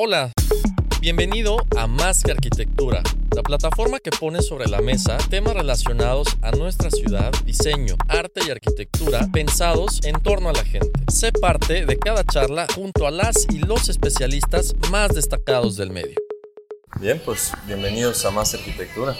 Hola, 0.00 0.30
bienvenido 1.00 1.56
a 1.76 1.88
Más 1.88 2.22
que 2.22 2.30
Arquitectura, 2.30 3.02
la 3.34 3.42
plataforma 3.42 3.98
que 3.98 4.12
pone 4.12 4.42
sobre 4.42 4.68
la 4.68 4.80
mesa 4.80 5.18
temas 5.28 5.54
relacionados 5.54 6.28
a 6.40 6.52
nuestra 6.52 6.88
ciudad, 6.88 7.32
diseño, 7.44 7.96
arte 8.06 8.42
y 8.46 8.50
arquitectura 8.52 9.26
pensados 9.32 9.98
en 10.04 10.14
torno 10.22 10.50
a 10.50 10.52
la 10.52 10.62
gente. 10.62 10.92
Sé 11.08 11.32
parte 11.32 11.84
de 11.84 11.98
cada 11.98 12.22
charla 12.22 12.68
junto 12.76 13.08
a 13.08 13.10
las 13.10 13.48
y 13.50 13.58
los 13.58 13.88
especialistas 13.88 14.76
más 14.92 15.16
destacados 15.16 15.76
del 15.76 15.90
medio. 15.90 16.14
Bien, 17.00 17.20
pues 17.24 17.50
bienvenidos 17.66 18.24
a 18.24 18.30
Más 18.30 18.54
Arquitectura. 18.54 19.16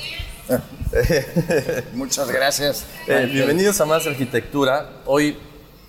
Muchas 1.95 2.30
gracias. 2.30 2.87
Eh, 3.09 3.29
bienvenidos 3.29 3.80
a 3.80 3.84
Más 3.84 4.06
Arquitectura. 4.06 5.02
Hoy 5.06 5.37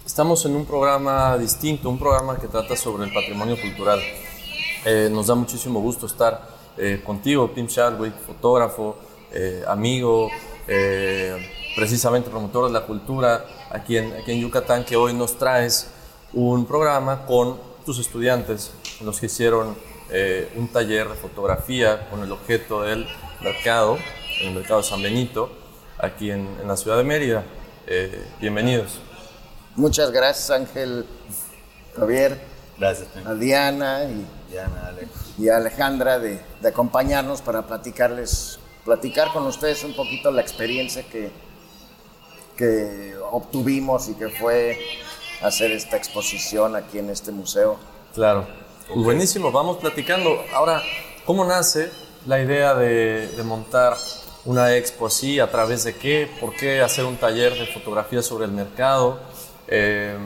estamos 0.03 0.43
en 0.45 0.55
un 0.55 0.65
programa 0.65 1.37
distinto, 1.37 1.91
un 1.91 1.99
programa 1.99 2.40
que 2.40 2.48
trata 2.48 2.76
sobre 2.76 3.05
el 3.05 3.13
patrimonio 3.13 3.55
cultural. 3.62 3.99
Eh, 4.85 5.09
nos 5.11 5.27
da 5.27 5.35
muchísimo 5.35 5.81
gusto 5.81 6.05
estar 6.05 6.48
eh, 6.77 7.01
contigo, 7.05 7.51
Tim 7.54 7.67
Chadwick, 7.67 8.13
fotógrafo, 8.26 8.95
eh, 9.31 9.63
amigo, 9.67 10.29
precisamente 11.76 12.29
promotor 12.29 12.67
de 12.67 12.73
la 12.73 12.85
cultura 12.85 13.43
aquí 13.71 13.98
en, 13.98 14.13
aquí 14.13 14.31
en 14.31 14.41
Yucatán, 14.41 14.85
que 14.85 14.95
hoy 14.95 15.13
nos 15.13 15.37
traes 15.37 15.87
un 16.31 16.65
programa 16.65 17.26
con 17.26 17.59
tus 17.85 17.99
estudiantes, 17.99 18.71
los 19.01 19.20
que 19.20 19.26
hicieron 19.26 19.76
un 20.55 20.67
taller 20.67 21.09
de 21.09 21.15
fotografía 21.15 22.07
con 22.09 22.21
el 22.21 22.32
objeto 22.32 22.84
del 22.84 23.07
mercado, 23.41 23.98
el 24.41 24.54
mercado 24.54 24.84
San 24.84 25.01
Benito, 25.01 25.49
aquí 25.98 26.29
en, 26.29 26.48
en 26.61 26.67
la 26.67 26.77
ciudad 26.77 26.98
de 26.98 27.04
Mérida. 27.04 27.43
Bienvenidos. 28.39 28.99
Muchas 29.76 30.11
gracias, 30.11 30.51
Ángel, 30.51 31.07
Javier, 31.95 32.39
Gracias, 32.80 33.08
a 33.26 33.34
Diana 33.34 34.05
y, 34.05 34.26
Diana, 34.52 34.88
Alex. 34.88 35.10
y 35.38 35.49
a 35.49 35.58
Alejandra 35.58 36.18
de, 36.18 36.40
de 36.62 36.68
acompañarnos 36.70 37.41
para 37.41 37.63
platicarles, 37.63 38.58
platicar 38.85 39.34
con 39.34 39.46
ustedes 39.48 39.84
un 39.84 39.96
poquito 39.96 40.32
la 40.32 40.41
experiencia 40.41 41.04
que, 41.10 41.30
que 42.55 43.16
obtuvimos 43.32 44.07
y 44.07 44.13
que 44.13 44.30
fue 44.30 44.80
hacer 45.41 45.72
esta 45.72 45.98
exposición 45.98 46.76
aquí 46.76 47.00
en 47.00 47.10
este 47.10 47.32
museo. 47.32 47.77
Claro. 48.13 48.48
Pues 48.88 49.04
buenísimo, 49.04 49.52
vamos 49.52 49.77
platicando. 49.77 50.41
Ahora, 50.54 50.82
¿cómo 51.26 51.46
nace 51.46 51.91
la 52.26 52.41
idea 52.41 52.74
de, 52.74 53.27
de 53.27 53.44
montar 53.44 53.96
una 54.46 54.76
expo 54.76 55.07
así? 55.07 55.40
¿A 55.40 55.52
través 55.52 55.84
de 55.84 55.96
qué? 55.96 56.30
¿Por 56.40 56.55
qué 56.55 56.82
hacer 56.82 57.05
un 57.05 57.18
taller 57.18 57.54
de 57.54 57.68
fotografía 57.68 58.22
sobre 58.22 58.46
el 58.46 58.52
mercado? 58.52 59.20
Eh, 59.68 60.18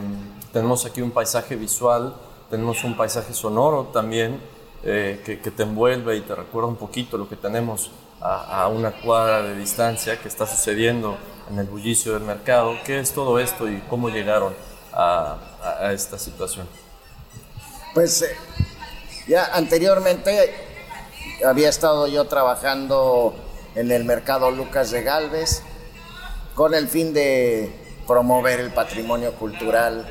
tenemos 0.54 0.86
aquí 0.86 1.02
un 1.02 1.12
paisaje 1.12 1.56
visual, 1.56 2.14
tenemos 2.54 2.84
un 2.84 2.96
paisaje 2.96 3.34
sonoro 3.34 3.86
también 3.86 4.40
eh, 4.84 5.24
que, 5.26 5.50
te 5.50 5.64
envuelve 5.64 6.18
y 6.18 6.22
te 6.22 6.36
recuerda 6.36 6.70
un 6.70 6.76
poquito 6.76 7.18
lo 7.18 7.28
que 7.28 7.36
tenemos 7.36 7.90
a, 8.22 8.68
una 8.68 8.92
cuadra 8.92 9.42
de 9.42 9.56
distancia 9.56 10.22
que 10.22 10.28
está 10.28 10.46
sucediendo 10.46 11.18
en 11.50 11.58
el 11.58 11.66
bullicio 11.66 12.14
del 12.14 12.22
mercado. 12.22 12.76
¿Qué 12.86 13.00
es 13.00 13.12
todo 13.12 13.40
esto 13.40 13.68
y 13.68 13.80
cómo 13.90 14.10
llegaron 14.10 14.54
a 14.94 15.40
esta 15.94 16.20
situación? 16.20 16.68
Pues 17.96 18.22
eh, 18.22 18.36
ya 19.28 19.46
anteriormente 19.46 20.54
había 21.44 21.70
estado 21.70 22.06
yo 22.06 22.26
trabajando 22.26 23.34
en 23.74 23.92
el 23.92 24.06
mercado 24.06 24.52
Lucas 24.52 24.92
de 24.92 25.02
Galvez 25.02 25.64
con 26.54 26.76
el 26.76 26.88
fin 26.88 27.14
de 27.14 27.74
promover 28.06 28.60
el 28.60 28.72
patrimonio 28.72 29.34
cultural 29.34 30.06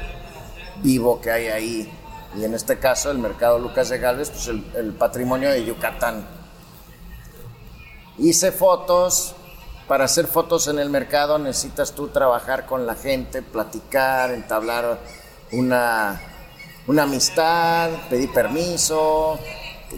vivo 0.83 1.21
que 1.21 1.31
hay 1.31 1.47
ahí. 1.47 2.02
Y 2.37 2.45
en 2.45 2.55
este 2.55 2.79
caso 2.79 3.11
el 3.11 3.19
mercado 3.19 3.59
Lucas 3.59 3.89
de 3.89 3.99
Galvez, 3.99 4.31
pues 4.31 4.49
el, 4.49 4.95
patrimonio 4.95 5.51
de 5.51 5.65
Yucatán. 5.65 6.27
Hice 8.19 8.53
fotos. 8.53 9.35
Para 9.89 10.05
hacer 10.05 10.27
fotos 10.27 10.69
en 10.69 10.79
el 10.79 10.89
mercado 10.89 11.39
necesitas 11.39 11.93
tú 11.93 12.09
trabajar 12.09 12.67
con 12.67 12.87
la 12.87 12.95
gente, 12.95 13.43
platicar, 13.43 14.31
entablar 14.31 15.01
una, 15.51 16.21
una 16.87 17.03
amistad, 17.03 17.91
pedir 18.09 18.33
permiso, 18.33 19.39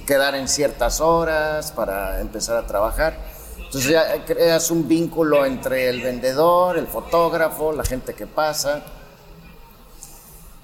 quedar 0.07 0.35
en 0.35 0.49
ciertas 0.49 1.01
horas 1.01 1.71
para 1.71 2.21
empezar 2.21 2.57
a 2.57 2.67
trabajar. 2.67 3.17
Entonces 3.59 3.91
ya 3.91 4.25
creas 4.25 4.71
un 4.71 4.89
vínculo 4.89 5.45
entre 5.45 5.89
el 5.89 6.01
vendedor, 6.01 6.79
el 6.79 6.87
fotógrafo, 6.87 7.73
la 7.73 7.85
gente 7.85 8.15
que 8.15 8.27
pasa. 8.27 8.83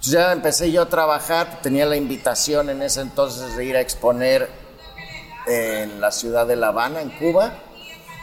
Entonces 0.00 0.14
ya 0.14 0.32
empecé 0.32 0.72
yo 0.72 0.80
a 0.80 0.88
trabajar, 0.88 1.60
tenía 1.60 1.84
la 1.84 1.94
invitación 1.94 2.70
en 2.70 2.80
ese 2.80 3.02
entonces 3.02 3.54
de 3.54 3.66
ir 3.66 3.76
a 3.76 3.82
exponer 3.82 4.48
en 5.46 6.00
la 6.00 6.10
ciudad 6.10 6.46
de 6.46 6.56
La 6.56 6.68
Habana, 6.68 7.02
en 7.02 7.10
Cuba. 7.10 7.52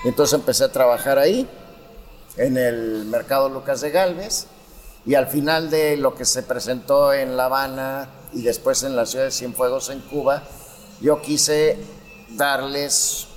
Entonces 0.04 0.40
empecé 0.40 0.64
a 0.64 0.72
trabajar 0.72 1.20
ahí, 1.20 1.48
en 2.36 2.58
el 2.58 3.06
mercado 3.06 3.48
Lucas 3.48 3.82
de 3.82 3.92
Galvez. 3.92 4.48
Y 5.06 5.14
al 5.14 5.28
final 5.28 5.70
de 5.70 5.98
lo 5.98 6.16
que 6.16 6.26
se 6.26 6.42
presentó 6.42 7.14
en 7.14 7.38
La 7.38 7.46
Habana 7.46 8.10
y 8.34 8.42
después 8.42 8.82
en 8.82 8.96
la 8.96 9.06
ciudad 9.06 9.26
de 9.26 9.32
Cienfuegos, 9.32 9.92
en 9.92 10.00
Cuba, 10.00 10.42
yo 11.00 11.22
quise 11.22 11.78
darles 12.30 13.28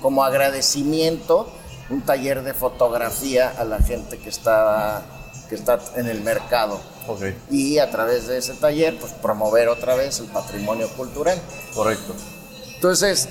como 0.00 0.24
agradecimiento 0.24 1.52
un 1.90 2.00
taller 2.00 2.44
de 2.44 2.54
fotografía 2.54 3.50
a 3.50 3.64
la 3.64 3.78
gente 3.78 4.16
que 4.16 4.30
está, 4.30 5.02
que 5.50 5.54
está 5.54 5.78
en 5.96 6.06
el 6.06 6.22
mercado. 6.22 6.80
Y 7.50 7.78
a 7.78 7.90
través 7.90 8.26
de 8.28 8.38
ese 8.38 8.54
taller, 8.54 8.98
pues 8.98 9.12
promover 9.12 9.68
otra 9.68 9.94
vez 9.94 10.18
el 10.20 10.26
patrimonio 10.26 10.88
cultural. 10.96 11.38
correcto. 11.74 12.14
Entonces, 12.74 13.28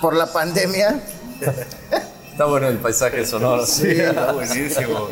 por 0.00 0.14
la 0.14 0.26
pandemia, 0.32 1.00
Está 2.32 2.44
bueno 2.44 2.68
el 2.68 2.76
paisaje 2.76 3.24
sonoro. 3.24 3.64
Sí. 3.64 3.90
Está 3.92 4.32
buenísimo. 4.32 5.08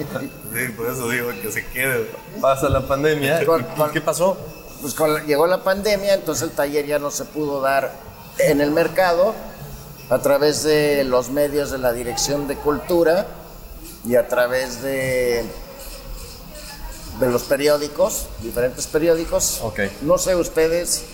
Sí, 0.53 0.69
por 0.77 0.87
eso 0.91 1.09
digo 1.09 1.31
que 1.41 1.51
se 1.51 1.65
quede. 1.69 2.07
Pasa 2.41 2.69
la 2.69 2.87
pandemia. 2.87 3.45
Con- 3.47 3.63
¿Y 3.63 3.65
con- 3.65 3.91
¿Qué 3.93 4.01
pasó? 4.03 4.37
pues 4.83 4.93
con 4.93 5.25
llegó 5.27 5.47
la 5.47 5.65
pandemia, 5.65 6.13
entonces 6.13 6.43
el 6.43 6.51
taller 6.51 6.85
ya 6.85 6.99
no 6.99 7.11
se 7.11 7.25
pudo 7.25 7.63
dar 7.63 7.91
en 8.39 8.61
el 8.61 8.71
mercado 8.71 9.35
a 10.11 10.19
través 10.19 10.63
de 10.65 11.05
los 11.05 11.31
medios 11.31 11.71
de 11.71 11.79
la 11.79 11.95
Dirección 11.95 12.47
de 12.47 12.57
Cultura 12.57 13.27
y 14.07 14.17
a 14.17 14.29
través 14.29 14.83
de, 14.83 15.43
de 17.21 17.31
los 17.31 17.43
periódicos, 17.45 18.27
diferentes 18.43 18.87
periódicos. 18.87 19.61
Ok. 19.63 19.81
No 20.03 20.19
sé 20.19 20.35
ustedes 20.37 21.05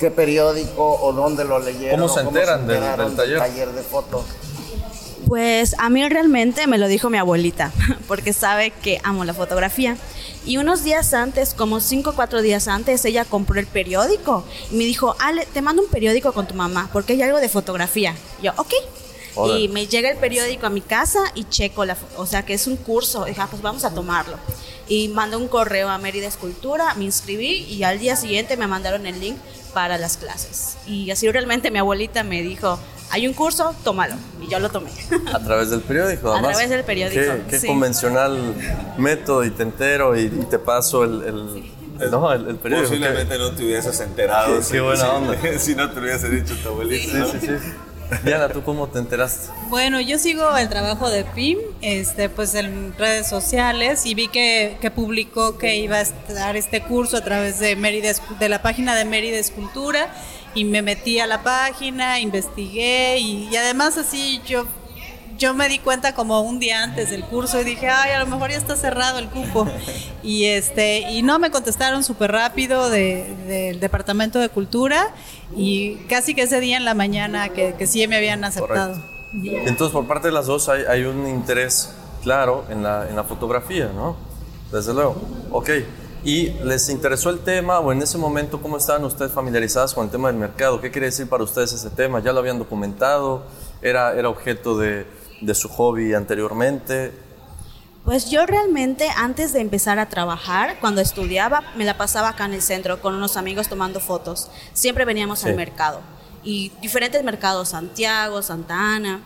qué 0.00 0.10
periódico 0.10 1.00
o 1.02 1.12
dónde 1.12 1.44
lo 1.44 1.58
leyeron. 1.58 2.00
¿Cómo 2.00 2.12
se 2.12 2.20
enteran 2.20 2.66
del- 2.66 2.76
enteraron 2.76 3.16
del 3.16 3.38
taller? 3.38 3.68
de 3.72 3.82
foto. 3.82 4.24
Pues 5.26 5.74
a 5.78 5.90
mí 5.90 6.08
realmente 6.08 6.66
me 6.66 6.78
lo 6.78 6.88
dijo 6.88 7.10
mi 7.10 7.18
abuelita, 7.18 7.72
porque 8.08 8.32
sabe 8.32 8.70
que 8.70 9.00
amo 9.04 9.24
la 9.24 9.34
fotografía. 9.34 9.96
Y 10.46 10.56
unos 10.56 10.84
días 10.84 11.12
antes, 11.12 11.52
como 11.52 11.80
cinco 11.80 12.10
o 12.10 12.12
cuatro 12.14 12.40
días 12.40 12.68
antes, 12.68 13.04
ella 13.04 13.26
compró 13.26 13.60
el 13.60 13.66
periódico 13.66 14.44
y 14.70 14.76
me 14.76 14.84
dijo, 14.84 15.14
Ale, 15.18 15.44
te 15.52 15.60
mando 15.60 15.82
un 15.82 15.88
periódico 15.88 16.32
con 16.32 16.46
tu 16.46 16.54
mamá, 16.54 16.88
porque 16.92 17.12
hay 17.12 17.22
algo 17.22 17.38
de 17.40 17.48
fotografía. 17.50 18.14
Yo, 18.42 18.52
ok. 18.56 18.72
Órale. 19.34 19.60
Y 19.60 19.68
me 19.68 19.86
llega 19.86 20.08
el 20.08 20.16
periódico 20.16 20.66
a 20.66 20.70
mi 20.70 20.80
casa 20.80 21.20
y 21.34 21.44
checo 21.44 21.84
la, 21.84 21.96
o 22.16 22.24
sea, 22.24 22.46
que 22.46 22.54
es 22.54 22.66
un 22.66 22.76
curso. 22.76 23.26
Y 23.26 23.30
dije, 23.30 23.42
ah, 23.42 23.48
pues 23.50 23.60
vamos 23.60 23.84
a 23.84 23.90
tomarlo. 23.92 24.36
Y 24.88 25.08
mandé 25.08 25.36
un 25.36 25.48
correo 25.48 25.88
a 25.88 25.98
Mérida 25.98 26.26
Escultura, 26.26 26.94
me 26.94 27.04
inscribí 27.04 27.64
y 27.68 27.82
al 27.82 27.98
día 27.98 28.16
siguiente 28.16 28.56
me 28.56 28.66
mandaron 28.66 29.06
el 29.06 29.20
link 29.20 29.36
para 29.74 29.98
las 29.98 30.16
clases. 30.16 30.76
Y 30.86 31.10
así 31.10 31.30
realmente 31.30 31.70
mi 31.70 31.78
abuelita 31.78 32.24
me 32.24 32.40
dijo, 32.42 32.78
hay 33.10 33.26
un 33.28 33.34
curso, 33.34 33.74
tómalo. 33.84 34.14
Y 34.42 34.48
yo 34.50 34.58
lo 34.60 34.70
tomé. 34.70 34.90
A 35.32 35.38
través 35.40 35.68
del 35.70 35.80
periódico, 35.82 36.28
A 36.30 36.34
además. 36.34 36.52
través 36.52 36.70
del 36.70 36.84
periódico, 36.84 37.20
Qué, 37.20 37.42
qué 37.50 37.60
sí. 37.60 37.66
convencional 37.66 38.54
método 38.96 39.44
y 39.44 39.50
te 39.50 39.62
entero 39.62 40.16
y, 40.18 40.22
y 40.22 40.46
te 40.50 40.58
paso 40.58 41.04
el, 41.04 41.22
el- 41.22 42.10
no, 42.10 42.32
el, 42.32 42.48
el 42.48 42.56
periódico. 42.56 42.88
Posiblemente 42.90 43.36
no 43.38 43.50
te 43.52 43.64
hubieses 43.64 43.98
enterado. 44.00 44.56
Qué- 44.58 44.62
si- 44.64 44.72
qué 44.72 44.80
buena 44.80 45.04
si- 45.04 45.10
onda. 45.10 45.38
Si 45.58 45.74
no 45.74 45.90
te 45.90 45.96
lo 45.96 46.02
hubiese 46.02 46.28
dicho 46.30 46.54
tu 46.62 46.68
abuelita. 46.68 47.12
Sí, 47.12 47.18
¿no? 47.18 47.26
sí, 47.26 47.38
sí. 47.40 47.52
Diana, 48.24 48.48
¿tú 48.48 48.62
cómo 48.62 48.88
te 48.88 48.98
enteraste? 48.98 49.50
Bueno, 49.68 50.00
yo 50.00 50.18
sigo 50.18 50.56
el 50.56 50.68
trabajo 50.68 51.10
de 51.10 51.24
PIM 51.24 51.58
este, 51.82 52.28
pues 52.28 52.54
en 52.54 52.96
redes 52.96 53.28
sociales 53.28 54.06
y 54.06 54.14
vi 54.14 54.28
que, 54.28 54.78
que 54.80 54.90
publicó 54.90 55.58
que 55.58 55.76
iba 55.76 55.98
a 55.98 56.32
dar 56.32 56.56
este 56.56 56.82
curso 56.82 57.18
a 57.18 57.24
través 57.24 57.58
de 57.58 57.76
Mérida, 57.76 58.12
de 58.38 58.48
la 58.48 58.62
página 58.62 58.94
de 58.94 59.04
Mérida 59.04 59.38
Escultura 59.38 60.08
y 60.54 60.64
me 60.64 60.80
metí 60.80 61.20
a 61.20 61.26
la 61.26 61.42
página, 61.42 62.18
investigué 62.20 63.18
y, 63.18 63.48
y 63.50 63.56
además 63.56 63.98
así 63.98 64.40
yo 64.46 64.66
yo 65.38 65.54
me 65.54 65.68
di 65.68 65.78
cuenta 65.78 66.14
como 66.14 66.40
un 66.42 66.58
día 66.58 66.82
antes 66.82 67.10
del 67.10 67.24
curso 67.24 67.60
y 67.60 67.64
dije, 67.64 67.88
ay, 67.88 68.10
a 68.10 68.18
lo 68.18 68.26
mejor 68.26 68.50
ya 68.50 68.56
está 68.56 68.76
cerrado 68.76 69.20
el 69.20 69.28
cupo. 69.28 69.66
Y 70.22 70.46
este, 70.46 71.12
y 71.12 71.22
no 71.22 71.38
me 71.38 71.50
contestaron 71.50 72.02
súper 72.02 72.32
rápido 72.32 72.90
de, 72.90 73.24
del 73.46 73.80
Departamento 73.80 74.40
de 74.40 74.48
Cultura 74.48 75.14
y 75.56 75.94
casi 76.08 76.34
que 76.34 76.42
ese 76.42 76.60
día 76.60 76.76
en 76.76 76.84
la 76.84 76.94
mañana 76.94 77.50
que, 77.50 77.74
que 77.74 77.86
sí 77.86 78.06
me 78.08 78.16
habían 78.16 78.42
aceptado. 78.44 79.00
Entonces, 79.32 79.92
por 79.92 80.06
parte 80.06 80.28
de 80.28 80.34
las 80.34 80.46
dos 80.46 80.68
hay, 80.68 80.82
hay 80.88 81.04
un 81.04 81.26
interés 81.28 81.94
claro 82.22 82.64
en 82.68 82.82
la, 82.82 83.08
en 83.08 83.14
la 83.14 83.22
fotografía, 83.22 83.90
¿no? 83.94 84.16
Desde 84.72 84.92
luego. 84.92 85.16
Ok. 85.52 85.70
¿Y 86.24 86.50
les 86.64 86.88
interesó 86.88 87.30
el 87.30 87.38
tema 87.38 87.78
o 87.78 87.92
en 87.92 88.02
ese 88.02 88.18
momento 88.18 88.60
cómo 88.60 88.76
estaban 88.76 89.04
ustedes 89.04 89.30
familiarizadas 89.30 89.94
con 89.94 90.06
el 90.06 90.10
tema 90.10 90.28
del 90.28 90.36
mercado? 90.36 90.80
¿Qué 90.80 90.90
quiere 90.90 91.06
decir 91.06 91.28
para 91.28 91.44
ustedes 91.44 91.72
ese 91.72 91.90
tema? 91.90 92.18
¿Ya 92.20 92.32
lo 92.32 92.40
habían 92.40 92.58
documentado? 92.58 93.44
¿Era, 93.80 94.14
era 94.18 94.28
objeto 94.28 94.76
de, 94.76 95.06
de 95.40 95.54
su 95.54 95.68
hobby 95.68 96.14
anteriormente? 96.14 97.12
Pues 98.04 98.30
yo 98.30 98.46
realmente 98.46 99.08
antes 99.16 99.52
de 99.52 99.60
empezar 99.60 99.98
a 99.98 100.08
trabajar, 100.08 100.78
cuando 100.80 101.00
estudiaba, 101.00 101.62
me 101.76 101.84
la 101.84 101.98
pasaba 101.98 102.30
acá 102.30 102.46
en 102.46 102.54
el 102.54 102.62
centro 102.62 103.00
con 103.02 103.14
unos 103.14 103.36
amigos 103.36 103.68
tomando 103.68 104.00
fotos. 104.00 104.50
Siempre 104.72 105.04
veníamos 105.04 105.40
Sí. 105.40 105.48
al 105.48 105.56
mercado 105.56 106.00
y 106.42 106.70
diferentes 106.80 107.22
mercados, 107.22 107.70
Santiago, 107.70 108.40
Santa 108.42 108.74
Ana. 108.94 109.20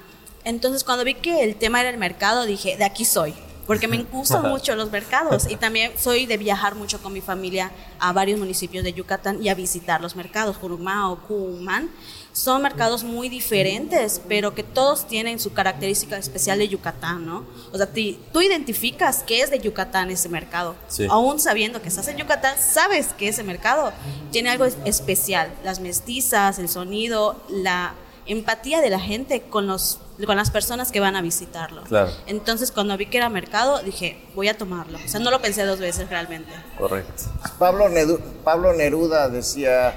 Entonces 0.44 0.82
cuando 0.82 1.04
vi 1.04 1.14
que 1.14 1.44
el 1.44 1.54
tema 1.56 1.80
era 1.80 1.90
el 1.90 1.98
mercado, 1.98 2.44
dije, 2.44 2.76
de 2.76 2.84
aquí 2.84 3.04
soy, 3.04 3.34
porque 3.68 3.86
me 3.86 3.98
gustan 4.12 4.48
mucho 4.48 4.74
los 4.74 4.90
mercados 4.90 5.48
y 5.48 5.54
también 5.54 5.92
soy 5.96 6.26
de 6.26 6.36
viajar 6.36 6.74
mucho 6.74 7.00
con 7.00 7.12
mi 7.12 7.20
familia 7.20 7.70
a 8.00 8.12
varios 8.12 8.40
municipios 8.40 8.82
de 8.82 8.92
Yucatán 8.94 9.40
y 9.40 9.48
a 9.48 9.54
visitar 9.54 10.00
los 10.00 10.16
mercados, 10.16 10.56
Jurumao, 10.56 11.20
Cumán. 11.28 11.88
Son 12.32 12.62
mercados 12.62 13.04
muy 13.04 13.28
diferentes, 13.28 14.20
pero 14.26 14.54
que 14.54 14.62
todos 14.62 15.06
tienen 15.06 15.38
su 15.38 15.52
característica 15.52 16.16
especial 16.16 16.58
de 16.58 16.68
Yucatán, 16.68 17.26
¿no? 17.26 17.44
O 17.72 17.76
sea, 17.76 17.86
ti- 17.86 18.18
tú 18.32 18.40
identificas 18.40 19.22
qué 19.26 19.42
es 19.42 19.50
de 19.50 19.58
Yucatán 19.58 20.10
ese 20.10 20.30
mercado. 20.30 20.74
Sí. 20.88 21.06
Aún 21.10 21.38
sabiendo 21.38 21.82
que 21.82 21.88
estás 21.88 22.08
en 22.08 22.16
Yucatán, 22.16 22.54
sabes 22.58 23.08
que 23.08 23.28
ese 23.28 23.42
mercado 23.42 23.92
tiene 24.30 24.48
algo 24.48 24.64
es- 24.64 24.78
especial. 24.86 25.52
Las 25.62 25.80
mestizas, 25.80 26.58
el 26.58 26.70
sonido, 26.70 27.36
la 27.50 27.94
empatía 28.24 28.80
de 28.80 28.88
la 28.88 29.00
gente 29.00 29.42
con, 29.42 29.66
los, 29.66 29.98
con 30.24 30.36
las 30.36 30.50
personas 30.50 30.90
que 30.92 31.00
van 31.00 31.16
a 31.16 31.22
visitarlo. 31.22 31.82
Claro. 31.82 32.12
Entonces, 32.26 32.70
cuando 32.72 32.96
vi 32.96 33.06
que 33.06 33.18
era 33.18 33.28
mercado, 33.28 33.82
dije, 33.82 34.24
voy 34.34 34.48
a 34.48 34.56
tomarlo. 34.56 34.96
O 35.04 35.08
sea, 35.08 35.20
no 35.20 35.30
lo 35.30 35.42
pensé 35.42 35.64
dos 35.64 35.80
veces 35.80 36.08
realmente. 36.08 36.50
Correcto. 36.78 37.24
Pablo 37.58 38.72
Neruda 38.72 39.28
decía, 39.28 39.94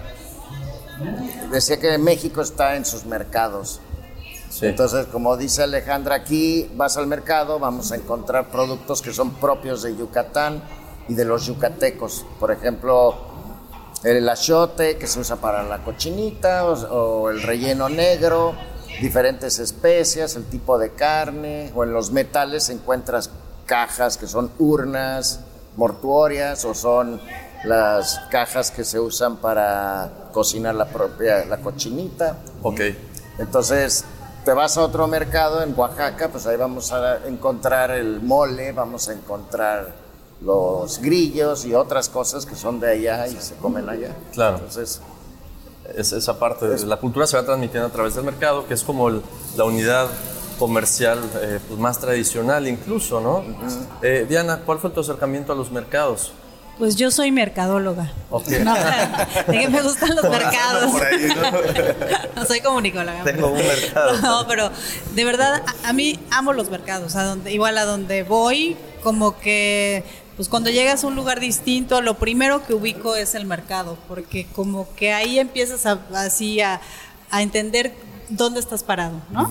decía 1.52 1.80
que 1.80 1.98
México 1.98 2.42
está 2.42 2.76
en 2.76 2.86
sus 2.86 3.06
mercados. 3.06 3.80
Sí. 4.50 4.68
Entonces, 4.68 5.08
como 5.08 5.36
dice 5.36 5.64
Alejandra, 5.64 6.16
aquí 6.16 6.70
vas 6.76 6.98
al 6.98 7.08
mercado, 7.08 7.60
vamos 7.60 7.92
a 7.92 7.96
encontrar 7.96 8.50
productos 8.50 9.02
que 9.02 9.12
son 9.12 9.36
propios 9.36 9.84
de 9.84 9.96
Yucatán 9.96 10.64
y 11.10 11.14
de 11.14 11.26
los 11.26 11.46
yucatecos. 11.46 12.26
Por 12.40 12.52
ejemplo, 12.52 13.16
el 14.04 14.28
achiote 14.30 14.98
que 14.98 15.08
se 15.08 15.20
usa 15.20 15.36
para 15.38 15.64
la 15.64 15.84
cochinita 15.84 16.66
o, 16.66 16.74
o 16.74 17.30
el 17.30 17.42
relleno 17.42 17.90
negro, 17.90 18.56
diferentes 19.02 19.60
especias, 19.60 20.36
el 20.36 20.46
tipo 20.46 20.78
de 20.78 20.92
carne, 20.92 21.72
o 21.76 21.84
en 21.84 21.92
los 21.92 22.12
metales 22.12 22.70
encuentras 22.70 23.30
cajas 23.66 24.18
que 24.18 24.28
son 24.28 24.52
urnas 24.60 25.42
mortuorias 25.76 26.64
o 26.66 26.74
son 26.74 27.20
las 27.66 28.20
cajas 28.32 28.72
que 28.72 28.84
se 28.84 29.00
usan 29.00 29.38
para 29.38 30.12
cocinar 30.32 30.76
la 30.76 30.86
propia 30.86 31.46
la 31.46 31.58
cochinita. 31.58 32.38
Ok. 32.62 32.82
Entonces, 33.40 34.06
te 34.44 34.54
vas 34.54 34.78
a 34.78 34.82
otro 34.82 35.08
mercado 35.08 35.62
en 35.64 35.74
Oaxaca, 35.78 36.30
pues 36.30 36.46
ahí 36.48 36.58
vamos 36.58 36.92
a 36.92 37.26
encontrar 37.28 37.92
el 37.92 38.22
mole, 38.22 38.72
vamos 38.72 39.10
a 39.10 39.14
encontrar 39.14 39.94
los 40.42 41.00
grillos 41.00 41.66
y 41.66 41.74
otras 41.74 42.10
cosas 42.10 42.46
que 42.46 42.56
son 42.56 42.80
de 42.80 42.92
allá 42.92 43.28
y 43.28 43.36
se 43.38 43.56
comen 43.56 43.90
allá. 43.90 44.10
Claro. 44.34 44.58
Entonces, 44.58 45.02
Es, 45.96 46.12
esa 46.14 46.40
parte 46.40 46.66
la 46.88 46.98
cultura 46.98 47.28
se 47.28 47.38
va 47.38 47.44
transmitiendo 47.46 47.88
a 47.88 47.92
través 47.92 48.16
del 48.16 48.24
mercado, 48.26 48.66
que 48.68 48.74
es 48.74 48.84
como 48.84 49.08
el- 49.08 49.22
la 49.56 49.66
unidad 49.66 50.08
comercial 50.58 51.20
eh, 51.42 51.60
pues, 51.68 51.80
más 51.80 52.00
tradicional 52.00 52.68
incluso, 52.68 53.22
¿no? 53.22 53.44
Eh, 54.02 54.26
Diana, 54.28 54.62
¿cuál 54.66 54.80
fue 54.80 54.90
tu 54.90 55.02
acercamiento 55.02 55.54
a 55.54 55.56
los 55.56 55.72
mercados? 55.72 56.32
Pues 56.78 56.96
yo 56.98 57.10
soy 57.10 57.32
mercadóloga. 57.32 58.12
Ok. 58.30 58.50
No, 58.62 58.74
de 58.76 59.60
que 59.60 59.70
me 59.70 59.82
gustan 59.82 60.16
los 60.16 60.30
mercados. 60.30 60.92
Por 60.92 61.06
ahí, 61.06 61.28
¿no? 61.28 61.52
No 62.36 62.46
soy 62.46 62.60
comunicóloga. 62.60 63.24
Tengo 63.24 63.48
un 63.48 63.58
mercado. 63.58 64.18
No, 64.22 64.48
pero 64.48 64.70
de 65.14 65.24
verdad 65.24 65.64
a, 65.84 65.90
a 65.90 65.94
mí 65.94 66.20
amo 66.32 66.52
los 66.54 66.70
mercados. 66.70 67.16
A 67.16 67.24
donde, 67.24 67.54
igual 67.54 67.78
a 67.78 67.86
donde 67.86 68.24
voy, 68.24 68.76
como 69.04 69.40
que 69.40 70.04
pues 70.36 70.50
cuando 70.50 70.70
llegas 70.70 71.04
a 71.04 71.08
un 71.08 71.16
lugar 71.16 71.40
distinto, 71.40 72.02
lo 72.02 72.16
primero 72.16 72.66
que 72.66 72.74
ubico 72.74 73.16
es 73.16 73.36
el 73.36 73.46
mercado, 73.46 73.98
porque 74.10 74.46
como 74.54 74.94
que 74.96 75.14
ahí 75.14 75.40
empiezas 75.40 75.86
a, 75.86 76.00
así 76.14 76.60
a, 76.60 76.82
a 77.32 77.42
entender 77.42 77.94
dónde 78.30 78.60
estás 78.60 78.84
parado, 78.84 79.22
¿no? 79.32 79.50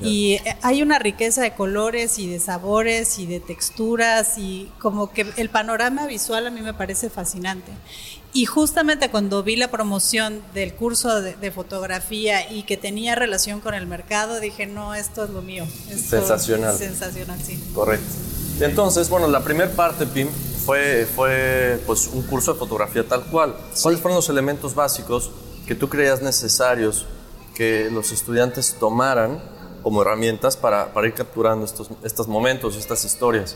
Y 0.00 0.34
eh, 0.34 0.56
hay 0.62 0.82
una 0.82 0.98
riqueza 0.98 1.42
de 1.42 1.54
colores 1.54 2.18
y 2.18 2.28
de 2.28 2.40
sabores 2.40 3.18
y 3.18 3.26
de 3.26 3.40
texturas 3.40 4.38
y 4.38 4.70
como 4.78 5.12
que 5.12 5.26
el 5.36 5.50
panorama 5.50 6.06
visual 6.06 6.46
a 6.46 6.50
mí 6.50 6.60
me 6.60 6.74
parece 6.74 7.10
fascinante. 7.10 7.72
Y 8.32 8.46
justamente 8.46 9.10
cuando 9.10 9.42
vi 9.42 9.56
la 9.56 9.70
promoción 9.70 10.40
del 10.54 10.74
curso 10.74 11.20
de, 11.20 11.34
de 11.34 11.50
fotografía 11.50 12.50
y 12.52 12.62
que 12.62 12.76
tenía 12.76 13.16
relación 13.16 13.60
con 13.60 13.74
el 13.74 13.86
mercado, 13.86 14.38
dije, 14.38 14.66
no, 14.66 14.94
esto 14.94 15.24
es 15.24 15.30
lo 15.30 15.42
mío. 15.42 15.66
Esto 15.88 16.18
Sensacional. 16.18 16.72
es 16.72 16.78
Sensacional, 16.78 17.38
sí. 17.42 17.60
Correcto. 17.74 18.06
Y 18.60 18.64
entonces, 18.64 19.08
bueno, 19.08 19.26
la 19.26 19.42
primera 19.42 19.70
parte, 19.70 20.06
Pim, 20.06 20.28
fue, 20.64 21.08
fue 21.16 21.80
pues, 21.86 22.08
un 22.12 22.22
curso 22.22 22.52
de 22.52 22.58
fotografía 22.58 23.06
tal 23.06 23.24
cual. 23.24 23.56
¿Cuáles 23.82 24.00
fueron 24.00 24.16
los 24.16 24.28
elementos 24.28 24.74
básicos 24.74 25.30
que 25.66 25.74
tú 25.74 25.88
creías 25.88 26.22
necesarios 26.22 27.06
que 27.60 27.90
los 27.90 28.10
estudiantes 28.10 28.76
tomaran 28.80 29.38
como 29.82 30.00
herramientas 30.00 30.56
para, 30.56 30.94
para 30.94 31.08
ir 31.08 31.12
capturando 31.12 31.66
estos, 31.66 31.90
estos 32.02 32.26
momentos, 32.26 32.74
estas 32.74 33.04
historias? 33.04 33.54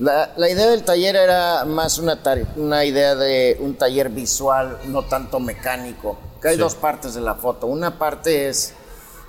la, 0.00 0.32
la 0.36 0.50
idea 0.50 0.66
del 0.68 0.82
taller 0.82 1.14
era 1.14 1.64
más 1.64 1.98
una, 1.98 2.18
una 2.56 2.84
idea 2.84 3.14
de 3.14 3.56
un 3.60 3.76
taller 3.76 4.08
visual, 4.08 4.78
no 4.86 5.02
tanto 5.04 5.38
mecánico. 5.38 6.18
Que 6.42 6.48
hay 6.48 6.54
Sí. 6.56 6.60
dos 6.60 6.74
partes 6.74 7.14
de 7.14 7.20
la 7.20 7.36
foto. 7.36 7.68
Una 7.68 7.96
parte 7.96 8.48
es 8.48 8.74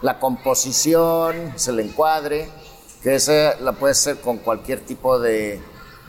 la 0.02 0.18
composición, 0.20 1.54
es 1.56 1.68
el 1.68 1.80
encuadre, 1.80 2.50
que 3.04 3.14
esa 3.14 3.60
la 3.62 3.74
puedes 3.74 4.00
hacer 4.00 4.22
con 4.22 4.38
cualquier 4.40 4.80
tipo 4.80 5.20
de, 5.20 5.62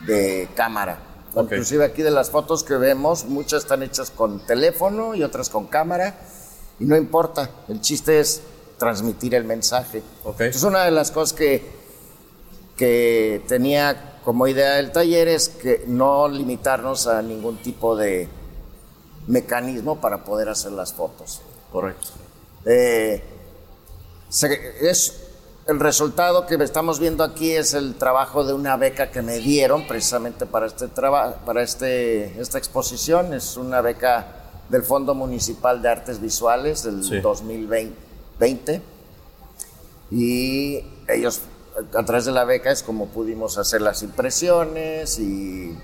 de 0.07 0.49
cámara. 0.55 0.97
Ok. 1.35 1.51
Inclusive 1.51 1.85
aquí 1.85 2.01
de 2.01 2.09
las 2.11 2.31
fotos 2.31 2.63
que 2.63 2.73
vemos, 2.77 3.25
muchas 3.25 3.61
están 3.61 3.83
hechas 3.83 4.09
con 4.09 4.43
teléfono 4.47 5.13
y 5.13 5.21
otras 5.21 5.49
con 5.49 5.67
cámara. 5.67 6.15
Y 6.81 6.85
no 6.85 6.97
importa, 6.97 7.49
el 7.67 7.79
chiste 7.79 8.19
es 8.19 8.41
transmitir 8.79 9.35
el 9.35 9.43
mensaje. 9.43 10.01
Entonces 10.25 10.63
una 10.63 10.83
de 10.83 10.91
las 10.91 11.11
cosas 11.11 11.33
que, 11.37 11.63
que 12.75 13.43
tenía 13.47 14.17
como 14.25 14.47
idea 14.47 14.79
el 14.79 14.91
taller 14.91 15.27
es 15.27 15.49
que 15.49 15.83
no 15.87 16.27
limitarnos 16.27 17.05
a 17.07 17.21
ningún 17.21 17.57
tipo 17.57 17.95
de 17.95 18.27
mecanismo 19.27 20.01
para 20.01 20.23
poder 20.23 20.49
hacer 20.49 20.71
las 20.71 20.93
fotos. 20.93 21.41
Correcto. 21.71 22.09
Eh, 22.65 23.23
se- 24.29 24.89
es, 24.89 25.21
el 25.67 25.79
resultado 25.79 26.47
que 26.47 26.55
estamos 26.55 26.99
viendo 26.99 27.23
aquí 27.23 27.51
es 27.51 27.75
el 27.75 27.95
trabajo 27.95 28.43
de 28.43 28.53
una 28.53 28.75
beca 28.77 29.11
que 29.11 29.21
me 29.21 29.37
dieron 29.37 29.87
precisamente 29.87 30.47
para, 30.47 30.65
este 30.65 30.87
traba- 30.87 31.35
para 31.45 31.61
este, 31.61 32.39
esta 32.41 32.57
exposición. 32.57 33.33
Es 33.35 33.57
una 33.57 33.81
beca 33.81 34.40
del 34.71 34.83
Fondo 34.83 35.13
Municipal 35.13 35.81
de 35.81 35.89
Artes 35.89 36.19
Visuales 36.21 36.83
del 36.83 37.03
Sí. 37.03 37.19
2020. 37.19 38.81
Y 40.09 40.83
ellos, 41.07 41.41
a 41.95 42.03
través 42.05 42.25
de 42.25 42.31
la 42.31 42.43
beca, 42.45 42.71
es 42.71 42.81
como 42.83 43.07
pudimos 43.07 43.57
hacer 43.57 43.81
las 43.81 44.01
impresiones 44.03 45.19
y 45.19 45.77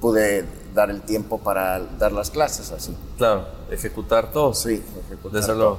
pude 0.00 0.44
dar 0.74 0.90
el 0.90 1.00
tiempo 1.02 1.38
para 1.38 1.80
dar 1.98 2.12
las 2.12 2.30
clases 2.30 2.70
así. 2.72 2.94
Claro, 3.16 3.46
ejecutar 3.70 4.30
todo. 4.32 4.54
Sí, 4.54 4.82
ejecutar 5.06 5.40
Desde 5.40 5.54
luego. 5.54 5.78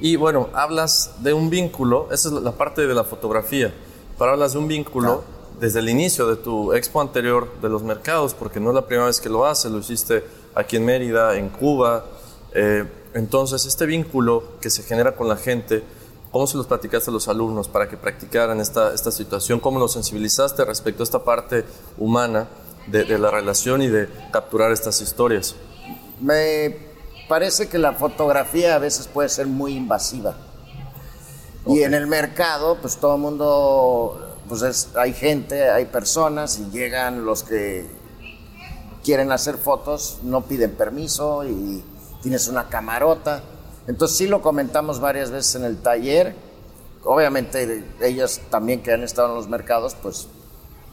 Y 0.00 0.16
bueno, 0.16 0.48
hablas 0.52 1.12
de 1.20 1.32
un 1.32 1.48
vínculo, 1.48 2.08
esa 2.10 2.28
es 2.28 2.34
la 2.34 2.52
parte 2.52 2.86
de 2.86 2.94
la 2.94 3.04
fotografía, 3.04 3.72
pero 4.18 4.32
hablas 4.32 4.52
de 4.52 4.58
un 4.58 4.66
vínculo 4.66 5.22
desde 5.60 5.78
el 5.78 5.88
inicio 5.88 6.26
de 6.26 6.34
tu 6.36 6.72
expo 6.72 7.00
anterior 7.00 7.48
de 7.60 7.68
los 7.68 7.84
mercados, 7.84 8.34
porque 8.34 8.58
no 8.58 8.70
es 8.70 8.74
la 8.74 8.84
primera 8.86 9.06
vez 9.06 9.20
que 9.20 9.28
lo 9.28 9.46
haces, 9.46 9.70
lo 9.70 9.78
hiciste 9.78 10.24
aquí 10.54 10.76
en 10.76 10.84
Mérida, 10.84 11.36
en 11.36 11.48
Cuba. 11.48 12.04
eh, 12.54 12.84
entonces, 13.14 13.66
este 13.66 13.84
vínculo 13.86 14.42
que 14.60 14.70
se 14.70 14.82
genera 14.82 15.14
con 15.14 15.28
la 15.28 15.36
gente, 15.36 15.82
¿Cómo 16.32 16.46
se 16.46 16.56
los 16.56 16.66
platicaste 16.66 17.10
a 17.10 17.12
los 17.12 17.28
alumnos 17.28 17.68
para 17.68 17.90
que 17.90 17.98
practicaran 17.98 18.58
esta, 18.58 18.94
esta 18.94 19.10
situación? 19.12 19.60
¿Cómo 19.60 19.78
los 19.78 19.92
sensibilizaste 19.92 20.64
respecto 20.64 21.02
a 21.02 21.04
esta 21.04 21.22
parte 21.24 21.62
humana 21.98 22.48
de, 22.86 23.04
de 23.04 23.18
la 23.18 23.30
relación 23.30 23.82
y 23.82 23.88
de 23.88 24.08
capturar 24.32 24.72
estas 24.72 25.02
historias? 25.02 25.54
Me 26.22 26.74
parece 27.28 27.68
que 27.68 27.76
la 27.76 27.92
fotografía 27.92 28.74
a 28.76 28.78
veces 28.78 29.08
puede 29.08 29.28
ser 29.28 29.46
muy 29.46 29.76
invasiva. 29.76 30.34
Y 31.66 31.82
en 31.82 31.92
el 31.92 32.06
mercado, 32.06 32.78
pues 32.80 32.96
todo 32.96 33.16
el 33.16 33.20
mundo, 33.20 34.36
pues 34.48 34.62
es- 34.62 34.88
hay 34.96 35.12
gente, 35.12 35.68
hay 35.68 35.84
personas 35.84 36.58
y 36.58 36.70
llegan 36.70 37.26
los 37.26 37.42
que 37.42 37.84
quieren 39.04 39.32
hacer 39.32 39.56
fotos, 39.56 40.18
no 40.22 40.42
piden 40.42 40.72
permiso 40.72 41.44
y 41.44 41.82
tienes 42.22 42.48
una 42.48 42.68
camarota. 42.68 43.42
Entonces 43.86 44.16
sí 44.16 44.26
lo 44.26 44.42
comentamos 44.42 45.00
varias 45.00 45.30
veces 45.30 45.56
en 45.56 45.64
el 45.64 45.78
taller. 45.78 46.34
Obviamente 47.04 47.84
ellos 48.00 48.40
también 48.50 48.82
que 48.82 48.92
han 48.92 49.02
estado 49.02 49.28
en 49.30 49.34
los 49.34 49.48
mercados, 49.48 49.96
pues 50.00 50.28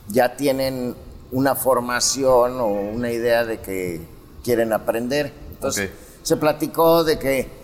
ya 0.07 0.35
tienen 0.35 0.95
una 1.31 1.53
formación 1.55 2.59
o 2.59 2.67
una 2.67 3.11
idea 3.11 3.45
de 3.45 3.59
que 3.59 4.01
quieren 4.43 4.73
aprender. 4.73 5.31
Entonces 5.51 5.89
Ok. 5.91 5.95
se 6.23 6.37
platicó 6.37 7.03
de 7.03 7.19
que 7.19 7.59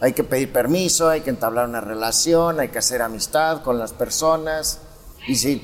hay 0.00 0.12
que 0.12 0.22
pedir 0.22 0.52
permiso, 0.52 1.08
hay 1.08 1.22
que 1.22 1.30
entablar 1.30 1.68
una 1.68 1.80
relación, 1.80 2.60
hay 2.60 2.68
que 2.68 2.78
hacer 2.78 3.02
amistad 3.02 3.62
con 3.62 3.78
las 3.78 3.92
personas. 3.92 4.78
Y 5.26 5.34
si, 5.36 5.62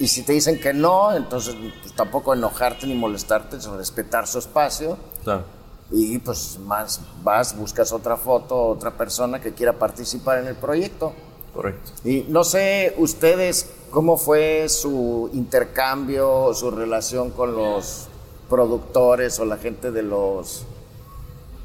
y 0.00 0.08
si 0.08 0.22
te 0.22 0.32
dicen 0.32 0.58
que 0.58 0.72
no, 0.72 1.14
entonces 1.14 1.54
pues, 1.82 1.94
tampoco 1.94 2.32
enojarte 2.34 2.86
ni 2.86 2.94
molestarte, 2.94 3.60
sino 3.60 3.76
respetar 3.76 4.26
su 4.26 4.38
espacio. 4.38 4.96
Claro. 5.22 5.44
Y 5.92 6.18
pues 6.18 6.58
más 6.58 7.00
vas, 7.22 7.56
buscas 7.56 7.92
otra 7.92 8.16
foto, 8.16 8.68
otra 8.68 8.92
persona 8.92 9.40
que 9.40 9.52
quiera 9.52 9.74
participar 9.74 10.38
en 10.38 10.46
el 10.46 10.56
proyecto. 10.56 11.12
Correcto. 11.52 11.92
Y 12.04 12.24
no 12.28 12.44
sé, 12.44 12.94
ustedes, 12.96 13.70
¿cómo 13.90 14.16
fue 14.16 14.68
su 14.68 15.28
intercambio, 15.34 16.54
su 16.54 16.70
relación 16.70 17.30
con 17.30 17.54
los 17.54 18.06
productores 18.48 19.38
o 19.38 19.44
la 19.44 19.58
gente 19.58 19.90
de 19.90 20.02
los 20.02 20.64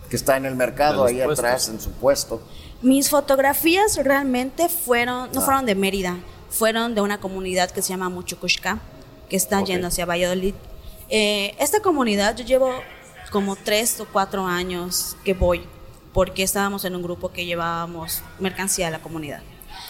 que 0.09 0.17
está 0.17 0.35
en 0.37 0.45
el 0.45 0.55
mercado 0.55 1.05
ahí 1.05 1.15
puestos. 1.23 1.39
atrás 1.39 1.69
en 1.69 1.79
su 1.79 1.91
puesto? 1.91 2.41
Mis 2.81 3.09
fotografías 3.09 3.95
realmente 3.97 4.67
fueron, 4.69 5.29
Ah. 5.29 5.31
no 5.33 5.41
fueron 5.41 5.65
de 5.65 5.75
Mérida, 5.75 6.17
fueron 6.55 6.95
de 6.95 7.01
una 7.01 7.19
comunidad 7.19 7.69
que 7.71 7.81
se 7.81 7.89
llama 7.89 8.09
Muchucushka, 8.09 8.79
que 9.29 9.35
está 9.35 9.59
Ok. 9.59 9.67
yendo 9.67 9.87
hacia 9.87 10.05
Valladolid. 10.05 10.53
Eh, 11.09 11.55
esta 11.59 11.81
comunidad 11.81 12.35
yo 12.37 12.45
llevo 12.45 12.71
como 13.31 13.55
tres 13.55 13.99
o 13.99 14.05
cuatro 14.05 14.45
años 14.45 15.17
que 15.25 15.33
voy, 15.33 15.65
porque 16.13 16.43
estábamos 16.43 16.85
en 16.85 16.95
un 16.95 17.03
grupo 17.03 17.29
que 17.29 17.45
llevábamos 17.45 18.21
mercancía 18.39 18.87
a 18.87 18.91
la 18.91 18.99
comunidad. 18.99 19.41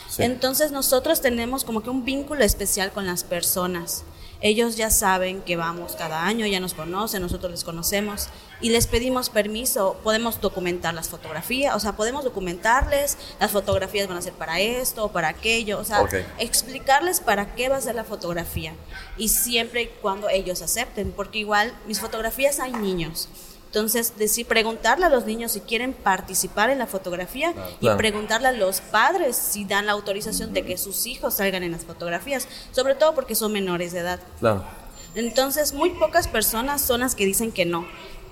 Sí. 0.09 0.23
Entonces 0.23 0.71
nosotros 0.71 1.21
tenemos 1.21 1.63
como 1.63 1.83
que 1.83 1.89
un 1.91 2.03
vínculo 2.03 2.43
especial 2.43 2.91
con 2.91 3.05
las 3.05 3.23
personas. 3.23 4.03
Ellos 4.45 4.75
ya 4.75 4.91
saben 4.91 5.41
que 5.41 5.55
vamos 5.55 5.95
cada 5.95 6.23
año, 6.23 6.45
ya 6.45 6.59
nos 6.59 6.75
conocen, 6.75 7.19
nosotros 7.23 7.51
les 7.51 7.63
conocemos 7.63 8.27
y 8.61 8.69
les 8.69 8.85
pedimos 8.85 9.31
permiso, 9.31 9.97
podemos 10.03 10.39
documentar 10.39 10.93
las 10.93 11.09
fotografías, 11.09 11.75
o 11.75 11.79
sea, 11.79 11.93
podemos 11.93 12.23
documentarles, 12.23 13.17
las 13.39 13.49
fotografías 13.49 14.07
van 14.07 14.17
a 14.17 14.21
ser 14.21 14.33
para 14.33 14.59
esto, 14.59 15.11
para 15.11 15.29
aquello, 15.29 15.79
o 15.79 15.83
sea, 15.83 16.03
Ok. 16.03 16.13
explicarles 16.37 17.21
para 17.21 17.55
qué 17.55 17.69
va 17.69 17.77
a 17.77 17.81
ser 17.81 17.95
la 17.95 18.03
fotografía 18.03 18.75
y 19.17 19.29
siempre 19.29 19.81
y 19.81 19.87
cuando 19.99 20.29
ellos 20.29 20.61
acepten, 20.61 21.11
porque 21.11 21.39
igual 21.39 21.73
mis 21.87 21.99
fotografías 21.99 22.59
hay 22.59 22.71
niños. 22.73 23.27
Entonces, 23.75 24.13
decir, 24.17 24.45
preguntarle 24.45 25.05
a 25.05 25.09
los 25.09 25.25
niños 25.25 25.51
si 25.51 25.59
quieren 25.59 25.91
participar 25.91 26.69
en 26.69 26.77
la 26.79 26.87
fotografía 26.87 27.53
y 27.81 27.87
Claro. 27.87 27.97
preguntarle 27.97 28.47
a 28.47 28.51
los 28.53 28.79
padres 28.79 29.35
si 29.35 29.65
dan 29.65 29.85
la 29.85 29.91
autorización 29.91 30.53
de 30.53 30.63
que 30.63 30.77
sus 30.77 31.05
hijos 31.05 31.33
salgan 31.33 31.61
en 31.61 31.73
las 31.73 31.83
fotografías, 31.83 32.47
sobre 32.71 32.95
todo 32.95 33.13
porque 33.13 33.35
son 33.35 33.51
menores 33.51 33.91
de 33.91 33.99
edad. 33.99 34.21
Claro. 34.39 34.63
Entonces, 35.13 35.73
muy 35.73 35.89
pocas 35.89 36.29
personas 36.29 36.79
son 36.79 37.01
las 37.01 37.15
que 37.15 37.25
dicen 37.25 37.51
que 37.51 37.65
no, 37.65 37.85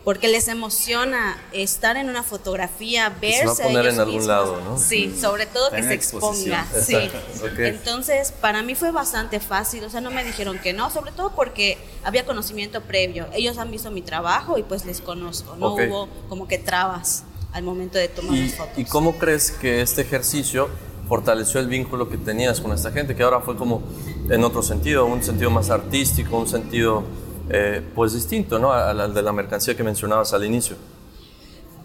porque 0.03 0.27
les 0.27 0.48
emociona 0.50 1.38
estar 1.53 1.95
en 1.95 2.10
una 2.10 2.24
fotografía, 2.24 3.15
Que 3.22 3.31
se 3.33 3.45
va 3.45 3.51
a 3.51 3.55
verse 3.55 3.63
poner 3.63 3.81
ellos 3.83 3.93
en 3.93 4.00
algún 4.01 4.15
mismos. 4.15 4.27
lado, 4.27 4.62
¿no? 4.62 4.77
Sí, 4.77 5.15
sobre 5.19 5.45
todo 5.45 5.69
que 5.69 5.77
Está 5.77 5.89
se 5.89 5.95
exponga. 5.95 6.67
Sí. 6.86 6.95
Exacto, 6.95 7.45
ok. 7.45 7.60
Entonces, 7.60 8.31
para 8.33 8.63
mí 8.63 8.75
fue 8.75 8.91
bastante 8.91 9.39
fácil, 9.39 9.83
o 9.86 9.89
sea, 9.89 10.01
no 10.01 10.12
me 10.12 10.24
dijeron 10.25 10.60
que 10.60 10.74
no, 10.74 10.89
sobre 10.89 11.12
todo 11.13 11.31
porque 11.36 11.77
había 12.03 12.25
conocimiento 12.25 12.81
previo. 12.81 13.27
Ellos 13.33 13.57
han 13.57 13.72
visto 13.72 13.91
mi 13.91 14.01
trabajo 14.01 14.57
y 14.57 14.63
pues 14.63 14.83
les 14.86 15.00
conozco, 15.00 15.55
no 15.55 15.74
Ok. 15.74 15.81
hubo 15.88 16.10
como 16.27 16.48
que 16.48 16.57
trabas 16.57 17.24
al 17.53 17.63
momento 17.63 17.98
de 17.98 18.07
tomar 18.10 18.36
¿Y, 18.36 18.48
las 18.48 18.55
fotos. 18.55 18.77
¿Y 18.77 18.83
cómo 18.86 19.17
crees 19.17 19.51
que 19.51 19.81
este 19.81 20.01
ejercicio 20.01 20.69
fortaleció 21.07 21.60
el 21.60 21.67
vínculo 21.67 22.10
que 22.10 22.17
tenías 22.17 22.60
con 22.60 22.72
esta 22.74 22.91
gente, 22.91 23.15
que 23.15 23.24
ahora 23.24 23.39
fue 23.41 23.55
como 23.55 23.83
en 24.29 24.43
otro 24.43 24.63
sentido, 24.63 25.05
un 25.05 25.22
sentido 25.24 25.50
más 25.51 25.69
artístico, 25.69 26.38
un 26.38 26.48
sentido 26.48 27.03
eh, 27.50 27.81
pues 27.95 28.13
distinto, 28.13 28.59
¿no? 28.59 28.71
Al, 28.73 29.00
al 29.00 29.13
de 29.13 29.21
la 29.21 29.31
mercancía 29.33 29.75
que 29.75 29.83
mencionabas 29.83 30.33
al 30.33 30.43
inicio. 30.45 30.75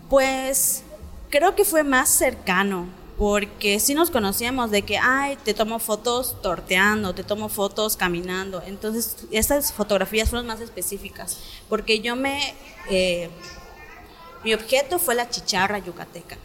Pues 0.08 0.82
creo 1.30 1.54
que 1.54 1.64
fue 1.64 1.84
más 1.84 2.08
cercano, 2.08 2.86
porque 3.18 3.80
sí 3.80 3.94
nos 3.94 4.10
conocíamos 4.10 4.70
de 4.70 4.82
que, 4.82 4.96
ay, 4.96 5.36
te 5.44 5.52
tomo 5.52 5.78
fotos 5.78 6.36
torteando, 6.40 7.14
te 7.14 7.24
tomo 7.24 7.48
fotos 7.48 7.96
caminando. 7.96 8.62
Entonces, 8.64 9.16
estas 9.30 9.72
fotografías 9.72 10.30
fueron 10.30 10.46
más 10.46 10.60
específicas, 10.60 11.38
porque 11.68 12.00
yo 12.00 12.16
me... 12.16 12.54
eh, 12.90 13.28
mi 14.44 14.54
objeto 14.54 14.98
fue 15.00 15.16
la 15.16 15.28
chicharra 15.28 15.78
yucateca. 15.78 16.36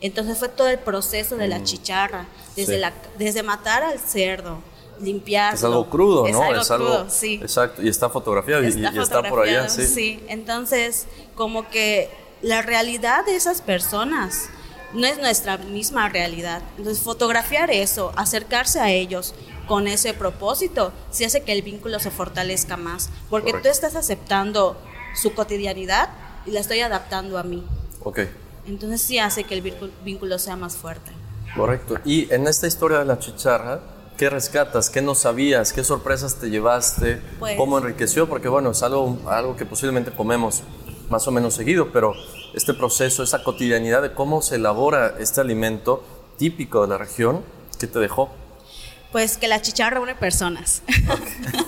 Entonces 0.00 0.38
fue 0.38 0.48
todo 0.48 0.68
el 0.68 0.78
proceso 0.78 1.36
de 1.36 1.46
la 1.48 1.62
chicharra, 1.62 2.26
desde, 2.56 2.72
Mm. 2.72 2.76
Sí. 2.76 2.80
la, 2.80 2.92
desde 3.18 3.42
matar 3.42 3.82
al 3.84 4.00
cerdo, 4.00 4.58
limpiarlo. 5.02 5.58
Es 5.58 5.64
algo 5.64 5.90
crudo, 5.90 6.26
Es 6.26 6.32
¿no? 6.32 6.42
algo 6.42 6.60
es 6.62 6.70
algo 6.70 6.86
crudo, 6.86 7.10
sí. 7.10 7.34
Exacto, 7.42 7.82
y 7.82 7.88
está 7.88 8.08
fotografiado 8.08 8.62
y- 8.62 8.68
Está 8.68 8.78
y, 8.92 8.96
y 8.96 8.98
está 9.00 9.22
por 9.22 9.40
allá, 9.40 9.62
fotografiado, 9.68 9.94
sí. 9.94 10.22
Entonces, 10.28 11.06
como 11.34 11.68
que 11.68 12.10
la 12.42 12.62
realidad 12.62 13.24
de 13.26 13.36
esas 13.36 13.60
personas 13.60 14.48
no 14.94 15.06
es 15.06 15.18
nuestra 15.18 15.56
misma 15.58 16.08
realidad. 16.08 16.62
Entonces, 16.76 17.02
fotografiar 17.02 17.70
eso, 17.70 18.12
acercarse 18.16 18.78
a 18.80 18.90
ellos 18.90 19.34
con 19.66 19.86
ese 19.88 20.12
propósito, 20.12 20.92
sí 21.10 21.24
hace 21.24 21.42
que 21.42 21.52
el 21.52 21.62
vínculo 21.62 21.98
se 22.00 22.10
fortalezca 22.10 22.76
más, 22.76 23.08
porque 23.30 23.52
Correcto. 23.52 23.68
tú 23.68 23.72
estás 23.72 23.94
aceptando 23.96 24.76
su 25.14 25.34
cotidianidad 25.34 26.10
y 26.46 26.50
la 26.50 26.60
estoy 26.60 26.80
adaptando 26.80 27.38
a 27.38 27.42
mí. 27.42 27.64
Ok, 28.04 28.20
Entonces, 28.66 29.00
sí 29.02 29.18
hace 29.18 29.44
que 29.44 29.54
el 29.54 29.62
vínculo 30.04 30.38
sea 30.38 30.56
más 30.56 30.76
fuerte. 30.76 31.10
correcto. 31.56 31.96
Y 32.04 32.32
en 32.32 32.46
esta 32.48 32.66
historia 32.66 32.98
de 32.98 33.04
la 33.04 33.18
chicharra, 33.18 33.80
¿qué 34.22 34.30
rescatas? 34.30 34.88
¿Qué 34.88 35.02
no 35.02 35.16
sabías? 35.16 35.72
¿Qué 35.72 35.82
sorpresas 35.82 36.36
te 36.36 36.48
llevaste? 36.48 37.20
Pues- 37.40 37.56
¿Cómo 37.56 37.78
enriqueció? 37.78 38.28
Porque 38.28 38.46
bueno, 38.46 38.70
es 38.70 38.80
algo, 38.84 39.18
algo 39.26 39.56
que 39.56 39.66
posiblemente 39.66 40.12
comemos 40.12 40.62
más 41.10 41.26
o 41.26 41.32
menos 41.32 41.54
seguido, 41.54 41.90
pero 41.92 42.14
este 42.54 42.72
proceso, 42.72 43.24
esa 43.24 43.42
cotidianidad 43.42 44.00
de 44.00 44.12
cómo 44.12 44.40
se 44.40 44.54
elabora 44.54 45.16
este 45.18 45.40
alimento 45.40 46.04
típico 46.38 46.82
de 46.82 46.86
la 46.90 46.98
región, 46.98 47.40
¿qué 47.80 47.88
te 47.88 47.98
dejó? 47.98 48.30
Pues 49.12 49.36
que 49.36 49.46
la 49.46 49.60
chicharra 49.60 50.00
une 50.00 50.14
personas. 50.14 50.80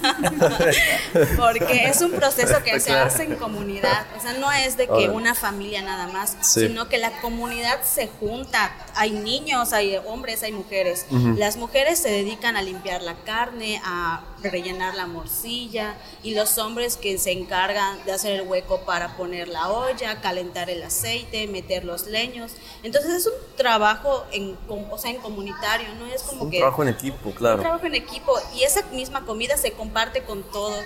Porque 1.36 1.88
es 1.88 2.00
un 2.00 2.12
proceso 2.12 2.62
que 2.64 2.80
se 2.80 2.92
hace 2.92 3.24
en 3.24 3.36
comunidad. 3.36 4.06
O 4.16 4.20
sea, 4.20 4.32
no 4.34 4.50
es 4.50 4.76
de 4.76 4.86
que 4.88 5.08
una 5.10 5.34
familia 5.34 5.82
nada 5.82 6.06
más, 6.08 6.36
Sí. 6.40 6.68
sino 6.68 6.88
que 6.88 6.98
la 6.98 7.10
comunidad 7.20 7.82
se 7.82 8.08
junta. 8.08 8.72
Hay 8.94 9.10
niños, 9.12 9.72
hay 9.72 9.96
hombres, 10.06 10.42
hay 10.42 10.52
mujeres. 10.52 11.06
Las 11.36 11.56
mujeres 11.56 11.98
se 12.00 12.10
dedican 12.10 12.56
a 12.56 12.62
limpiar 12.62 13.02
la 13.02 13.14
carne, 13.24 13.80
a 13.84 14.22
rellenar 14.50 14.94
la 14.94 15.06
morcilla, 15.06 15.96
y 16.22 16.34
los 16.34 16.58
hombres 16.58 16.96
que 16.96 17.18
se 17.18 17.32
encargan 17.32 18.04
de 18.04 18.12
hacer 18.12 18.40
el 18.40 18.42
hueco 18.46 18.80
para 18.80 19.16
poner 19.16 19.48
la 19.48 19.70
olla, 19.70 20.20
calentar 20.20 20.70
el 20.70 20.82
aceite, 20.82 21.46
meter 21.46 21.84
los 21.84 22.06
leños. 22.06 22.52
Entonces 22.82 23.12
es 23.12 23.26
un 23.26 23.32
trabajo 23.56 24.24
en, 24.32 24.56
o 24.68 24.98
sea, 24.98 25.10
en 25.10 25.18
comunitario, 25.18 25.94
no 25.98 26.06
es 26.06 26.22
como 26.22 26.44
Un 26.44 26.50
que 26.50 26.58
trabajo 26.58 26.82
en 26.82 26.88
equipo, 26.88 27.28
un 27.28 27.32
claro. 27.32 27.60
trabajo 27.60 27.86
en 27.86 27.94
equipo 27.94 28.32
y 28.54 28.62
esa 28.62 28.82
misma 28.92 29.24
comida 29.24 29.56
se 29.56 29.72
comparte 29.72 30.22
con 30.22 30.42
todos. 30.42 30.84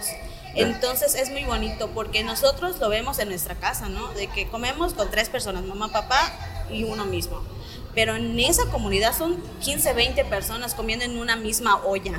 Entonces 0.55 1.15
es 1.15 1.31
muy 1.31 1.45
bonito 1.45 1.91
porque 1.95 2.25
nosotros 2.25 2.79
lo 2.79 2.89
vemos 2.89 3.19
en 3.19 3.29
nuestra 3.29 3.55
casa, 3.55 3.89
¿no? 3.89 4.09
De 4.15 4.27
que 4.29 4.49
comemos 4.49 4.95
con 4.95 5.11
tres 5.11 5.29
personas, 5.29 5.65
mamá, 5.65 5.89
papá 5.93 6.33
y 6.71 6.85
uno 6.85 7.05
mismo. 7.05 7.43
Pero 7.95 8.15
en 8.15 8.39
esa 8.39 8.67
comunidad 8.67 9.17
son 9.17 9.37
15, 9.61 9.93
20 9.93 10.25
personas 10.27 10.75
comiendo 10.75 11.05
en 11.05 11.19
una 11.19 11.35
misma 11.37 11.77
olla. 11.85 12.13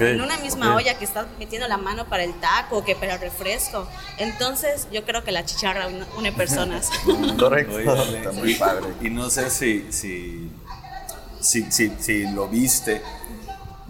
En 0.00 0.20
una 0.20 0.36
misma 0.38 0.74
olla 0.76 0.98
que 0.98 1.04
está 1.04 1.26
metiendo 1.38 1.66
la 1.66 1.78
mano 1.78 2.04
para 2.06 2.24
el 2.24 2.34
taco, 2.40 2.84
que 2.84 2.94
para 2.94 3.14
el 3.14 3.20
refresco. 3.20 3.88
Entonces 4.18 4.86
yo 4.92 5.04
creo 5.04 5.24
que 5.24 5.32
la 5.32 5.44
chicharra 5.46 5.86
une- 5.88 6.04
une 6.18 6.32
personas. 6.32 6.90
Correcto. 7.38 7.76
Oye, 7.76 8.18
Está 8.18 8.32
muy 8.32 8.54
padre. 8.54 8.86
Y 9.00 9.08
no 9.08 9.30
sé 9.30 9.48
si, 9.50 9.86
si, 9.90 10.50
si, 11.40 11.70
si, 11.70 11.92
si 11.98 12.26
lo 12.32 12.48
viste, 12.48 13.00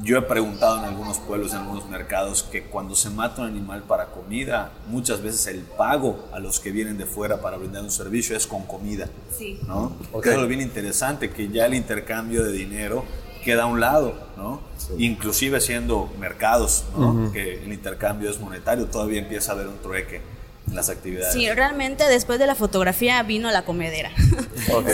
yo 0.02 0.18
he 0.18 0.22
preguntado 0.22 0.78
en 0.78 0.84
algunos 0.84 1.18
pueblos, 1.18 1.52
en 1.52 1.58
algunos 1.58 1.88
mercados, 1.88 2.42
que 2.42 2.64
cuando 2.64 2.94
se 2.94 3.10
mata 3.10 3.42
un 3.42 3.48
animal 3.48 3.82
para 3.84 4.06
comida, 4.06 4.72
muchas 4.88 5.22
veces 5.22 5.46
el 5.46 5.60
pago 5.60 6.28
a 6.32 6.40
los 6.40 6.60
que 6.60 6.72
vienen 6.72 6.98
de 6.98 7.06
fuera 7.06 7.40
para 7.40 7.56
brindar 7.56 7.82
un 7.82 7.90
servicio 7.90 8.36
es 8.36 8.46
con 8.46 8.64
comida. 8.64 9.08
Sí. 9.36 9.60
¿no? 9.66 9.92
Ok. 10.12 10.24
Que 10.24 10.30
es 10.30 10.36
lo 10.36 10.46
bien 10.46 10.60
interesante, 10.60 11.30
que 11.30 11.48
ya 11.48 11.66
el 11.66 11.74
intercambio 11.74 12.44
de 12.44 12.52
dinero 12.52 13.04
queda 13.44 13.64
a 13.64 13.66
un 13.66 13.78
lado, 13.78 14.14
¿no? 14.36 14.60
Inclusive 14.98 15.60
siendo 15.60 16.10
mercados, 16.18 16.84
¿no? 16.96 17.30
Que 17.30 17.62
el 17.62 17.72
intercambio 17.72 18.30
es 18.30 18.40
monetario, 18.40 18.86
todavía 18.86 19.20
empieza 19.20 19.52
a 19.52 19.54
haber 19.54 19.68
un 19.68 19.78
trueque 19.78 20.22
en 20.66 20.74
las 20.74 20.88
actividades. 20.88 21.34
Sí, 21.34 21.48
realmente 21.50 22.04
después 22.04 22.38
de 22.38 22.46
la 22.46 22.54
fotografía 22.54 23.22
vino 23.22 23.50
la 23.50 23.64
comedera. 23.64 24.10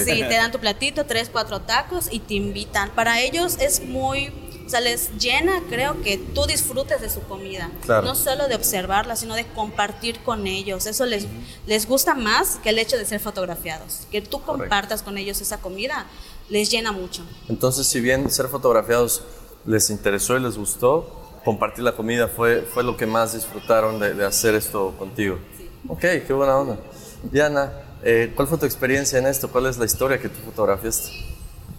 Sí, 0.04 0.24
te 0.28 0.34
dan 0.34 0.50
tu 0.50 0.58
platito, 0.58 1.06
tres, 1.06 1.28
cuatro 1.30 1.60
tacos 1.60 2.08
y 2.10 2.18
te 2.18 2.34
invitan. 2.34 2.90
Para 2.90 3.20
ellos 3.20 3.56
es 3.60 3.84
muy, 3.84 4.32
o 4.70 4.72
sea, 4.72 4.80
les 4.80 5.10
llena, 5.18 5.64
creo 5.68 6.00
que 6.00 6.16
tú 6.16 6.46
disfrutes 6.46 7.00
de 7.00 7.10
su 7.10 7.20
comida. 7.22 7.72
Claro. 7.84 8.06
No 8.06 8.14
solo 8.14 8.46
de 8.46 8.54
observarla, 8.54 9.16
sino 9.16 9.34
de 9.34 9.44
compartir 9.48 10.20
con 10.20 10.46
ellos. 10.46 10.86
Eso 10.86 11.06
les, 11.06 11.26
les 11.66 11.88
gusta 11.88 12.14
más 12.14 12.60
que 12.62 12.68
el 12.68 12.78
hecho 12.78 12.96
de 12.96 13.04
ser 13.04 13.18
fotografiados. 13.18 14.06
Que 14.12 14.22
tú 14.22 14.42
compartas 14.42 15.02
con 15.02 15.18
ellos 15.18 15.40
esa 15.40 15.58
comida, 15.58 16.06
les 16.48 16.70
llena 16.70 16.92
mucho. 16.92 17.24
Entonces, 17.48 17.88
si 17.88 18.00
bien 18.00 18.30
ser 18.30 18.46
fotografiados 18.46 19.24
les 19.66 19.90
interesó 19.90 20.36
y 20.36 20.40
les 20.40 20.56
gustó, 20.56 21.40
compartir 21.44 21.82
la 21.82 21.96
comida 21.96 22.28
fue, 22.28 22.62
fue 22.62 22.84
lo 22.84 22.96
que 22.96 23.06
más 23.06 23.34
disfrutaron 23.34 23.98
de, 23.98 24.14
de 24.14 24.24
hacer 24.24 24.54
esto 24.54 24.94
contigo. 24.96 25.40
Ok, 25.88 26.00
qué 26.00 26.32
buena 26.32 26.56
onda. 26.56 26.78
Diana, 27.24 27.72
eh, 28.04 28.32
¿cuál 28.36 28.46
fue 28.46 28.56
tu 28.56 28.66
experiencia 28.66 29.18
en 29.18 29.26
esto? 29.26 29.50
¿Cuál 29.50 29.66
es 29.66 29.78
la 29.78 29.84
historia 29.86 30.20
que 30.20 30.28
tú 30.28 30.38
fotografiaste? 30.44 31.10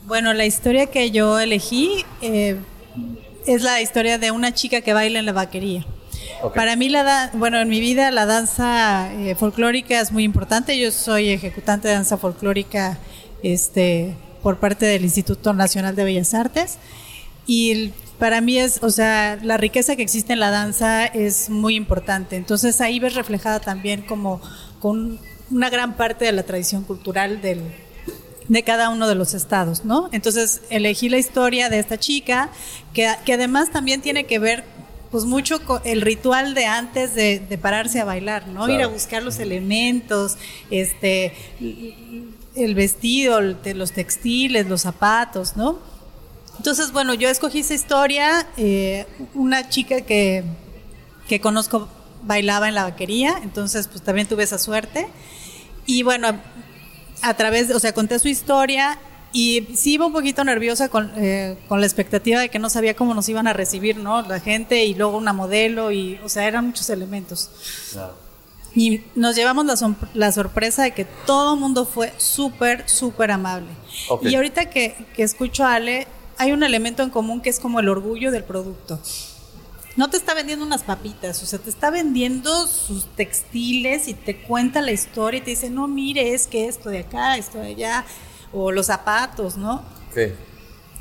Bueno, 0.08 0.34
la 0.34 0.46
historia 0.46 0.88
que 0.88 1.10
yo 1.12 1.40
elegí 1.40 2.06
eh, 2.22 2.60
es 3.46 3.62
la 3.64 3.82
historia 3.82 4.18
de 4.18 4.32
una 4.32 4.54
chica 4.54 4.82
que 4.82 4.94
baila 4.94 5.20
en 5.20 5.26
la 5.26 5.32
vaquería. 5.34 5.86
Para 6.56 6.76
mí, 6.76 6.90
la 6.90 7.30
bueno, 7.34 7.60
en 7.60 7.70
mi 7.70 7.80
vida 7.80 8.10
la 8.12 8.26
danza 8.26 9.12
eh, 9.14 9.36
folclórica 9.36 10.00
es 10.00 10.12
muy 10.12 10.24
importante. 10.24 10.78
Yo 10.80 10.92
soy 10.92 11.30
ejecutante 11.30 11.88
de 11.88 11.94
danza 11.96 12.18
folclórica 12.18 12.98
este, 13.44 14.16
por 14.42 14.58
parte 14.58 14.86
del 14.86 15.04
Instituto 15.04 15.54
Nacional 15.54 15.96
de 15.96 16.04
Bellas 16.04 16.34
Artes. 16.34 16.78
Y 17.48 17.72
el- 17.72 17.94
para 18.20 18.40
mí 18.40 18.60
es, 18.60 18.84
o 18.84 18.92
sea, 18.92 19.40
la 19.42 19.58
riqueza 19.58 19.96
que 19.96 20.04
existe 20.04 20.34
en 20.34 20.40
la 20.40 20.52
danza 20.52 21.06
es 21.08 21.50
muy 21.50 21.76
importante. 21.76 22.36
Entonces 22.38 22.80
ahí 22.80 23.00
ves 23.00 23.16
reflejada 23.16 23.60
también 23.60 24.04
como 24.04 24.40
con 24.80 25.20
una 25.50 25.70
gran 25.72 25.96
parte 25.98 26.26
de 26.26 26.32
la 26.32 26.44
tradición 26.44 26.84
cultural 26.84 27.42
del, 27.42 27.62
de 28.48 28.64
cada 28.64 28.90
uno 28.90 29.08
de 29.08 29.16
los 29.16 29.34
estados, 29.34 29.86
¿no? 29.86 30.10
Entonces 30.12 30.62
elegí 30.70 31.10
la 31.10 31.18
historia 31.18 31.70
de 31.70 31.80
esta 31.80 31.98
chica, 31.98 32.50
que, 32.94 33.10
que 33.26 33.34
además 33.34 33.72
también 33.72 34.02
tiene 34.02 34.26
que 34.26 34.40
ver 34.40 34.64
pues 35.12 35.26
mucho 35.26 35.64
con 35.66 35.82
el 35.84 36.02
ritual 36.02 36.54
de 36.54 36.66
antes 36.66 37.14
de, 37.14 37.40
de 37.40 37.58
pararse 37.58 38.00
a 38.00 38.06
bailar, 38.06 38.48
¿no? 38.48 38.70
Ir 38.70 38.82
a 38.82 38.88
buscar 38.88 39.22
los 39.22 39.40
elementos, 39.40 40.38
este, 40.70 41.34
el 42.56 42.76
vestido, 42.76 43.42
los 43.42 43.92
textiles, 43.92 44.68
los 44.68 44.82
zapatos, 44.82 45.58
¿no? 45.58 45.80
Entonces, 46.58 46.92
bueno, 46.92 47.14
yo 47.14 47.28
escogí 47.28 47.60
esa 47.60 47.74
historia, 47.74 48.48
eh, 48.56 49.06
una 49.34 49.68
chica 49.68 50.02
que, 50.02 50.44
que 51.28 51.42
conozco 51.42 51.90
bailaba 52.24 52.70
en 52.70 52.76
la 52.76 52.84
vaquería, 52.84 53.40
entonces 53.44 53.88
pues 53.88 54.02
también 54.02 54.28
tuve 54.28 54.44
esa 54.44 54.60
suerte. 54.60 55.08
Y 55.86 56.04
bueno, 56.04 56.40
a 57.22 57.34
través, 57.36 57.72
o 57.72 57.80
sea, 57.80 57.94
conté 57.94 58.20
su 58.20 58.28
historia 58.28 59.00
y 59.34 59.68
sí 59.76 59.94
iba 59.94 60.06
un 60.06 60.14
poquito 60.14 60.44
nerviosa 60.44 60.90
con, 60.90 61.12
eh, 61.16 61.58
con 61.68 61.80
la 61.80 61.86
expectativa 61.86 62.40
de 62.40 62.50
que 62.50 62.60
no 62.60 62.70
sabía 62.70 62.96
cómo 62.96 63.14
nos 63.14 63.30
iban 63.30 63.48
a 63.48 63.54
recibir, 63.54 63.98
¿no? 63.98 64.22
La 64.24 64.40
gente 64.40 64.84
y 64.86 64.94
luego 64.94 65.18
una 65.18 65.34
modelo 65.34 65.92
y, 65.92 66.20
o 66.24 66.30
sea, 66.30 66.48
eran 66.48 66.68
muchos 66.68 66.90
elementos. 66.90 67.50
Y 68.74 69.04
nos 69.16 69.36
llevamos 69.36 69.66
la, 69.66 69.96
la 70.14 70.32
sorpresa 70.32 70.84
de 70.84 70.92
que 70.92 71.06
todo 71.26 71.56
el 71.56 71.60
mundo 71.60 71.86
fue 71.86 72.14
súper, 72.18 72.88
súper 72.90 73.32
amable. 73.32 73.70
Y 74.22 74.36
ahorita 74.36 74.70
que, 74.70 74.96
que 75.16 75.24
escucho 75.24 75.66
a 75.66 75.76
Ale, 75.76 76.08
hay 76.38 76.52
un 76.52 76.64
elemento 76.64 77.04
en 77.04 77.10
común 77.10 77.42
que 77.42 77.50
es 77.50 77.60
como 77.60 77.80
el 77.80 77.90
orgullo 77.90 78.32
del 78.32 78.44
producto. 78.44 79.00
No 79.98 80.10
te 80.10 80.18
está 80.18 80.34
vendiendo 80.34 80.66
unas 80.66 80.84
papitas, 80.84 81.44
o 81.44 81.46
sea, 81.46 81.60
te 81.60 81.70
está 81.70 81.90
vendiendo 81.92 82.66
sus 82.68 83.06
textiles 83.16 84.08
y 84.08 84.14
te 84.14 84.42
cuenta 84.42 84.82
la 84.82 84.92
historia 84.92 85.40
y 85.40 85.42
te 85.44 85.50
dice, 85.52 85.70
no, 85.70 85.88
mire, 85.88 86.34
es 86.34 86.48
que 86.48 86.68
esto 86.68 86.90
de 86.90 87.00
acá, 87.00 87.38
esto 87.38 87.58
de 87.58 87.68
allá, 87.68 88.06
o 88.54 88.72
los 88.72 88.86
zapatos, 88.86 89.58
¿no? 89.58 89.84
Ok. 90.12 90.34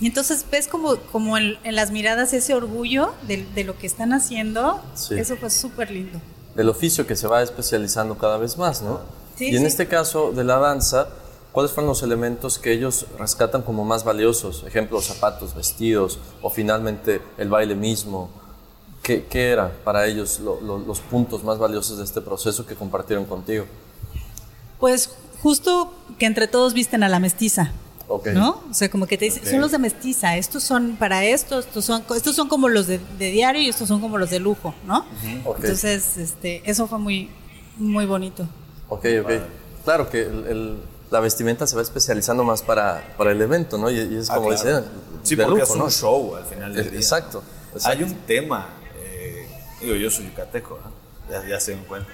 Y 0.01 0.07
entonces 0.07 0.45
ves 0.51 0.67
como, 0.67 0.97
como 1.13 1.37
en, 1.39 1.59
en 1.63 1.77
las 1.77 1.91
miradas 1.93 2.33
ese 2.33 2.55
orgullo 2.55 3.15
de, 3.29 3.45
de 3.55 3.65
lo 3.65 3.79
que 3.79 3.87
están 3.87 4.13
haciendo, 4.13 4.81
Sí. 4.95 5.15
eso 5.19 5.37
fue 5.37 5.51
súper 5.51 5.91
lindo. 5.91 6.21
Del 6.57 6.69
oficio 6.69 7.07
que 7.07 7.15
se 7.17 7.27
va 7.29 7.43
especializando 7.43 8.19
cada 8.19 8.39
vez 8.39 8.57
más, 8.59 8.83
¿no? 8.83 9.01
Sí, 9.37 9.47
y 9.51 9.57
en 9.57 9.61
sí. 9.63 9.67
este 9.67 9.87
caso 9.89 10.33
de 10.33 10.43
la 10.43 10.57
danza, 10.59 11.09
¿cuáles 11.53 11.71
fueron 11.73 11.89
los 11.89 12.03
elementos 12.03 12.59
que 12.59 12.73
ellos 12.73 13.07
rescatan 13.19 13.63
como 13.63 13.85
más 13.85 14.03
valiosos? 14.03 14.65
Ejemplo, 14.67 15.01
zapatos, 15.01 15.55
vestidos, 15.55 16.19
o 16.43 16.51
finalmente 16.51 17.21
el 17.39 17.49
baile 17.51 17.75
mismo. 17.77 18.31
¿Qué, 19.11 19.27
qué 19.29 19.51
era 19.51 19.73
para 19.83 20.07
ellos 20.07 20.39
lo- 20.39 20.61
lo- 20.61 20.79
los 20.79 21.01
puntos 21.01 21.43
más 21.43 21.59
valiosos 21.59 21.99
de 21.99 22.05
este 22.05 22.21
proceso 22.21 22.65
que 22.65 22.77
compartieron 22.77 23.25
contigo? 23.25 23.65
Pues 24.79 25.11
justo 25.43 25.93
que 26.19 26.27
entre 26.27 26.47
todos 26.47 26.75
visten 26.75 27.03
a 27.03 27.09
la 27.09 27.19
mestiza. 27.19 27.73
Ok. 28.07 28.29
¿No? 28.29 28.63
O 28.71 28.75
sea, 28.75 28.89
como 28.91 29.07
que 29.07 29.17
te 29.19 29.25
dicen, 29.27 29.45
son 29.47 29.61
los 29.61 29.71
de 29.73 29.79
mestiza, 29.79 30.37
estos 30.37 30.63
son 30.65 30.97
para 30.97 31.25
esto, 31.25 31.59
estos 31.61 31.85
son, 31.85 32.03
estos 32.15 32.35
son 32.37 32.49
como 32.49 32.69
los 32.69 32.87
de, 32.89 32.99
de 33.19 33.31
diario 33.31 33.63
y 33.63 33.69
estos 33.69 33.87
son 33.89 34.01
como 34.01 34.17
los 34.19 34.31
de 34.31 34.39
lujo, 34.41 34.75
¿no? 34.85 35.05
Ok. 35.45 35.59
Entonces, 35.61 36.17
este, 36.17 36.63
eso 36.69 36.87
fue 36.89 36.99
muy, 36.99 37.31
muy 37.79 38.07
bonito. 38.07 38.49
Ok, 38.89 39.07
ok. 39.25 39.31
Claro 39.85 40.09
que 40.11 40.23
el- 40.23 40.47
el- 40.47 40.79
la 41.11 41.19
vestimenta 41.21 41.67
se 41.69 41.75
va 41.77 41.83
especializando 41.83 42.43
más 42.45 42.63
para, 42.63 43.15
para 43.17 43.33
el 43.33 43.41
evento, 43.43 43.77
¿no? 43.79 43.91
Y, 43.91 43.99
y 43.99 44.17
es 44.17 44.31
Ah, 44.31 44.37
como 44.37 44.49
claro. 44.51 44.63
decían, 44.65 44.85
Sí, 45.25 45.35
de 45.37 45.45
porque 45.45 45.61
lujo, 45.61 45.73
es 45.73 45.79
¿no? 45.79 45.85
un 45.85 45.91
show 45.91 46.35
al 46.37 46.45
final 46.45 46.73
del 46.75 46.87
Eh, 46.87 46.91
día. 46.91 46.99
exacto, 47.01 47.43
exacto. 47.75 47.89
Hay 47.99 48.03
un 48.05 48.15
tema, 48.27 48.69
digo, 49.81 49.95
yo 49.95 50.11
soy 50.11 50.27
yucateco, 50.27 50.79
¿no? 50.83 51.01
ya, 51.49 51.61
se 51.61 51.75
dan 51.75 51.85
cuenta. 51.85 52.11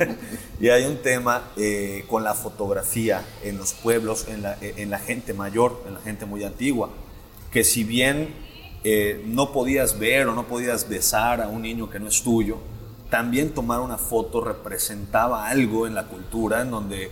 y 0.60 0.68
hay 0.68 0.84
un 0.84 0.96
tema 0.98 1.50
eh, 1.56 2.04
con 2.08 2.24
la 2.24 2.34
fotografía 2.34 3.24
en 3.42 3.56
los 3.56 3.72
pueblos, 3.72 4.26
en 4.28 4.42
la, 4.42 4.56
en 4.60 4.90
la 4.90 4.98
gente 4.98 5.32
mayor, 5.32 5.82
en 5.86 5.94
la 5.94 6.00
gente 6.00 6.26
muy 6.26 6.44
antigua, 6.44 6.90
que 7.52 7.64
si 7.64 7.84
bien 7.84 8.34
eh, 8.84 9.22
no 9.26 9.52
podías 9.52 9.98
ver 9.98 10.28
o 10.28 10.34
no 10.34 10.46
podías 10.46 10.88
besar 10.88 11.40
a 11.40 11.48
un 11.48 11.62
niño 11.62 11.90
que 11.90 11.98
no 12.00 12.08
es 12.08 12.22
tuyo, 12.22 12.58
también 13.10 13.54
tomar 13.54 13.80
una 13.80 13.96
foto 13.96 14.42
representaba 14.42 15.48
algo 15.48 15.86
en 15.86 15.94
la 15.94 16.06
cultura 16.06 16.62
en 16.62 16.70
donde 16.70 17.10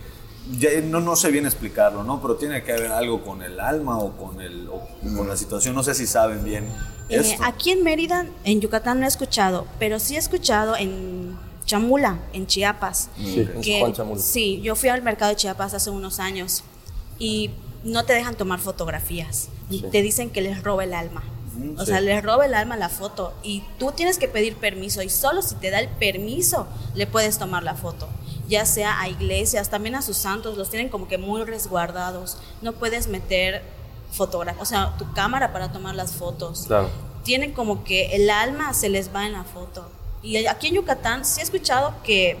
ya 0.59 0.69
no, 0.83 0.99
no 1.01 1.15
sé 1.15 1.31
bien 1.31 1.45
explicarlo, 1.45 2.03
¿no? 2.03 2.21
Pero 2.21 2.35
tiene 2.35 2.63
que 2.63 2.71
haber 2.73 2.91
algo 2.91 3.23
con 3.23 3.41
el 3.41 3.59
alma 3.59 3.97
o 3.99 4.11
con, 4.17 4.41
el, 4.41 4.67
o 4.69 4.81
con 5.15 5.27
la 5.27 5.35
situación. 5.37 5.75
No 5.75 5.83
sé 5.83 5.93
si 5.95 6.07
saben 6.07 6.43
bien 6.43 6.65
Eh, 7.09 7.17
esto. 7.19 7.43
aquí 7.43 7.71
en 7.71 7.83
Mérida, 7.83 8.25
en 8.43 8.61
Yucatán 8.61 8.99
no 8.99 9.05
he 9.05 9.09
escuchado, 9.09 9.65
pero 9.79 9.99
sí 9.99 10.15
he 10.15 10.19
escuchado 10.19 10.75
en 10.75 11.37
Chamula, 11.65 12.19
en 12.33 12.47
Chiapas. 12.47 13.09
Sí, 13.17 13.39
en 13.53 13.61
que- 13.61 13.79
Juan 13.79 13.93
Chamula. 13.93 14.21
sí, 14.21 14.61
yo 14.61 14.75
fui 14.75 14.89
al 14.89 15.01
mercado 15.01 15.29
de 15.31 15.35
Chiapas 15.37 15.73
hace 15.73 15.89
unos 15.89 16.19
años 16.19 16.63
y 17.19 17.51
no 17.83 18.05
te 18.05 18.13
dejan 18.13 18.35
tomar 18.35 18.59
fotografías. 18.59 19.49
Te 19.91 20.01
dicen 20.01 20.29
que 20.29 20.41
les 20.41 20.63
roba 20.63 20.83
el 20.85 20.93
alma. 20.93 21.23
O 21.77 21.85
sea, 21.85 21.99
les 22.01 22.23
roba 22.23 22.45
el 22.45 22.53
alma 22.53 22.77
la 22.77 22.87
foto 22.87 23.33
y 23.41 23.63
tú 23.79 23.91
tienes 23.91 24.19
que 24.19 24.27
pedir 24.27 24.55
permiso 24.57 25.01
y 25.01 25.09
solo 25.09 25.41
si 25.41 25.55
te 25.55 25.71
da 25.71 25.79
el 25.79 25.89
permiso 25.89 26.67
le 26.93 27.07
puedes 27.07 27.37
tomar 27.39 27.63
la 27.63 27.73
foto. 27.73 28.07
Ya 28.47 28.65
sea 28.65 28.99
a 29.01 29.09
iglesias, 29.09 29.69
también 29.69 29.95
a 29.95 30.01
sus 30.01 30.17
santos, 30.17 30.57
los 30.57 30.69
tienen 30.69 30.89
como 30.89 31.07
que 31.07 31.17
muy 31.17 31.43
resguardados. 31.43 32.37
No 32.61 32.73
puedes 32.73 33.07
meter 33.07 33.61
fotografía, 34.11 34.61
o 34.61 34.65
sea, 34.65 34.95
tu 34.97 35.11
cámara 35.13 35.51
para 35.51 35.71
tomar 35.71 35.93
las 35.95 36.13
fotos 36.13 36.63
Claro. 36.67 36.89
tienen 37.23 37.51
como 37.51 37.83
que 37.83 38.15
el 38.15 38.29
alma 38.29 38.73
se 38.73 38.87
les 38.89 39.13
va 39.13 39.25
en 39.25 39.33
la 39.33 39.43
foto. 39.43 39.89
Y 40.23 40.45
aquí 40.47 40.67
en 40.67 40.75
Yucatán 40.75 41.25
sí 41.25 41.41
he 41.41 41.43
escuchado 41.43 41.93
que 42.03 42.37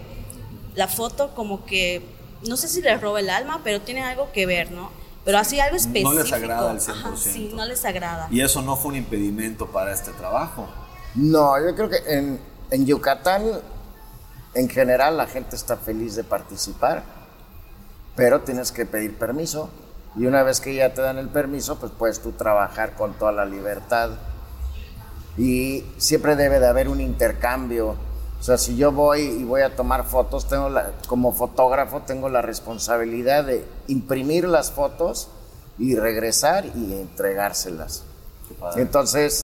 la 0.75 0.87
foto 0.87 1.35
como 1.35 1.65
que, 1.65 2.01
no 2.47 2.55
sé 2.55 2.67
si 2.69 2.81
les 2.81 3.01
roba 3.01 3.19
el 3.19 3.29
alma, 3.29 3.59
pero 3.63 3.81
tiene 3.81 4.03
algo 4.03 4.31
que 4.31 4.45
ver, 4.45 4.71
¿no? 4.71 4.89
Pero 5.25 5.39
así 5.39 5.59
algo 5.59 5.75
específico. 5.75 6.13
les 6.13 6.31
agrada 6.31 6.71
al 6.71 6.79
100%. 6.79 6.91
Ajá, 6.91 7.17
sí, 7.17 7.51
no 7.53 7.65
les 7.65 7.83
agrada. 7.83 8.27
Y 8.31 8.39
eso 8.41 8.61
no 8.61 8.77
fue 8.77 8.91
un 8.91 8.95
impedimento 8.97 9.67
para 9.67 9.93
este 9.93 10.11
trabajo. 10.11 10.67
No, 11.15 11.53
yo 11.59 11.75
creo 11.75 11.89
que 11.89 11.97
en, 12.07 12.39
en 12.71 12.85
Yucatán, 12.85 13.43
en 14.57 14.69
general, 14.69 15.17
la 15.17 15.27
gente 15.27 15.55
está 15.55 15.77
feliz 15.77 16.15
de 16.15 16.23
participar, 16.23 17.03
pero 18.15 18.41
tienes 18.41 18.71
que 18.71 18.87
pedir 18.87 19.15
permiso. 19.15 19.69
Y 20.15 20.25
una 20.25 20.41
vez 20.41 20.61
que 20.61 20.73
ya 20.73 20.95
te 20.95 21.01
dan 21.03 21.19
el 21.19 21.29
permiso, 21.29 21.77
pues 21.79 21.91
puedes 21.91 22.21
tú 22.21 22.31
trabajar 22.31 22.95
con 22.95 23.13
toda 23.13 23.31
la 23.31 23.45
libertad. 23.45 24.09
Y 25.37 25.85
siempre 25.97 26.35
debe 26.35 26.59
de 26.59 26.65
haber 26.65 26.89
un 26.89 27.01
intercambio. 27.01 27.95
O 28.39 28.43
sea, 28.43 28.57
si 28.57 28.75
yo 28.75 28.91
voy 28.91 29.21
y 29.21 29.43
voy 29.43 29.61
a 29.61 29.75
tomar 29.75 30.05
fotos, 30.05 30.47
tengo 30.47 30.69
la, 30.69 30.91
como 31.07 31.33
fotógrafo 31.33 32.01
tengo 32.01 32.27
la 32.27 32.41
responsabilidad 32.41 33.43
de 33.43 33.63
imprimir 33.85 34.47
las 34.47 34.71
fotos 34.71 35.29
y 35.77 35.95
regresar 35.95 36.65
y 36.65 36.93
entregárselas. 36.93 38.03
Entonces, 38.75 39.43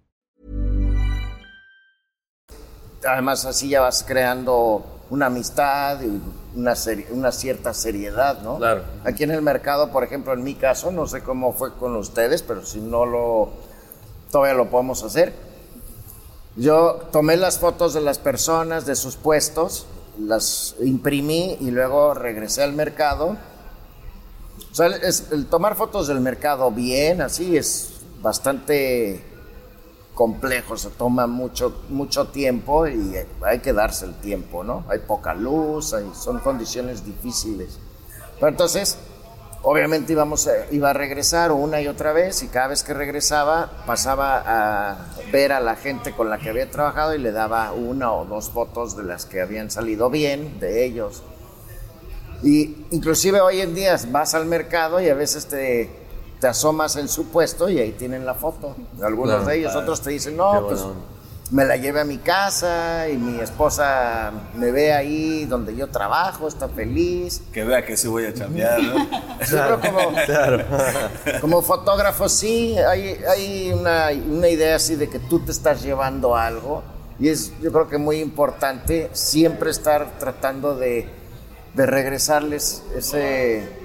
Además, 3.07 3.45
así 3.45 3.69
ya 3.69 3.81
vas 3.81 4.03
creando 4.07 4.85
una 5.09 5.25
amistad 5.27 5.99
y 6.01 6.21
una, 6.57 6.73
una 7.11 7.31
cierta 7.31 7.73
seriedad, 7.73 8.41
¿no? 8.41 8.57
Claro. 8.57 8.83
Aquí 9.03 9.23
en 9.23 9.31
el 9.31 9.41
mercado, 9.41 9.91
por 9.91 10.03
ejemplo, 10.03 10.33
en 10.33 10.43
mi 10.43 10.55
caso, 10.55 10.91
no 10.91 11.07
sé 11.07 11.21
cómo 11.21 11.53
fue 11.53 11.73
con 11.75 11.95
ustedes, 11.95 12.43
pero 12.43 12.65
si 12.65 12.79
no 12.79 13.05
lo... 13.05 13.49
todavía 14.31 14.53
lo 14.53 14.69
podemos 14.69 15.03
hacer. 15.03 15.33
Yo 16.55 17.07
tomé 17.11 17.37
las 17.37 17.59
fotos 17.59 17.93
de 17.93 18.01
las 18.01 18.19
personas, 18.19 18.85
de 18.85 18.95
sus 18.95 19.15
puestos, 19.15 19.85
las 20.19 20.75
imprimí 20.81 21.57
y 21.59 21.71
luego 21.71 22.13
regresé 22.13 22.61
al 22.63 22.73
mercado. 22.73 23.37
O 24.71 24.75
sea, 24.75 24.87
es- 24.87 25.31
el 25.31 25.47
tomar 25.47 25.75
fotos 25.75 26.07
del 26.07 26.19
mercado 26.19 26.69
bien, 26.71 27.21
así, 27.21 27.57
es 27.57 27.89
bastante 28.21 29.23
complejo, 30.21 30.77
se 30.77 30.91
toma 30.91 31.25
mucho, 31.25 31.81
mucho 31.89 32.27
tiempo 32.27 32.87
y 32.87 33.15
hay 33.43 33.57
que 33.57 33.73
darse 33.73 34.05
el 34.05 34.13
tiempo, 34.13 34.63
¿no? 34.63 34.83
Hay 34.87 34.99
poca 34.99 35.33
luz, 35.33 35.95
hay- 35.95 36.11
son 36.13 36.37
condiciones 36.37 37.03
difíciles. 37.03 37.79
Pero 38.35 38.49
entonces, 38.49 38.99
obviamente 39.63 40.13
íbamos 40.13 40.45
a- 40.45 40.71
iba 40.71 40.91
a 40.91 40.93
regresar 40.93 41.51
una 41.51 41.81
y 41.81 41.87
otra 41.87 42.13
vez 42.13 42.43
y 42.43 42.49
cada 42.49 42.67
vez 42.67 42.83
que 42.83 42.93
regresaba 42.93 43.71
pasaba 43.87 44.43
a 44.45 45.07
ver 45.31 45.53
a 45.53 45.59
la 45.59 45.75
gente 45.75 46.11
con 46.11 46.29
la 46.29 46.37
que 46.37 46.51
había 46.51 46.69
trabajado 46.69 47.15
y 47.15 47.17
le 47.17 47.31
daba 47.31 47.71
una 47.71 48.13
o 48.13 48.23
dos 48.25 48.51
fotos 48.51 48.95
de 48.95 49.01
las 49.01 49.25
que 49.25 49.41
habían 49.41 49.71
salido 49.71 50.11
bien 50.11 50.59
de 50.59 50.85
ellos. 50.85 51.23
Y 52.43 52.85
inclusive 52.91 53.41
hoy 53.41 53.61
en 53.61 53.73
día 53.73 53.97
vas 54.09 54.35
al 54.35 54.45
mercado 54.45 55.01
y 55.01 55.09
a 55.09 55.15
veces 55.15 55.47
te, 55.47 55.89
te 56.41 56.47
asomas 56.47 56.95
en 56.97 57.07
su 57.07 57.27
puesto 57.27 57.69
y 57.69 57.79
ahí 57.79 57.91
tienen 57.91 58.25
la 58.25 58.33
foto. 58.33 58.75
Algunos 59.01 59.35
Claro, 59.35 59.45
de 59.49 59.57
ellos, 59.59 59.71
claro. 59.71 59.85
otros 59.85 60.01
te 60.01 60.09
dicen, 60.09 60.35
no, 60.35 60.67
pues 60.67 60.83
me 61.51 61.65
la 61.65 61.77
llevé 61.77 61.99
a 61.99 62.05
mi 62.05 62.17
casa 62.17 63.07
y 63.09 63.17
mi 63.17 63.39
esposa 63.39 64.31
me 64.55 64.71
ve 64.71 64.91
ahí 64.91 65.45
donde 65.45 65.75
yo 65.75 65.87
trabajo, 65.89 66.47
está 66.47 66.67
feliz. 66.67 67.43
Que 67.53 67.63
vea 67.63 67.85
que 67.85 67.95
sí 67.95 68.07
voy 68.07 68.25
a 68.25 68.33
chambear, 68.33 68.81
¿no? 68.81 68.95
Yo 69.49 69.79
creo 69.79 69.79
como, 69.81 69.99
como 71.41 71.61
fotógrafo 71.61 72.27
sí, 72.27 72.75
hay, 72.77 73.19
hay 73.29 73.71
una, 73.73 74.09
una 74.27 74.47
idea 74.47 74.77
así 74.77 74.95
de 74.95 75.09
que 75.09 75.19
tú 75.19 75.39
te 75.39 75.51
estás 75.51 75.83
llevando 75.83 76.35
algo 76.35 76.81
y 77.19 77.29
es 77.29 77.51
yo 77.61 77.71
creo 77.71 77.87
que 77.87 77.99
muy 77.99 78.17
importante 78.19 79.09
siempre 79.13 79.69
estar 79.69 80.17
tratando 80.17 80.75
de, 80.75 81.07
de 81.75 81.85
regresarles 81.85 82.81
ese, 82.95 83.80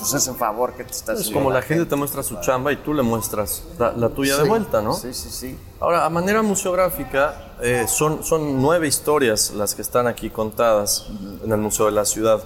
pues 0.00 0.14
ese 0.14 0.32
favor 0.34 0.72
que 0.74 0.84
te 0.84 0.92
estás 0.92 1.16
Es 1.16 1.20
haciendo 1.20 1.40
como 1.40 1.50
a 1.50 1.54
la 1.54 1.62
gente 1.62 1.84
te 1.84 1.94
muestra 1.94 2.22
su 2.22 2.40
chamba 2.40 2.72
y 2.72 2.76
tú 2.76 2.94
le 2.94 3.02
muestras 3.02 3.62
la, 3.78 3.92
la 3.92 4.08
tuya 4.08 4.36
de 4.36 4.42
Sí, 4.44 4.48
vuelta, 4.48 4.80
¿no? 4.80 4.94
Sí, 4.94 5.12
sí, 5.12 5.28
sí. 5.30 5.58
Ahora, 5.78 6.04
a 6.04 6.10
manera 6.10 6.42
museográfica, 6.42 7.54
eh, 7.62 7.86
son, 7.86 8.24
son 8.24 8.60
nueve 8.60 8.88
historias 8.88 9.52
las 9.52 9.74
que 9.74 9.82
están 9.82 10.06
aquí 10.06 10.30
contadas 10.30 11.06
en 11.44 11.52
el 11.52 11.58
Museo 11.58 11.86
de 11.86 11.92
la 11.92 12.04
Ciudad. 12.04 12.42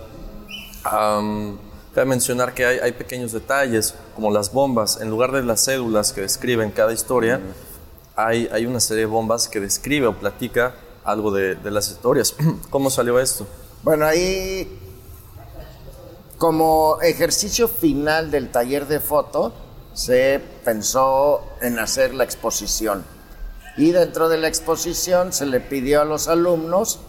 Cabe 0.82 2.06
mencionar 2.06 2.54
que 2.54 2.66
hay, 2.66 2.78
hay 2.78 2.92
pequeños 2.92 3.30
detalles, 3.32 3.94
como 4.16 4.32
las 4.32 4.52
bombas. 4.52 5.00
En 5.00 5.10
lugar 5.10 5.30
de 5.30 5.42
las 5.44 5.64
cédulas 5.64 6.12
que 6.12 6.22
describen 6.22 6.72
cada 6.72 6.92
historia, 6.92 7.40
hay, 8.16 8.48
hay 8.52 8.66
una 8.66 8.80
serie 8.80 9.02
de 9.02 9.06
bombas 9.06 9.48
que 9.48 9.60
describe 9.60 10.08
o 10.08 10.14
platica 10.18 10.74
algo 11.04 11.30
de, 11.30 11.54
de 11.54 11.70
las 11.70 11.88
historias. 11.90 12.34
¿Cómo 12.70 12.90
salió 12.90 13.20
esto? 13.20 13.46
Bueno, 13.84 14.06
ahí 14.06 14.80
como 16.44 17.00
ejercicio 17.00 17.68
final 17.68 18.30
del 18.30 18.50
taller 18.50 18.86
de 18.86 19.00
foto 19.00 19.54
se 19.94 20.42
pensó 20.62 21.42
en 21.62 21.78
hacer 21.78 22.12
la 22.12 22.24
exposición. 22.24 23.02
Y 23.78 23.92
dentro 23.92 24.28
de 24.28 24.36
la 24.36 24.48
exposición 24.48 25.32
se 25.32 25.46
le 25.46 25.60
pidió 25.60 26.02
a 26.02 26.04
los 26.04 26.28
alumnos 26.28 27.00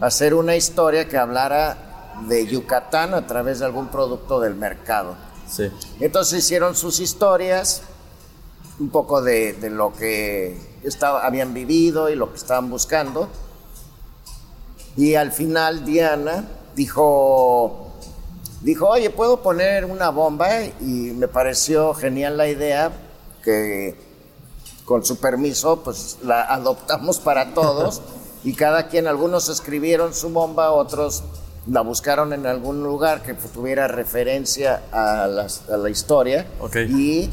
hacer 0.00 0.32
una 0.32 0.56
historia 0.56 1.06
que 1.06 1.18
hablara 1.18 2.14
de 2.28 2.46
Yucatán 2.46 3.12
a 3.12 3.26
través 3.26 3.58
de 3.58 3.66
algún 3.66 3.88
producto 3.88 4.40
del 4.40 4.54
mercado. 4.54 5.16
Sí. 5.46 5.70
Entonces 6.00 6.38
hicieron 6.38 6.74
sus 6.74 6.98
historias, 6.98 7.82
un 8.78 8.88
poco 8.88 9.20
de, 9.20 9.52
de 9.52 9.68
lo 9.68 9.92
que 9.92 10.58
estaba, 10.82 11.26
habían 11.26 11.52
vivido 11.52 12.08
y 12.08 12.14
lo 12.14 12.30
que 12.30 12.38
estaban 12.38 12.70
buscando. 12.70 13.28
Y 14.96 15.14
al 15.14 15.30
final 15.30 15.84
Diana 15.84 16.48
dijo, 16.74 17.87
dijo, 18.62 18.88
oye, 18.88 19.10
¿puedo 19.10 19.42
poner 19.42 19.84
una 19.84 20.10
bomba? 20.10 20.48
Y 20.80 21.12
me 21.14 21.28
pareció 21.28 21.94
genial 21.94 22.36
la 22.36 22.48
idea 22.48 22.90
que 23.42 23.96
con 24.84 25.04
su 25.04 25.16
permiso 25.18 25.82
pues 25.82 26.18
la 26.22 26.42
adoptamos 26.42 27.18
para 27.18 27.52
todos 27.54 28.00
y 28.44 28.54
cada 28.54 28.88
quien, 28.88 29.06
algunos 29.06 29.48
escribieron 29.48 30.14
su 30.14 30.30
bomba, 30.30 30.72
otros 30.72 31.22
la 31.70 31.82
buscaron 31.82 32.32
en 32.32 32.46
algún 32.46 32.82
lugar 32.82 33.22
que 33.22 33.34
tuviera 33.34 33.86
referencia 33.88 34.82
a, 34.90 35.26
las- 35.26 35.68
a 35.68 35.76
la 35.76 35.90
historia 35.90 36.46
y 36.90 37.30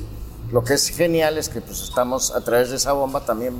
lo 0.52 0.64
que 0.64 0.74
es 0.74 0.90
genial 0.90 1.38
es 1.38 1.48
que 1.50 1.62
pues 1.62 1.82
estamos 1.82 2.32
a 2.36 2.42
través 2.42 2.70
de 2.70 2.76
esa 2.76 2.92
bomba 2.92 3.22
también 3.26 3.54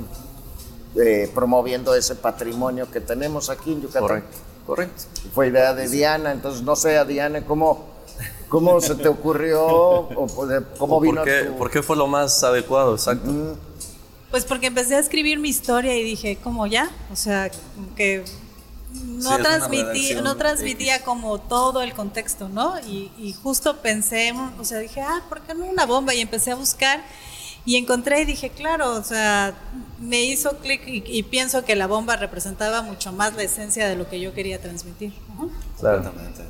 eh, 0.96 1.30
promoviendo 1.34 1.94
ese 1.94 2.14
patrimonio 2.14 2.90
que 2.90 3.00
tenemos 3.00 3.48
aquí 3.50 3.72
en 3.72 3.80
Yucatán. 3.82 4.02
Correcto. 4.02 4.36
Correcto. 4.66 5.04
Fue 5.34 5.48
idea 5.48 5.74
de 5.74 5.88
Diana, 5.88 6.32
entonces 6.32 6.62
no 6.62 6.74
sé, 6.76 7.02
Diana, 7.04 7.42
¿cómo, 7.44 7.84
cómo 8.48 8.80
se 8.80 8.94
te 8.96 9.08
ocurrió 9.08 9.64
o 9.64 10.08
cómo 10.78 10.96
¿Por 10.98 11.02
vino 11.02 11.22
qué, 11.24 11.44
tu- 11.44 11.56
por 11.56 11.70
qué 11.70 11.82
fue 11.82 11.96
lo 11.96 12.06
más 12.06 12.42
adecuado? 12.42 12.94
Exacto. 12.94 13.56
Pues 14.30 14.44
porque 14.44 14.66
empecé 14.66 14.96
a 14.96 14.98
escribir 14.98 15.38
mi 15.38 15.48
historia 15.48 15.96
y 15.96 16.02
dije, 16.02 16.36
como 16.42 16.66
ya, 16.66 16.90
o 17.12 17.16
sea, 17.16 17.50
que 17.96 18.24
no, 18.92 19.36
Sí, 19.36 19.42
transmití, 19.42 20.14
no 20.16 20.36
transmitía 20.36 20.96
X. 20.96 21.04
como 21.06 21.38
todo 21.38 21.82
el 21.82 21.92
contexto, 21.94 22.48
¿no? 22.48 22.78
Y, 22.80 23.12
y 23.18 23.34
justo 23.34 23.76
pensé, 23.82 24.32
o 24.58 24.64
sea, 24.64 24.78
dije, 24.78 25.00
ah, 25.00 25.22
¿por 25.28 25.42
qué 25.42 25.54
no 25.54 25.64
una 25.66 25.86
bomba? 25.86 26.12
Y 26.14 26.20
empecé 26.22 26.50
a 26.50 26.54
buscar 26.56 27.02
y 27.66 27.76
encontré 27.76 28.22
y 28.22 28.24
dije, 28.24 28.50
claro, 28.50 28.94
o 28.94 29.02
sea, 29.02 29.54
me 30.00 30.24
hizo 30.24 30.56
clic 30.58 30.86
y, 30.86 31.02
y 31.04 31.24
pienso 31.24 31.64
que 31.64 31.74
la 31.74 31.88
bomba 31.88 32.16
representaba 32.16 32.80
mucho 32.82 33.12
más 33.12 33.34
la 33.34 33.42
esencia 33.42 33.88
de 33.88 33.96
lo 33.96 34.08
que 34.08 34.20
yo 34.20 34.32
quería 34.32 34.62
transmitir. 34.62 35.12
Ujú. 35.34 35.50
Claro. 35.80 35.98
Exactamente. 35.98 36.42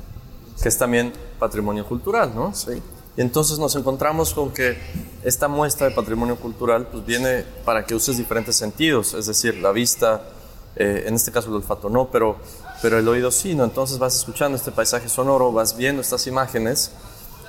Que 0.61 0.69
es 0.69 0.77
también 0.77 1.13
patrimonio 1.39 1.85
cultural, 1.87 2.33
¿no? 2.33 2.53
Sí. 2.53 2.81
Y 3.17 3.21
entonces 3.21 3.57
nos 3.57 3.75
encontramos 3.75 4.33
con 4.35 4.53
que 4.53 4.77
esta 5.23 5.47
muestra 5.47 5.89
de 5.89 5.95
patrimonio 5.95 6.35
cultural 6.35 6.87
pues 6.87 7.03
viene 7.03 7.43
para 7.65 7.83
que 7.83 7.95
uses 7.95 8.15
diferentes 8.15 8.55
sentidos, 8.55 9.15
es 9.15 9.25
decir, 9.25 9.55
la 9.55 9.71
vista, 9.71 10.21
eh, 10.75 11.05
en 11.07 11.15
este 11.15 11.31
caso 11.31 11.49
el 11.49 11.55
olfato 11.55 11.89
no, 11.89 12.09
pero, 12.11 12.37
pero 12.79 12.99
el 12.99 13.07
oído 13.07 13.31
sí, 13.31 13.55
¿no? 13.55 13.63
Entonces 13.63 13.97
vas 13.97 14.15
escuchando 14.15 14.55
este 14.55 14.71
paisaje 14.71 15.09
sonoro, 15.09 15.51
vas 15.51 15.75
viendo 15.75 15.99
estas 16.03 16.27
imágenes, 16.27 16.91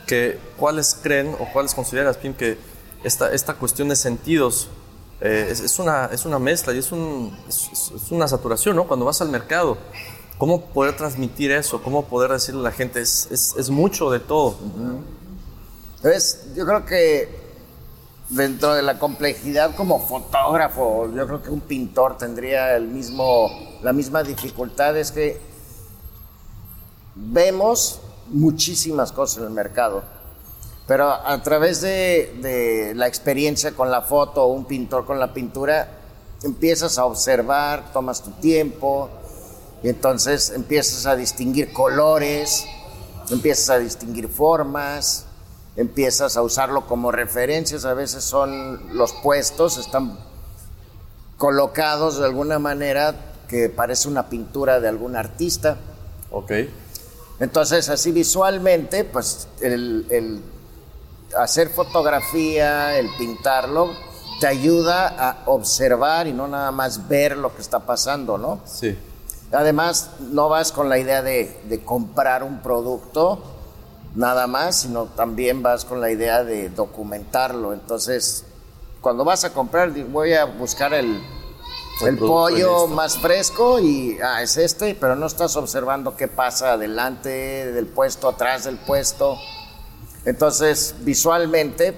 que 0.06 0.38
cuáles 0.56 0.98
creen 1.02 1.36
o 1.38 1.52
cuáles 1.52 1.74
consideras, 1.74 2.16
Pim, 2.16 2.32
que 2.32 2.56
esta, 3.04 3.32
esta 3.32 3.54
cuestión 3.54 3.88
de 3.88 3.96
sentidos 3.96 4.68
eh, 5.20 5.48
es, 5.50 5.60
es 5.60 5.78
una, 5.78 6.06
es 6.06 6.24
una 6.24 6.38
mezcla 6.38 6.72
y 6.72 6.78
es, 6.78 6.92
un, 6.92 7.36
es, 7.48 7.68
es- 7.72 8.10
una 8.10 8.28
saturación, 8.28 8.76
¿no? 8.76 8.86
Cuando 8.86 9.04
vas 9.06 9.20
al 9.20 9.28
mercado, 9.30 9.76
¿cómo 10.38 10.60
poder 10.66 10.96
transmitir 10.96 11.50
eso? 11.50 11.82
¿Cómo 11.82 12.04
poder 12.06 12.30
decirle 12.32 12.60
a 12.60 12.64
la 12.64 12.72
gente? 12.72 13.00
Es 13.00 13.70
mucho 13.70 14.10
de 14.10 14.20
todo. 14.20 14.56
Entonces, 15.96 16.46
yo 16.54 16.64
creo 16.64 16.84
que 16.84 17.48
dentro 18.28 18.74
de 18.74 18.82
la 18.82 18.98
complejidad 18.98 19.74
como 19.74 20.06
fotógrafo, 20.06 21.10
yo 21.12 21.26
creo 21.26 21.42
que 21.42 21.50
un 21.50 21.60
pintor 21.62 22.18
tendría 22.18 22.76
el 22.76 22.86
mismo, 22.86 23.50
la 23.82 23.92
misma 23.92 24.22
dificultad, 24.22 24.96
es 24.96 25.10
que 25.10 25.40
vemos 27.14 28.00
muchísimas 28.28 29.12
cosas 29.12 29.38
en 29.38 29.44
el 29.44 29.50
mercado, 29.50 30.02
pero 30.88 31.12
a 31.12 31.42
través 31.42 31.82
de, 31.82 32.34
de 32.40 32.94
la 32.94 33.06
experiencia 33.06 33.72
con 33.72 33.90
la 33.90 34.00
foto 34.00 34.44
o 34.44 34.46
un 34.46 34.64
pintor 34.64 35.04
con 35.04 35.20
la 35.20 35.34
pintura, 35.34 35.86
empiezas 36.42 36.96
a 36.96 37.04
observar, 37.04 37.92
tomas 37.92 38.22
tu 38.22 38.30
tiempo, 38.30 39.10
y 39.82 39.90
entonces 39.90 40.48
empiezas 40.48 41.04
a 41.04 41.14
distinguir 41.14 41.74
colores, 41.74 42.64
empiezas 43.28 43.68
a 43.68 43.78
distinguir 43.78 44.28
formas, 44.28 45.26
empiezas 45.76 46.38
a 46.38 46.42
usarlo 46.42 46.86
como 46.86 47.12
referencias, 47.12 47.84
a 47.84 47.92
veces 47.92 48.24
son 48.24 48.96
los 48.96 49.12
puestos, 49.12 49.76
están 49.76 50.18
colocados 51.36 52.18
de 52.18 52.24
alguna 52.24 52.58
manera 52.58 53.14
que 53.46 53.68
parece 53.68 54.08
una 54.08 54.30
pintura 54.30 54.80
de 54.80 54.88
algún 54.88 55.16
artista. 55.16 55.76
Ok. 56.30 56.52
Entonces, 57.40 57.90
así 57.90 58.10
visualmente, 58.10 59.04
pues 59.04 59.48
el, 59.60 60.06
el 60.10 60.42
hacer 61.36 61.68
fotografía, 61.70 62.98
el 62.98 63.08
pintarlo, 63.16 63.90
te 64.40 64.46
ayuda 64.46 65.08
a 65.08 65.42
observar 65.46 66.26
y 66.26 66.32
no 66.32 66.46
nada 66.46 66.70
más 66.70 67.08
ver 67.08 67.36
lo 67.36 67.54
que 67.54 67.60
está 67.60 67.80
pasando, 67.80 68.38
¿no? 68.38 68.60
Sí. 68.64 68.96
Además, 69.52 70.10
no 70.20 70.48
vas 70.48 70.72
con 70.72 70.88
la 70.88 70.98
idea 70.98 71.22
de, 71.22 71.60
de 71.68 71.82
comprar 71.82 72.42
un 72.42 72.60
producto 72.60 73.42
nada 74.14 74.46
más, 74.46 74.76
sino 74.82 75.06
también 75.06 75.62
vas 75.62 75.84
con 75.84 76.00
la 76.00 76.10
idea 76.10 76.44
de 76.44 76.68
documentarlo. 76.70 77.72
Entonces, 77.72 78.44
cuando 79.00 79.24
vas 79.24 79.44
a 79.44 79.52
comprar, 79.52 79.90
voy 79.90 80.34
a 80.34 80.44
buscar 80.44 80.92
el, 80.92 81.20
El 82.00 82.16
pollo 82.16 82.86
más 82.86 83.18
fresco 83.18 83.80
y 83.80 84.18
ah, 84.22 84.40
es 84.42 84.56
este, 84.56 84.94
pero 84.94 85.16
no 85.16 85.26
estás 85.26 85.56
observando 85.56 86.16
qué 86.16 86.28
pasa 86.28 86.72
adelante 86.74 87.72
del 87.72 87.86
puesto, 87.86 88.28
atrás 88.28 88.64
del 88.64 88.76
puesto. 88.76 89.36
Entonces, 90.24 90.94
visualmente 91.00 91.94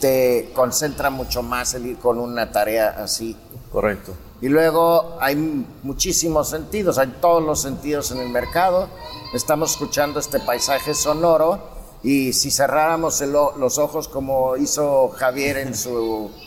te 0.00 0.50
concentra 0.54 1.10
mucho 1.10 1.42
más 1.42 1.74
el 1.74 1.86
ir 1.86 1.96
con 1.98 2.18
una 2.18 2.50
tarea 2.52 2.96
así. 2.98 3.36
Correcto. 3.70 4.14
Y 4.40 4.48
luego 4.48 5.16
hay 5.20 5.34
muchísimos 5.82 6.50
sentidos, 6.50 6.98
hay 6.98 7.08
todos 7.20 7.42
los 7.42 7.62
sentidos 7.62 8.10
en 8.10 8.18
el 8.18 8.28
mercado. 8.28 8.88
Estamos 9.32 9.72
escuchando 9.72 10.20
este 10.20 10.40
paisaje 10.40 10.94
sonoro 10.94 11.58
y 12.02 12.32
si 12.34 12.50
cerráramos 12.50 13.20
el 13.22 13.32
los 13.32 13.78
ojos 13.78 14.08
como 14.08 14.56
hizo 14.56 15.08
Javier 15.08 15.56
en 15.58 15.74
su 15.74 16.30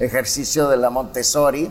ejercicio 0.00 0.68
de 0.68 0.76
la 0.76 0.90
Montessori, 0.90 1.70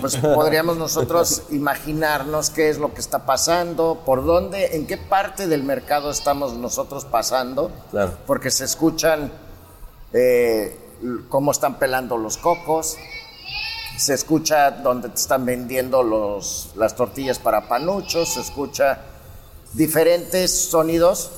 pues 0.00 0.16
podríamos 0.16 0.76
nosotros 0.76 1.42
imaginarnos 1.50 2.50
qué 2.50 2.70
es 2.70 2.78
lo 2.78 2.94
que 2.94 3.00
está 3.00 3.26
pasando, 3.26 4.02
por 4.06 4.24
dónde, 4.24 4.76
en 4.76 4.86
qué 4.86 4.96
parte 4.96 5.46
del 5.48 5.64
mercado 5.64 6.10
estamos 6.10 6.54
nosotros 6.54 7.04
pasando, 7.04 7.70
Claro. 7.90 8.12
porque 8.26 8.50
se 8.50 8.64
escuchan 8.64 9.32
eh, 10.12 10.78
cómo 11.28 11.50
están 11.50 11.78
pelando 11.78 12.16
los 12.16 12.36
cocos, 12.36 12.96
se 13.96 14.14
escucha 14.14 14.70
donde 14.70 15.08
te 15.08 15.16
están 15.16 15.44
vendiendo 15.44 16.04
los, 16.04 16.70
las 16.76 16.94
tortillas 16.94 17.40
para 17.40 17.68
panuchos, 17.68 18.34
se 18.34 18.40
escucha 18.40 19.00
diferentes 19.72 20.68
sonidos. 20.70 21.30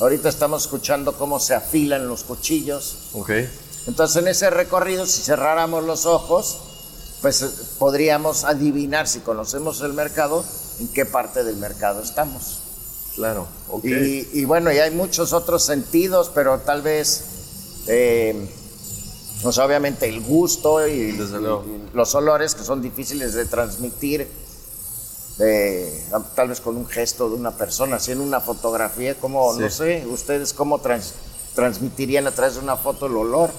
Ahorita 0.00 0.28
estamos 0.28 0.62
escuchando 0.62 1.14
cómo 1.14 1.40
se 1.40 1.54
afilan 1.54 2.06
los 2.08 2.24
cuchillos. 2.24 3.08
Ok. 3.14 3.30
Entonces 3.86 4.16
en 4.22 4.28
ese 4.28 4.50
recorrido, 4.50 5.06
si 5.06 5.22
cerráramos 5.22 5.84
los 5.84 6.06
ojos, 6.06 6.58
pues 7.22 7.42
eh, 7.42 7.48
podríamos 7.78 8.44
adivinar 8.44 9.08
si 9.08 9.20
conocemos 9.20 9.80
el 9.82 9.92
mercado, 9.94 10.44
en 10.80 10.88
qué 10.88 11.04
parte 11.06 11.44
del 11.44 11.56
mercado 11.56 12.02
estamos. 12.02 12.58
Claro. 13.14 13.46
Y, 13.82 14.28
y 14.40 14.44
bueno, 14.44 14.72
y 14.72 14.78
hay 14.78 14.90
muchos 14.92 15.32
otros 15.32 15.62
sentidos, 15.64 16.30
pero 16.34 16.58
tal 16.60 16.80
vez, 16.82 17.24
eh, 17.86 18.48
pues 19.42 19.58
obviamente 19.58 20.08
el 20.08 20.20
gusto 20.20 20.86
y, 20.86 21.12
los 21.92 22.14
olores 22.14 22.54
que 22.54 22.62
son 22.64 22.80
difíciles 22.80 23.34
de 23.34 23.44
transmitir, 23.46 24.30
eh, 25.40 26.06
tal 26.34 26.48
vez 26.48 26.60
con 26.60 26.76
un 26.76 26.86
gesto 26.86 27.28
de 27.28 27.34
una 27.34 27.50
persona, 27.56 27.96
así 27.96 28.12
en 28.12 28.20
una 28.20 28.40
fotografía, 28.40 29.14
como, 29.14 29.54
Sí. 29.54 29.60
no 29.60 29.70
sé, 29.70 30.06
ustedes 30.06 30.52
cómo 30.52 30.78
trans- 30.80 31.14
transmitirían 31.54 32.26
a 32.26 32.30
través 32.32 32.54
de 32.54 32.60
una 32.60 32.76
foto 32.76 33.06
el 33.06 33.16
olor. 33.16 33.50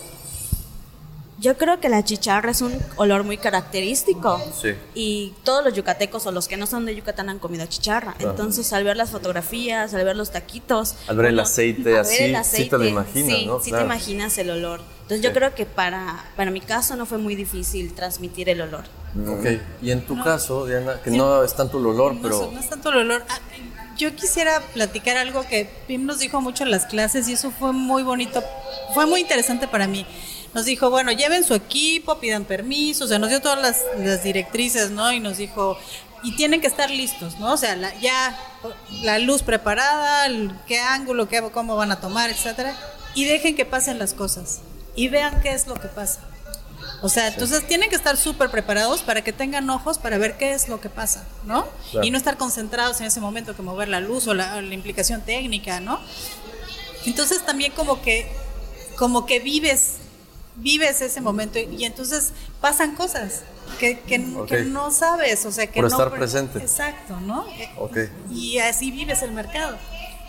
Yo 1.42 1.58
creo 1.58 1.80
que 1.80 1.90
la 1.90 2.04
chicharra 2.04 2.52
es 2.52 2.62
un 2.62 2.72
olor 2.98 3.24
muy 3.24 3.36
característico. 3.38 4.40
Sí. 4.62 4.76
Y 4.94 5.34
todos 5.44 5.66
los 5.66 5.74
yucatecos 5.74 6.28
o 6.28 6.32
los 6.32 6.48
que 6.48 6.56
no 6.56 6.68
son 6.68 6.86
de 6.86 6.96
Yucatán 6.96 7.30
han 7.30 7.40
comido 7.40 7.66
chicharra. 7.66 8.14
Entonces, 8.20 8.72
al 8.74 8.84
ver 8.84 8.96
las 8.96 9.10
fotografías, 9.10 9.92
al 9.96 10.06
ver 10.06 10.16
los 10.16 10.30
taquitos. 10.32 10.94
Al 11.08 11.18
ver 11.18 11.26
el 11.28 11.40
aceite 11.40 11.98
así, 11.98 12.16
ver 12.28 12.36
el 12.36 12.46
sí 12.46 12.66
te 12.70 12.78
lo 12.78 12.84
aceite, 12.84 12.90
imaginas, 12.90 13.38
sí, 13.40 13.46
¿no? 13.48 13.60
Sí, 13.60 13.70
Claro. 13.72 13.86
te 13.86 13.92
imaginas 13.92 14.38
el 14.38 14.52
olor. 14.52 14.82
Entonces, 15.02 15.22
yo 15.22 15.34
creo 15.34 15.56
que 15.56 15.66
para, 15.66 16.24
para 16.36 16.52
mi 16.52 16.62
caso 16.62 16.96
no 16.96 17.08
fue 17.08 17.18
muy 17.18 17.36
difícil 17.36 17.92
transmitir 17.94 18.48
el 18.48 18.62
olor. 18.62 18.84
Ok. 19.28 19.46
Y 19.82 19.90
en 19.90 20.06
tu 20.06 20.24
caso, 20.24 20.68
Diana, 20.68 21.02
que 21.04 21.10
no 21.10 21.44
es 21.44 21.56
tanto 21.56 21.80
el 21.80 21.88
olor, 21.88 22.14
No, 22.14 22.22
pero 22.22 22.52
no 22.54 22.60
es 22.60 22.70
tanto 22.70 22.90
el 22.92 22.98
olor. 22.98 23.26
Ah, 23.28 23.40
Yo 23.98 24.16
quisiera 24.16 24.62
platicar 24.74 25.18
algo 25.18 25.42
que 25.42 25.68
Pim 25.88 26.06
nos 26.06 26.20
dijo 26.20 26.40
mucho 26.40 26.64
en 26.64 26.72
las 26.72 26.86
clases 26.86 27.28
y 27.28 27.34
eso 27.34 27.50
fue 27.52 27.74
muy 27.74 28.04
bonito, 28.04 28.44
fue 28.94 29.06
muy 29.08 29.22
interesante 29.22 29.68
para 29.68 29.88
mí. 29.88 30.06
Nos 30.54 30.66
dijo, 30.66 30.90
bueno, 30.90 31.12
lleven 31.12 31.44
su 31.44 31.54
equipo, 31.54 32.20
pidan 32.20 32.44
permiso, 32.46 33.06
o 33.06 33.08
sea, 33.08 33.20
nos 33.20 33.30
dio 33.30 33.42
todas 33.42 33.62
las, 33.62 33.78
las 34.00 34.24
directrices, 34.24 34.92
¿no? 34.92 35.12
Y 35.12 35.20
nos 35.22 35.38
dijo, 35.38 35.78
y 36.24 36.36
tienen 36.36 36.60
que 36.62 36.68
estar 36.68 36.90
listos, 36.92 37.40
¿no? 37.40 37.54
O 37.54 37.58
sea, 37.58 37.76
la- 37.76 37.98
ya 38.00 38.38
la 39.04 39.18
luz 39.20 39.44
preparada, 39.44 40.26
el- 40.26 40.54
qué 40.68 40.80
ángulo, 40.80 41.30
qué, 41.30 41.42
cómo 41.54 41.76
van 41.78 41.92
a 41.92 42.00
tomar, 42.02 42.30
etcétera, 42.30 42.76
y 43.16 43.24
dejen 43.26 43.56
que 43.56 43.66
pasen 43.66 43.98
las 43.98 44.14
cosas 44.14 44.60
y 44.96 45.08
vean 45.08 45.42
qué 45.42 45.54
es 45.54 45.68
lo 45.68 45.76
que 45.76 45.88
pasa. 45.88 46.20
O 47.04 47.10
sea, 47.10 47.28
entonces 47.28 47.66
tienen 47.68 47.90
que 47.90 47.96
estar 47.96 48.18
súper 48.18 48.50
preparados 48.52 49.02
para 49.02 49.24
que 49.24 49.32
tengan 49.34 49.70
ojos 49.70 49.98
para 50.00 50.18
ver 50.18 50.38
qué 50.38 50.52
es 50.54 50.68
lo 50.68 50.82
que 50.82 50.90
pasa, 50.90 51.26
¿no? 51.46 51.66
Claro. 51.92 52.06
Y 52.06 52.12
no 52.12 52.18
estar 52.18 52.38
concentrados 52.38 53.00
en 53.00 53.08
ese 53.08 53.20
momento 53.22 53.56
que 53.56 53.62
mover 53.62 53.88
la 53.88 54.00
luz 54.02 54.28
o 54.28 54.34
la, 54.34 54.62
la 54.62 54.74
implicación 54.74 55.22
técnica, 55.22 55.80
¿no? 55.80 56.00
Entonces 57.06 57.44
también 57.46 57.72
como 57.72 58.02
que, 58.02 58.28
como 58.98 59.26
que 59.26 59.40
vives, 59.40 59.94
vives 60.56 61.02
ese 61.02 61.22
momento 61.22 61.60
y, 61.60 61.64
y 61.76 61.86
entonces 61.86 62.34
pasan 62.60 62.96
cosas 62.96 63.44
que, 63.80 64.00
que, 64.00 64.20
no 64.20 64.92
sabes, 64.92 65.46
o 65.46 65.52
sea, 65.52 65.68
que 65.68 65.82
Por 65.82 65.90
no... 65.90 65.98
estar 65.98 66.12
presente. 66.12 66.60
Exacto, 66.60 67.20
¿no? 67.22 67.46
Ok. 67.78 67.98
Y 68.32 68.58
así 68.60 68.92
vives 68.92 69.22
el 69.24 69.32
mercado. 69.32 69.78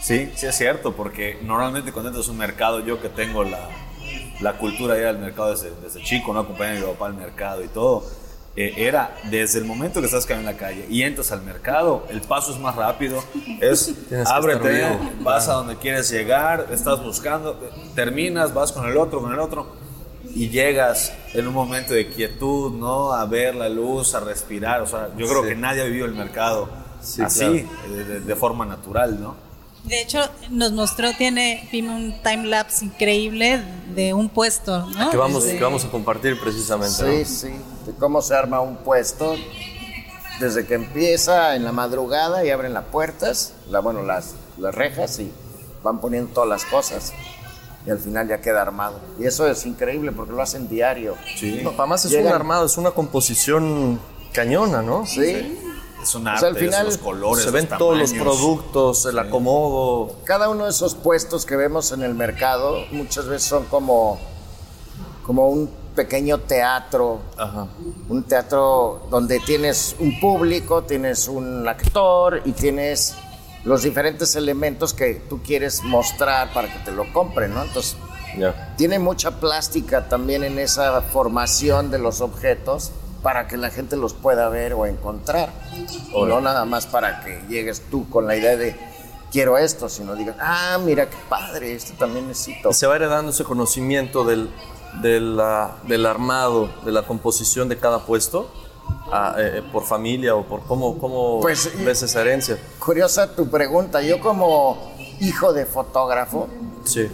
Sí, 0.00 0.30
sí 0.34 0.46
es 0.46 0.56
cierto, 0.56 0.94
porque 0.94 1.38
normalmente 1.42 1.92
cuando 1.92 2.08
entras 2.10 2.28
a 2.28 2.30
un 2.32 2.38
mercado, 2.38 2.80
yo 2.80 3.00
que 3.00 3.08
tengo 3.08 3.44
la, 3.44 3.68
la 4.40 4.58
cultura 4.58 4.94
de 4.94 5.02
ir 5.02 5.06
al 5.06 5.18
mercado 5.18 5.50
desde, 5.50 5.70
desde 5.80 6.02
chico, 6.02 6.32
¿no? 6.32 6.40
Acompañar 6.40 6.76
a 6.76 6.80
mi 6.80 6.86
papá 6.86 7.06
al 7.06 7.14
mercado 7.14 7.62
y 7.62 7.68
todo, 7.68 8.04
eh, 8.56 8.74
era 8.76 9.16
desde 9.30 9.60
el 9.60 9.64
momento 9.64 10.00
que 10.00 10.06
estás 10.06 10.26
caminando 10.26 10.50
en 10.50 10.56
la 10.56 10.60
calle 10.60 10.86
y 10.90 11.02
entras 11.02 11.30
al 11.32 11.42
mercado, 11.42 12.06
el 12.10 12.20
paso 12.20 12.52
es 12.52 12.58
más 12.58 12.74
rápido, 12.74 13.22
es 13.60 13.94
ábrete, 14.26 14.98
vas 15.20 15.48
a 15.48 15.54
donde 15.54 15.76
quieres 15.76 16.10
llegar, 16.10 16.66
estás 16.70 17.02
buscando, 17.02 17.58
terminas, 17.94 18.52
vas 18.52 18.72
con 18.72 18.88
el 18.88 18.96
otro, 18.96 19.20
con 19.20 19.32
el 19.32 19.38
otro 19.38 19.81
y 20.34 20.48
llegas 20.48 21.12
en 21.34 21.46
un 21.48 21.54
momento 21.54 21.94
de 21.94 22.08
quietud, 22.08 22.72
¿no? 22.72 23.12
A 23.12 23.24
ver 23.26 23.54
la 23.54 23.68
luz, 23.68 24.14
a 24.14 24.20
respirar, 24.20 24.80
o 24.82 24.86
sea, 24.86 25.08
yo 25.16 25.26
creo 25.26 25.42
Sí. 25.42 25.48
que 25.50 25.54
nadie 25.56 25.82
ha 25.82 25.84
vivido 25.84 26.06
el 26.06 26.14
mercado 26.14 26.68
Sí, 27.02 27.20
así, 27.22 27.38
claro. 27.40 27.94
de- 27.94 28.04
de- 28.04 28.20
de 28.20 28.36
forma 28.36 28.64
natural, 28.64 29.20
¿no? 29.20 29.34
De 29.84 30.00
hecho, 30.00 30.20
nos 30.50 30.70
mostró, 30.72 31.12
tiene 31.18 31.66
Pim, 31.72 31.92
un 31.92 32.14
time 32.22 32.44
lapse 32.46 32.84
increíble 32.84 33.60
de 33.94 34.14
un 34.14 34.28
puesto, 34.28 34.86
¿no? 34.86 35.10
que 35.10 35.16
vamos, 35.16 35.42
Desde- 35.42 35.58
que 35.58 35.64
vamos 35.64 35.84
a 35.84 35.90
compartir 35.90 36.38
precisamente. 36.40 37.24
Sí, 37.24 37.48
¿no? 37.50 37.56
sí, 37.56 37.64
de 37.90 37.92
cómo 37.98 38.22
se 38.22 38.34
arma 38.36 38.60
un 38.60 38.76
puesto 38.76 39.34
desde 40.40 40.66
que 40.66 40.74
empieza 40.74 41.56
en 41.56 41.64
la 41.64 41.72
madrugada 41.72 42.44
y 42.44 42.50
abren 42.50 42.72
las 42.74 42.84
puertas, 42.86 43.54
la, 43.70 43.80
bueno, 43.80 44.02
las, 44.02 44.34
las 44.56 44.74
rejas 44.74 45.18
y 45.18 45.30
van 45.82 46.00
poniendo 46.00 46.32
todas 46.32 46.48
las 46.48 46.64
cosas. 46.64 47.12
Y 47.86 47.90
al 47.90 47.98
final 47.98 48.28
ya 48.28 48.40
queda 48.40 48.62
armado. 48.62 49.00
Y 49.18 49.24
eso 49.26 49.46
es 49.48 49.66
increíble 49.66 50.12
porque 50.12 50.32
lo 50.32 50.40
hacen 50.42 50.68
diario. 50.68 51.16
Sí. 51.36 51.60
No, 51.64 51.70
además 51.76 52.04
es 52.04 52.12
Llegan- 52.12 52.26
un 52.28 52.32
armado, 52.32 52.66
es 52.66 52.76
una 52.78 52.92
composición 52.92 53.98
cañona, 54.32 54.82
¿no? 54.82 55.04
Sí. 55.06 55.58
Es 56.02 56.14
un 56.14 56.26
O 56.26 56.30
arte, 56.30 56.40
sea, 56.40 56.48
al 56.50 56.56
final 56.56 56.86
los 56.86 56.98
colores, 56.98 57.44
Se 57.44 57.50
ven 57.50 57.66
los 57.68 57.78
todos 57.78 57.98
los 57.98 58.12
productos, 58.12 59.06
el 59.06 59.18
acomodo. 59.18 60.14
Cada 60.24 60.48
uno 60.48 60.64
de 60.64 60.70
esos 60.70 60.94
puestos 60.94 61.44
que 61.46 61.56
vemos 61.56 61.92
en 61.92 62.02
el 62.02 62.14
mercado 62.14 62.76
muchas 62.92 63.26
veces 63.26 63.48
son 63.48 63.64
como, 63.66 64.18
como 65.24 65.48
un 65.48 65.68
pequeño 65.94 66.38
teatro 66.38 67.20
Ajá. 67.36 67.66
un 68.08 68.22
teatro 68.22 69.02
donde 69.10 69.38
tienes 69.40 69.94
un 69.98 70.18
público, 70.20 70.82
tienes 70.84 71.28
un 71.28 71.68
actor 71.68 72.40
y 72.46 72.52
tienes 72.52 73.14
los 73.64 73.82
diferentes 73.82 74.34
elementos 74.36 74.92
que 74.94 75.14
tú 75.28 75.40
quieres 75.42 75.82
mostrar 75.82 76.52
para 76.52 76.72
que 76.72 76.78
te 76.80 76.90
lo 76.92 77.12
compren, 77.12 77.54
¿no? 77.54 77.62
Entonces, 77.62 77.96
Ya. 78.36 78.74
tiene 78.76 78.98
mucha 78.98 79.38
plástica 79.40 80.08
también 80.08 80.42
en 80.42 80.58
esa 80.58 81.00
formación 81.02 81.90
de 81.90 81.98
los 81.98 82.20
objetos 82.22 82.90
para 83.22 83.46
que 83.46 83.56
la 83.56 83.70
gente 83.70 83.96
los 83.96 84.14
pueda 84.14 84.48
ver 84.48 84.72
o 84.74 84.86
encontrar. 84.86 85.52
O 86.14 86.26
no 86.26 86.40
nada 86.40 86.64
más 86.64 86.86
para 86.86 87.20
que 87.20 87.42
llegues 87.48 87.82
tú 87.90 88.08
con 88.08 88.26
la 88.26 88.34
idea 88.34 88.56
de 88.56 88.74
quiero 89.30 89.58
esto, 89.58 89.88
sino 89.88 90.14
digas, 90.16 90.36
ah, 90.40 90.78
mira 90.84 91.08
qué 91.08 91.16
padre, 91.28 91.74
esto 91.74 91.92
también 91.98 92.26
necesito. 92.26 92.72
Se 92.72 92.86
va 92.86 92.96
heredando 92.96 93.30
ese 93.30 93.44
conocimiento 93.44 94.24
del, 94.24 94.50
de 95.02 95.20
la- 95.20 95.76
del 95.84 96.04
armado, 96.06 96.68
de 96.84 96.92
la 96.92 97.02
composición 97.02 97.68
de 97.68 97.78
cada 97.78 98.00
puesto, 98.06 98.50
a- 99.10 99.34
eh, 99.38 99.62
por 99.72 99.84
familia 99.84 100.34
o 100.34 100.44
por 100.44 100.62
cómo, 100.62 100.98
cómo 100.98 101.40
Pues, 101.40 101.70
ves 101.84 102.02
esa 102.02 102.20
herencia. 102.22 102.58
Curiosa 102.78 103.34
tu 103.34 103.48
pregunta. 103.50 104.00
Yo 104.02 104.20
como 104.20 104.92
hijo 105.20 105.52
de 105.52 105.66
fotógrafo, 105.66 106.48
Sí, 106.84 107.08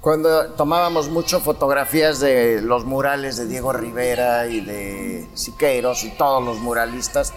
Cuando 0.00 0.46
tomábamos 0.52 1.08
mucho 1.08 1.40
fotografías 1.40 2.20
de 2.20 2.60
los 2.62 2.84
murales 2.84 3.36
de 3.36 3.46
Diego 3.46 3.72
Rivera 3.72 4.46
y 4.46 4.60
de 4.60 5.28
Siqueiros 5.34 6.04
y 6.04 6.10
todos 6.16 6.42
los 6.44 6.58
muralistas, 6.58 7.32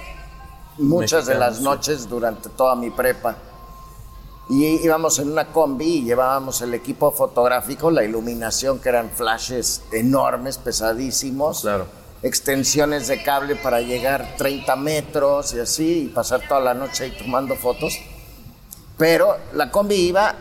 muchas 0.77 1.25
de 1.25 1.33
las 1.35 1.53
Mexicanos, 1.55 1.85
sí. 1.85 1.91
noches 1.91 2.09
durante 2.09 2.49
toda 2.49 2.75
mi 2.75 2.91
prepa. 2.91 3.35
Y 4.49 4.65
íbamos 4.85 5.17
en 5.19 5.31
una 5.31 5.51
combi 5.51 5.97
y 5.97 6.03
llevábamos 6.03 6.61
el 6.61 6.73
equipo 6.75 7.11
fotográfico, 7.11 7.89
la 7.91 8.03
iluminación, 8.03 8.79
que 8.79 8.89
eran 8.89 9.09
flashes 9.09 9.81
enormes, 9.91 10.57
pesadísimos. 10.59 11.61
Claro. 11.61 11.85
Extensiones 12.21 13.07
de 13.07 13.23
cable 13.23 13.55
para 13.55 13.81
llegar 13.81 14.35
30 14.37 14.75
metros 14.75 15.53
y 15.53 15.59
así, 15.59 16.03
y 16.03 16.07
pasar 16.07 16.47
toda 16.47 16.59
la 16.59 16.73
noche 16.73 17.05
ahí 17.05 17.11
tomando 17.17 17.55
fotos. 17.55 17.97
Pero 18.97 19.37
la 19.53 19.71
combi 19.71 19.95
iba 19.95 20.35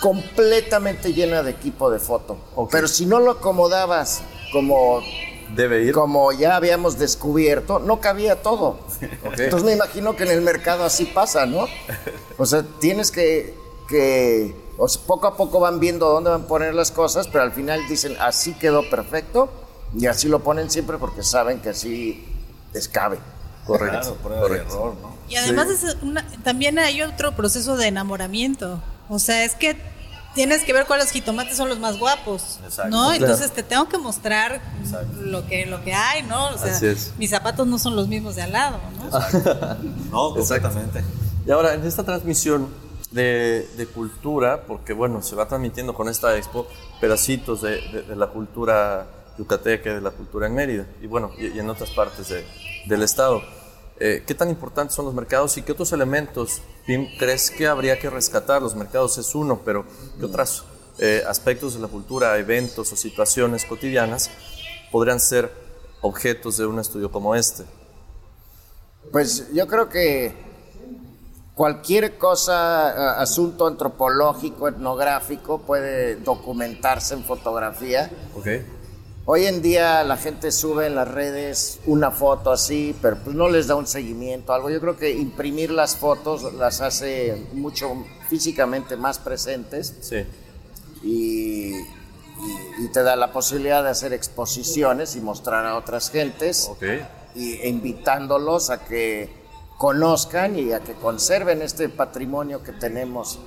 completamente 0.00 1.12
llena 1.12 1.42
de 1.42 1.50
equipo 1.50 1.90
de 1.90 1.98
foto. 1.98 2.36
Pero 2.70 2.88
si 2.88 3.06
no 3.06 3.18
lo 3.18 3.32
acomodabas 3.32 4.22
como, 4.52 5.02
debe 5.54 5.82
ir. 5.82 5.92
como 5.92 6.32
ya 6.32 6.56
habíamos 6.56 6.98
descubierto, 6.98 7.78
no 7.78 8.00
cabía 8.00 8.42
todo. 8.42 8.78
Ok. 9.24 9.38
Entonces 9.38 9.64
me 9.64 9.72
imagino 9.72 10.16
que 10.16 10.24
en 10.24 10.30
el 10.30 10.40
mercado 10.40 10.84
así 10.84 11.04
pasa, 11.04 11.46
¿no? 11.46 11.66
O 12.36 12.46
sea, 12.46 12.64
tienes 12.80 13.10
que, 13.10 13.54
que 13.88 14.54
o 14.76 14.88
sea, 14.88 15.02
poco 15.06 15.26
a 15.26 15.36
poco 15.36 15.60
van 15.60 15.80
viendo 15.80 16.08
dónde 16.08 16.30
van 16.30 16.42
a 16.42 16.46
poner 16.46 16.74
las 16.74 16.90
cosas, 16.90 17.26
pero 17.28 17.42
al 17.42 17.52
final 17.52 17.86
dicen, 17.88 18.16
así 18.20 18.54
quedó 18.54 18.88
perfecto, 18.88 19.48
y 19.96 20.06
así 20.06 20.28
lo 20.28 20.40
ponen 20.40 20.70
siempre 20.70 20.98
porque 20.98 21.22
saben 21.22 21.60
que 21.60 21.70
así 21.70 22.24
les 22.72 22.88
cabe. 22.88 23.18
Correcto. 23.66 23.98
Claro, 24.00 24.14
prueba 24.16 24.42
correcto. 24.42 24.68
de 24.68 24.74
error, 24.80 24.94
¿no? 25.02 25.14
Y 25.28 25.36
además 25.36 25.68
es 25.68 25.96
una- 26.02 26.26
también 26.42 26.78
hay 26.78 27.02
otro 27.02 27.32
proceso 27.36 27.76
de 27.76 27.86
enamoramiento. 27.88 28.80
O 29.10 29.18
sea, 29.18 29.44
es 29.44 29.54
que 29.54 29.76
tienes 30.34 30.62
que 30.62 30.72
ver 30.72 30.86
cuáles 30.86 31.10
jitomates 31.10 31.56
son 31.56 31.68
los 31.68 31.78
más 31.78 31.98
guapos, 31.98 32.60
Exacto. 32.64 32.90
¿no? 32.96 33.08
Claro. 33.08 33.24
Entonces 33.24 33.50
te 33.52 33.62
tengo 33.62 33.88
que 33.88 33.98
mostrar 33.98 34.60
lo 35.20 35.46
que 35.46 35.66
lo 35.66 35.82
que 35.84 35.92
hay, 35.94 36.22
¿no? 36.22 36.48
O 36.48 36.58
sea, 36.58 36.74
Así 36.74 36.86
es. 36.86 37.12
mis 37.18 37.28
zapatos 37.30 37.66
no 37.66 37.78
son 37.78 37.94
los 37.96 38.08
mismos 38.08 38.36
de 38.36 38.42
al 38.42 38.52
lado, 38.52 38.78
¿no? 38.98 39.10
No, 40.10 40.34
completamente. 40.34 41.04
Y 41.46 41.50
ahora, 41.50 41.74
en 41.74 41.86
esta 41.86 42.04
transmisión 42.04 42.68
de, 43.10 43.68
de 43.76 43.86
cultura, 43.86 44.62
porque 44.66 44.92
bueno, 44.92 45.22
se 45.22 45.34
va 45.34 45.48
transmitiendo 45.48 45.94
con 45.94 46.08
esta 46.08 46.36
expo 46.36 46.66
pedacitos 47.00 47.62
de, 47.62 47.70
de- 47.90 48.02
de 48.02 48.16
la 48.16 48.26
cultura 48.28 49.06
yucateca, 49.38 49.94
de 49.94 50.00
la 50.00 50.10
cultura 50.10 50.46
en 50.46 50.54
Mérida, 50.54 50.86
y 51.00 51.06
bueno, 51.06 51.30
y, 51.38 51.46
y 51.48 51.58
en 51.58 51.70
otras 51.70 51.90
partes 51.90 52.28
de- 52.28 52.44
del 52.86 53.02
estado. 53.02 53.40
Eh, 54.00 54.22
¿Qué 54.26 54.34
tan 54.34 54.48
importantes 54.48 54.94
son 54.94 55.04
los 55.06 55.14
mercados 55.14 55.56
y 55.58 55.62
qué 55.62 55.72
otros 55.72 55.92
elementos, 55.92 56.60
Pim, 56.86 57.06
crees 57.18 57.50
que 57.50 57.66
habría 57.66 57.98
que 57.98 58.08
rescatar? 58.10 58.62
Los 58.62 58.74
mercados 58.76 59.18
es 59.18 59.34
uno, 59.34 59.60
pero 59.64 59.84
¿qué 60.18 60.24
otros 60.24 60.64
eh, 60.98 61.22
aspectos 61.26 61.74
de 61.74 61.80
la 61.80 61.88
cultura, 61.88 62.36
eventos 62.38 62.92
o 62.92 62.96
situaciones 62.96 63.64
cotidianas 63.64 64.30
podrían 64.92 65.18
ser 65.20 65.50
objetos 66.00 66.56
de 66.56 66.66
un 66.66 66.78
estudio 66.78 67.10
como 67.10 67.34
este? 67.34 67.64
Pues 69.12 69.52
yo 69.52 69.66
creo 69.66 69.88
que 69.88 70.32
cualquier 71.54 72.18
cosa, 72.18 73.20
asunto 73.20 73.66
antropológico, 73.66 74.68
etnográfico, 74.68 75.58
puede 75.62 76.16
documentarse 76.16 77.14
en 77.14 77.24
fotografía. 77.24 78.10
¿Ok? 78.36 78.46
Hoy 79.30 79.44
en 79.44 79.60
día 79.60 80.02
la 80.04 80.16
gente 80.16 80.50
sube 80.50 80.86
en 80.86 80.94
las 80.94 81.06
redes 81.06 81.80
una 81.84 82.10
foto 82.10 82.50
así, 82.50 82.96
pero 83.02 83.18
pues 83.22 83.36
no 83.36 83.50
les 83.50 83.66
da 83.66 83.74
un 83.74 83.86
seguimiento, 83.86 84.54
algo. 84.54 84.70
Yo 84.70 84.80
creo 84.80 84.96
que 84.96 85.10
imprimir 85.10 85.70
las 85.70 85.96
fotos 85.96 86.54
las 86.54 86.80
hace 86.80 87.46
mucho 87.52 88.06
físicamente 88.30 88.96
más 88.96 89.18
presentes 89.18 89.94
Sí. 90.00 90.24
y, 91.02 91.74
y- 91.74 91.82
y 92.84 92.88
te 92.90 93.02
da 93.02 93.16
la 93.16 93.30
posibilidad 93.30 93.82
de 93.84 93.90
hacer 93.90 94.14
exposiciones 94.14 95.14
y 95.14 95.20
mostrar 95.20 95.66
a 95.66 95.76
otras 95.76 96.10
gentes 96.10 96.66
Ok. 96.70 96.84
y, 97.34 97.52
e 97.56 97.68
invitándolos 97.68 98.70
a 98.70 98.82
que 98.86 99.28
conozcan 99.76 100.58
y 100.58 100.72
a 100.72 100.80
que 100.80 100.94
conserven 100.94 101.60
este 101.60 101.90
patrimonio 101.90 102.62
que 102.62 102.72
tenemos. 102.72 103.38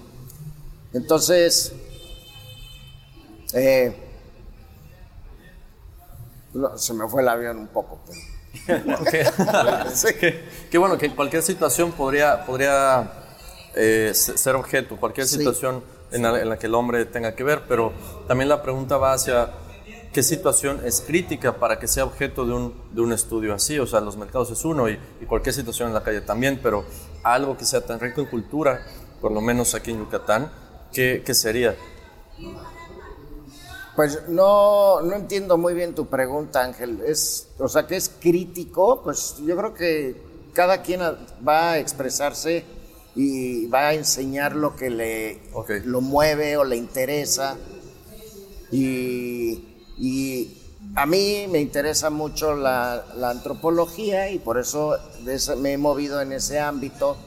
Entonces, 0.93 1.73
eh, 3.53 4.09
no, 6.53 6.77
se 6.77 6.93
me 6.93 7.07
fue 7.07 7.21
el 7.21 7.29
avión 7.29 7.57
un 7.57 7.67
poco. 7.67 7.99
pero- 8.05 8.19
Sí. 9.93 10.09
que 10.69 10.77
bueno, 10.77 10.97
que 10.97 11.13
cualquier 11.15 11.41
situación 11.43 11.91
podría, 11.93 12.45
podría 12.45 13.11
eh, 13.75 14.11
se- 14.13 14.37
ser 14.37 14.55
objeto, 14.55 14.97
cualquier 14.97 15.27
Sí. 15.27 15.37
situación 15.37 15.83
en 16.11 16.23
la, 16.23 16.41
en 16.41 16.49
la 16.49 16.59
que 16.59 16.67
el 16.67 16.75
hombre 16.75 17.05
tenga 17.05 17.35
que 17.35 17.43
ver, 17.43 17.63
pero 17.67 17.93
también 18.27 18.49
la 18.49 18.61
pregunta 18.61 18.97
va 18.97 19.13
hacia 19.13 19.49
qué 20.11 20.21
situación 20.23 20.81
es 20.85 20.99
crítica 20.99 21.55
para 21.55 21.79
que 21.79 21.87
sea 21.87 22.03
objeto 22.03 22.45
de 22.45 22.51
un, 22.51 22.81
de 22.91 22.99
un 22.99 23.13
estudio 23.13 23.53
así. 23.53 23.79
O 23.79 23.87
sea, 23.87 24.01
los 24.01 24.17
mercados 24.17 24.51
es 24.51 24.65
uno 24.65 24.89
y, 24.89 24.99
y 25.21 25.25
cualquier 25.25 25.55
situación 25.55 25.87
en 25.87 25.93
la 25.93 26.03
calle 26.03 26.19
también, 26.19 26.59
pero 26.61 26.83
algo 27.23 27.55
que 27.55 27.63
sea 27.63 27.85
tan 27.85 27.99
rico 28.01 28.19
en 28.19 28.27
cultura, 28.27 28.85
por 29.21 29.31
lo 29.31 29.39
menos 29.39 29.73
aquí 29.73 29.91
en 29.91 29.99
Yucatán, 29.99 30.51
¿qué, 30.91 31.23
qué 31.25 31.33
sería? 31.33 31.77
Pues 33.95 34.29
no, 34.29 35.01
no 35.01 35.15
entiendo 35.15 35.57
muy 35.57 35.73
bien 35.73 35.93
tu 35.93 36.05
pregunta, 36.07 36.63
Ángel. 36.63 37.01
Es, 37.05 37.49
o 37.59 37.67
sea, 37.67 37.87
que 37.87 37.97
es 37.97 38.09
crítico, 38.09 39.01
pues 39.03 39.35
yo 39.45 39.55
creo 39.57 39.73
que 39.73 40.21
cada 40.53 40.81
quien 40.81 41.01
va 41.47 41.71
a 41.71 41.79
expresarse 41.79 42.63
y 43.15 43.67
va 43.67 43.89
a 43.89 43.93
enseñar 43.93 44.55
lo 44.55 44.75
que 44.75 44.89
le 44.89 45.41
Ok. 45.53 45.71
lo 45.83 45.99
mueve 45.99 46.55
o 46.57 46.63
le 46.63 46.77
interesa. 46.77 47.57
Y, 48.71 49.75
y 49.97 50.57
a 50.95 51.05
mí 51.05 51.47
me 51.49 51.59
interesa 51.59 52.09
mucho 52.09 52.55
la, 52.55 53.05
la 53.17 53.29
antropología 53.31 54.29
y 54.31 54.39
por 54.39 54.57
eso 54.57 54.95
me 55.57 55.73
he 55.73 55.77
movido 55.77 56.21
en 56.21 56.31
ese 56.31 56.59
ámbito. 56.59 57.17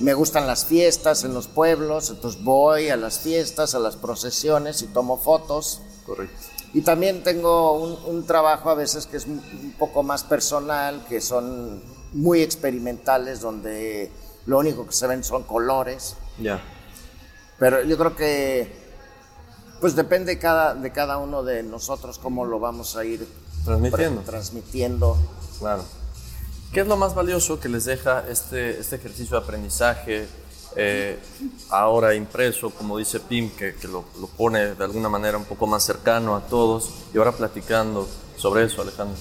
Me 0.00 0.14
gustan 0.14 0.46
las 0.46 0.64
fiestas 0.64 1.24
en 1.24 1.34
los 1.34 1.46
pueblos, 1.46 2.08
entonces 2.08 2.42
voy 2.42 2.88
a 2.88 2.96
las 2.96 3.18
fiestas, 3.18 3.74
a 3.74 3.78
las 3.78 3.96
procesiones 3.96 4.80
y 4.80 4.86
tomo 4.86 5.18
fotos. 5.18 5.82
Correcto. 6.06 6.36
Y 6.72 6.82
también 6.82 7.22
tengo 7.22 7.72
un, 7.72 8.14
un 8.16 8.26
trabajo 8.26 8.70
a 8.70 8.74
veces 8.74 9.06
que 9.06 9.16
es 9.16 9.26
un, 9.26 9.74
poco 9.78 10.02
más 10.02 10.22
personal, 10.24 11.04
que 11.08 11.20
son 11.20 11.82
muy 12.12 12.42
experimentales, 12.42 13.40
donde 13.40 14.10
lo 14.46 14.58
único 14.58 14.86
que 14.86 14.92
se 14.92 15.06
ven 15.06 15.22
son 15.24 15.42
colores. 15.44 16.16
Ya. 16.38 16.60
Pero 17.58 17.82
yo 17.84 17.98
creo 17.98 18.16
que 18.16 18.72
pues 19.80 19.96
depende 19.96 20.38
cada, 20.38 20.74
de 20.74 20.92
cada 20.92 21.18
uno 21.18 21.42
de 21.42 21.62
nosotros 21.62 22.18
cómo 22.18 22.44
lo 22.44 22.58
vamos 22.60 22.96
a 22.96 23.04
ir 23.04 23.26
Transmitiendo. 23.64 24.20
tra- 24.22 24.24
transmitiendo. 24.26 25.16
Claro. 25.58 25.84
¿Qué 26.72 26.80
es 26.80 26.86
lo 26.86 26.96
más 26.96 27.14
valioso 27.14 27.58
que 27.60 27.68
les 27.68 27.84
deja 27.84 28.24
este, 28.28 28.78
este 28.78 28.96
ejercicio 28.96 29.38
de 29.38 29.42
aprendizaje 29.44 30.28
eh, 30.76 31.18
ahora 31.70 32.14
impreso, 32.14 32.70
como 32.70 32.98
dice 32.98 33.20
Pim, 33.20 33.50
que, 33.50 33.74
lo 33.88 34.04
pone 34.36 34.74
de 34.74 34.84
alguna 34.84 35.08
manera 35.08 35.36
un 35.36 35.44
poco 35.44 35.66
más 35.66 35.84
cercano 35.84 36.36
a 36.36 36.40
todos 36.40 36.90
y 37.12 37.18
ahora 37.18 37.32
platicando 37.32 38.08
sobre 38.36 38.64
eso, 38.64 38.82
Alejandro? 38.82 39.16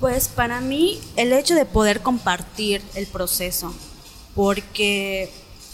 Pues 0.00 0.28
para 0.28 0.60
mí 0.60 1.00
el 1.16 1.32
hecho 1.32 1.54
de 1.54 1.64
poder 1.64 2.00
compartir 2.00 2.82
el 2.94 3.06
proceso, 3.06 3.74
porque 4.34 5.30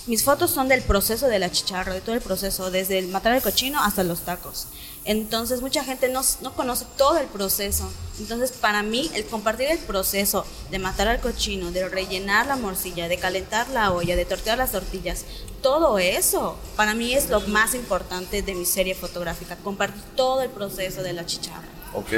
mis 0.08 0.24
fotos 0.24 0.50
son 0.50 0.68
del 0.68 0.82
proceso 0.82 1.28
de 1.28 1.38
la 1.38 1.50
chicharra, 1.50 1.92
de 1.92 2.00
todo 2.00 2.14
el 2.14 2.22
proceso, 2.22 2.70
desde 2.70 2.98
el 2.98 3.08
matar 3.08 3.32
al 3.32 3.42
cochino 3.42 3.82
hasta 3.82 4.02
los 4.02 4.20
tacos. 4.20 4.66
Entonces 5.04 5.60
mucha 5.60 5.84
gente 5.84 6.08
no, 6.08 6.22
no 6.40 6.54
conoce 6.54 6.86
todo 6.96 7.18
el 7.18 7.26
proceso. 7.26 7.90
Entonces 8.18 8.52
para 8.52 8.82
mí 8.82 9.10
el 9.14 9.26
compartir 9.26 9.68
el 9.68 9.78
proceso 9.78 10.46
de 10.70 10.78
matar 10.78 11.08
al 11.08 11.20
cochino, 11.20 11.70
de 11.70 11.88
rellenar 11.88 12.46
la 12.46 12.56
morcilla, 12.56 13.06
de 13.06 13.18
calentar 13.18 13.68
la 13.68 13.92
olla, 13.92 14.16
de 14.16 14.24
tortear 14.24 14.58
las 14.58 14.72
tortillas, 14.72 15.24
todo 15.62 15.98
eso 15.98 16.56
para 16.76 16.94
mí 16.94 17.12
es 17.12 17.28
lo 17.28 17.40
más 17.42 17.74
importante 17.74 18.42
de 18.42 18.54
mi 18.54 18.64
serie 18.64 18.94
fotográfica, 18.94 19.56
compartir 19.56 20.02
todo 20.16 20.42
el 20.42 20.50
proceso 20.50 21.02
de 21.02 21.12
la 21.12 21.26
chicharra. 21.26 21.68
Ok. 21.92 22.12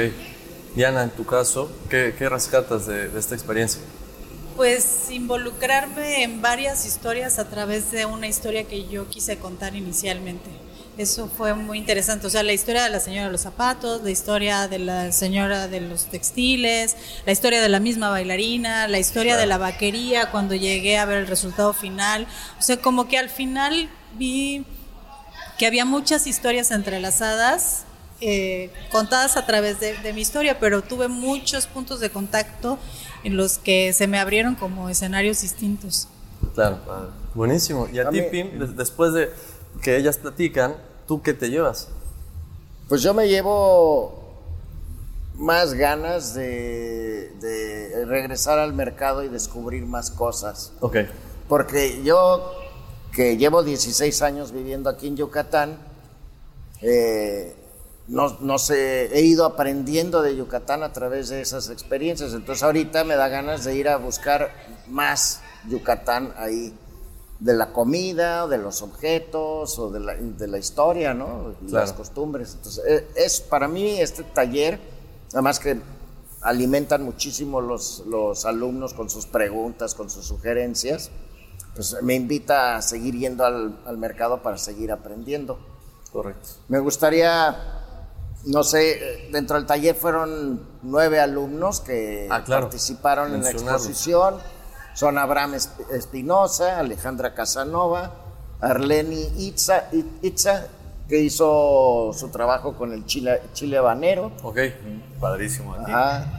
Diana, 0.75 1.03
en 1.03 1.09
tu 1.09 1.25
caso, 1.25 1.69
¿qué, 1.89 2.13
rescatas 2.29 2.87
de 2.87 3.11
esta 3.19 3.35
experiencia? 3.35 3.81
Pues 4.55 5.09
involucrarme 5.09 6.23
en 6.23 6.41
varias 6.41 6.85
historias 6.85 7.39
a 7.39 7.49
través 7.49 7.91
de 7.91 8.05
una 8.05 8.27
historia 8.27 8.65
que 8.65 8.87
yo 8.87 9.09
quise 9.09 9.37
contar 9.39 9.75
inicialmente. 9.75 10.49
Eso 10.97 11.27
fue 11.27 11.53
muy 11.53 11.77
interesante. 11.77 12.27
O 12.27 12.29
sea, 12.29 12.43
la 12.43 12.53
historia 12.53 12.83
de 12.83 12.89
la 12.89 12.99
señora 12.99 13.25
de 13.25 13.31
los 13.31 13.41
zapatos, 13.41 14.03
la 14.03 14.11
historia 14.11 14.67
de 14.67 14.77
la 14.77 15.11
señora 15.11 15.67
de 15.67 15.79
los 15.81 16.05
textiles, 16.05 16.97
la 17.25 17.31
historia 17.31 17.61
de 17.61 17.69
la 17.69 17.79
misma 17.79 18.09
bailarina, 18.09 18.87
la 18.87 18.99
historia 18.99 19.37
de 19.37 19.45
la 19.45 19.57
vaquería 19.57 20.29
cuando 20.31 20.53
llegué 20.53 20.97
a 20.97 21.05
ver 21.05 21.19
el 21.19 21.27
resultado 21.27 21.73
final. 21.73 22.27
O 22.59 22.61
sea, 22.61 22.77
como 22.77 23.07
que 23.07 23.17
al 23.17 23.29
final 23.29 23.89
vi 24.17 24.65
que 25.57 25.65
había 25.65 25.85
muchas 25.85 26.27
historias 26.27 26.71
entrelazadas, 26.71 27.85
eh, 28.21 28.71
contadas 28.91 29.35
a 29.37 29.45
través 29.45 29.79
de, 29.79 29.97
de 29.97 30.13
mi 30.13 30.21
historia, 30.21 30.59
pero 30.59 30.81
tuve 30.81 31.07
muchos 31.07 31.67
puntos 31.67 31.99
de 31.99 32.09
contacto 32.09 32.77
en 33.23 33.35
los 33.37 33.57
que 33.57 33.91
se 33.93 34.07
me 34.07 34.19
abrieron 34.19 34.55
como 34.55 34.89
escenarios 34.89 35.41
distintos. 35.41 36.07
Claro. 36.55 36.79
Buenísimo. 37.35 37.87
Y 37.91 37.99
a, 37.99 38.07
A 38.07 38.11
ti, 38.11 38.21
mí- 38.21 38.27
Pim, 38.31 38.59
des- 38.59 38.75
después 38.75 39.13
de 39.13 39.29
que 39.81 39.97
ellas 39.97 40.17
platican, 40.17 40.75
¿tú 41.07 41.21
qué 41.21 41.33
te 41.33 41.49
llevas? 41.49 41.87
Pues 42.89 43.01
yo 43.01 43.13
me 43.13 43.27
llevo 43.27 44.19
más 45.35 45.73
ganas 45.73 46.33
de, 46.33 47.31
de 47.39 48.05
regresar 48.05 48.59
al 48.59 48.73
mercado 48.73 49.23
y 49.23 49.29
descubrir 49.29 49.85
más 49.85 50.11
cosas. 50.11 50.73
Ok. 50.81 50.97
Porque 51.47 52.01
yo, 52.03 52.51
que 53.13 53.37
llevo 53.37 53.63
16 53.63 54.21
años 54.21 54.51
viviendo 54.51 54.89
aquí 54.89 55.07
en 55.07 55.17
Yucatán, 55.17 55.77
eh, 56.81 57.55
no, 58.07 58.37
no 58.39 58.57
sé, 58.57 59.17
he 59.17 59.21
ido 59.21 59.45
aprendiendo 59.45 60.21
de 60.21 60.35
Yucatán 60.35 60.83
a 60.83 60.91
través 60.91 61.29
de 61.29 61.41
esas 61.41 61.69
experiencias. 61.69 62.33
Entonces 62.33 62.63
ahorita 62.63 63.03
me 63.03 63.15
da 63.15 63.27
ganas 63.27 63.63
de 63.63 63.75
ir 63.75 63.87
a 63.87 63.97
buscar 63.97 64.51
más 64.87 65.41
Yucatán 65.67 66.33
ahí, 66.37 66.73
de 67.39 67.55
la 67.55 67.73
comida, 67.73 68.47
de 68.47 68.59
los 68.59 68.83
objetos, 68.83 69.79
o 69.79 69.89
de 69.89 69.99
la, 69.99 70.15
de 70.15 70.47
la 70.47 70.59
historia, 70.59 71.13
¿no? 71.13 71.55
Claro. 71.59 71.85
las 71.85 71.93
costumbres. 71.93 72.53
Entonces, 72.55 72.83
eh, 72.87 73.07
es 73.15 73.41
para 73.41 73.67
mí 73.67 73.99
este 73.99 74.23
taller, 74.23 74.79
además 75.33 75.59
que 75.59 75.79
alimentan 76.41 77.03
muchísimo 77.03 77.61
los, 77.61 78.03
los 78.07 78.45
alumnos 78.45 78.93
con 78.93 79.09
sus 79.09 79.25
preguntas, 79.25 79.95
con 79.95 80.09
sus 80.09 80.25
sugerencias, 80.25 81.11
pues 81.75 81.95
me 82.01 82.15
invita 82.15 82.75
a 82.75 82.81
seguir 82.81 83.17
yendo 83.17 83.45
al, 83.45 83.79
al 83.85 83.97
mercado 83.97 84.41
para 84.41 84.57
seguir 84.57 84.91
aprendiendo. 84.91 85.57
Correcto. 86.11 86.49
Me 86.67 86.79
gustaría, 86.79 87.80
no 88.45 88.63
sé, 88.63 88.91
eh, 88.91 89.29
dentro 89.31 89.57
del 89.57 89.65
taller 89.65 89.95
fueron 89.95 90.61
nueve 90.81 91.19
alumnos 91.19 91.79
que 91.81 92.27
Ah, 92.31 92.43
claro. 92.43 92.63
participaron 92.63 93.33
en 93.35 93.43
la 93.43 93.51
exposición. 93.51 94.35
Son 94.93 95.17
Abraham 95.17 95.53
Esp- 95.53 95.89
Espinosa, 95.91 96.79
Alejandra 96.79 97.33
Casanova, 97.33 98.11
Arleni 98.59 99.21
Itza, 99.37 99.85
It- 99.91 100.23
Itza, 100.23 100.67
que 101.07 101.19
hizo 101.19 102.11
su 102.13 102.29
trabajo 102.29 102.75
con 102.75 102.93
el 102.93 103.05
chile, 103.05 103.41
chile 103.53 103.77
habanero. 103.77 104.31
Ok. 104.43 104.59
Padrísimo 105.19 105.73
aquí. 105.73 105.91
Ajá. 105.91 106.37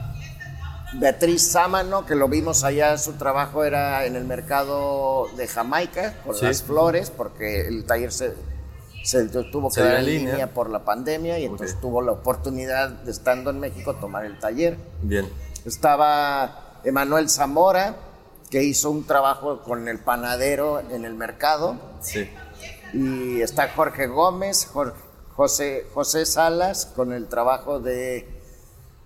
Beatriz 0.95 1.51
Sámano, 1.51 2.05
que 2.05 2.13
lo 2.13 2.27
vimos 2.27 2.63
allá, 2.63 2.97
su 2.99 3.13
trabajo 3.13 3.63
era 3.63 4.05
en 4.05 4.15
el 4.15 4.25
mercado 4.25 5.27
de 5.35 5.47
Jamaica, 5.47 6.13
con 6.23 6.35
Sí. 6.35 6.45
las 6.45 6.61
flores, 6.61 7.09
porque 7.09 7.67
el 7.67 7.85
taller 7.85 8.11
se, 8.11 8.35
se 9.03 9.25
tuvo 9.27 9.69
que 9.69 9.81
dar 9.81 9.95
en 9.99 10.05
línea. 10.05 10.31
línea. 10.31 10.53
por 10.53 10.69
la 10.69 10.83
pandemia 10.85 11.37
y 11.39 11.45
entonces 11.45 11.75
Ok. 11.75 11.81
tuvo 11.81 12.01
la 12.01 12.13
oportunidad 12.13 12.89
de 12.89 13.11
estando 13.11 13.49
en 13.49 13.59
México 13.59 13.93
tomar 13.95 14.25
el 14.25 14.39
taller. 14.39 14.77
Bien. 15.01 15.27
Estaba 15.65 16.79
Emanuel 16.83 17.29
Zamora, 17.29 17.95
que 18.49 18.63
hizo 18.63 18.89
un 18.91 19.05
trabajo 19.05 19.61
con 19.61 19.87
el 19.87 19.99
panadero 19.99 20.79
en 20.79 21.05
el 21.05 21.13
mercado. 21.15 21.75
Sí. 22.01 22.29
Y 22.93 23.41
está 23.41 23.69
Jorge 23.75 24.07
Gómez, 24.07 24.65
Jorge- 24.71 24.99
José, 25.35 25.87
José 25.93 26.25
Salas 26.25 26.85
con 26.95 27.11
el 27.11 27.27
trabajo 27.27 27.79
de, 27.79 28.29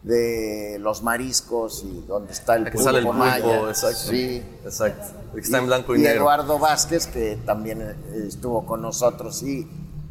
de 0.03 0.77
los 0.79 1.01
mariscos 1.03 1.83
y 1.85 2.01
donde 2.07 2.33
está 2.33 2.55
el 2.55 2.69
Que 2.69 2.77
sale 2.77 2.99
el 2.99 3.05
pulpo 3.05 3.19
pulpo, 3.23 3.47
maya. 3.47 3.69
exacto. 3.69 3.97
Sí. 3.97 4.43
Exacto. 4.65 5.05
Está 5.37 5.59
en 5.59 5.67
blanco 5.67 5.95
y, 5.95 5.99
negro. 5.99 6.21
Eduardo 6.23 6.59
Vázquez, 6.59 7.07
que 7.07 7.37
también 7.45 7.81
eh, 7.81 7.95
estuvo 8.27 8.65
con 8.65 8.81
nosotros. 8.81 9.41
Y 9.43 9.67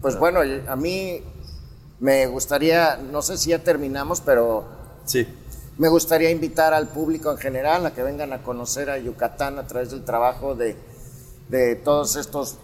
pues 0.06 0.20
bueno, 0.20 0.38
a 0.68 0.76
mí 0.76 1.20
me 1.98 2.28
gustaría, 2.28 2.96
no 2.96 3.22
sé 3.22 3.36
si 3.36 3.50
ya 3.50 3.58
terminamos, 3.58 4.20
pero 4.20 4.64
Sí. 5.04 5.26
me 5.78 5.88
gustaría 5.88 6.30
invitar 6.30 6.72
al 6.74 6.86
público 6.86 7.32
en 7.32 7.38
general 7.38 7.84
a 7.86 7.92
que 7.92 8.04
vengan 8.04 8.32
a 8.32 8.40
conocer 8.44 8.88
a 8.88 8.98
Yucatán 8.98 9.58
a 9.58 9.66
través 9.66 9.90
del 9.90 10.04
trabajo 10.04 10.54
de, 10.54 10.76
de 11.48 11.74
todos 11.74 12.14
estos 12.14 12.54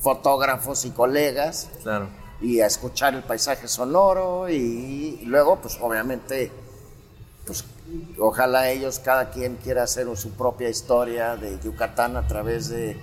fotógrafos 0.00 0.84
y 0.84 0.90
colegas 0.90 1.68
Claro. 1.84 2.08
y 2.40 2.58
a 2.58 2.66
escuchar 2.66 3.14
el 3.14 3.22
paisaje 3.22 3.68
sonoro 3.68 4.48
y, 4.48 5.20
luego 5.24 5.60
pues 5.60 5.78
obviamente 5.80 6.50
pues 7.46 7.64
ojalá 8.18 8.70
ellos 8.70 8.98
cada 8.98 9.30
quien 9.30 9.54
quiera 9.54 9.84
hacer 9.84 10.08
su 10.16 10.30
propia 10.30 10.68
historia 10.68 11.36
de 11.36 11.60
Yucatán 11.60 12.16
a 12.16 12.26
través 12.26 12.68
de 12.70 12.96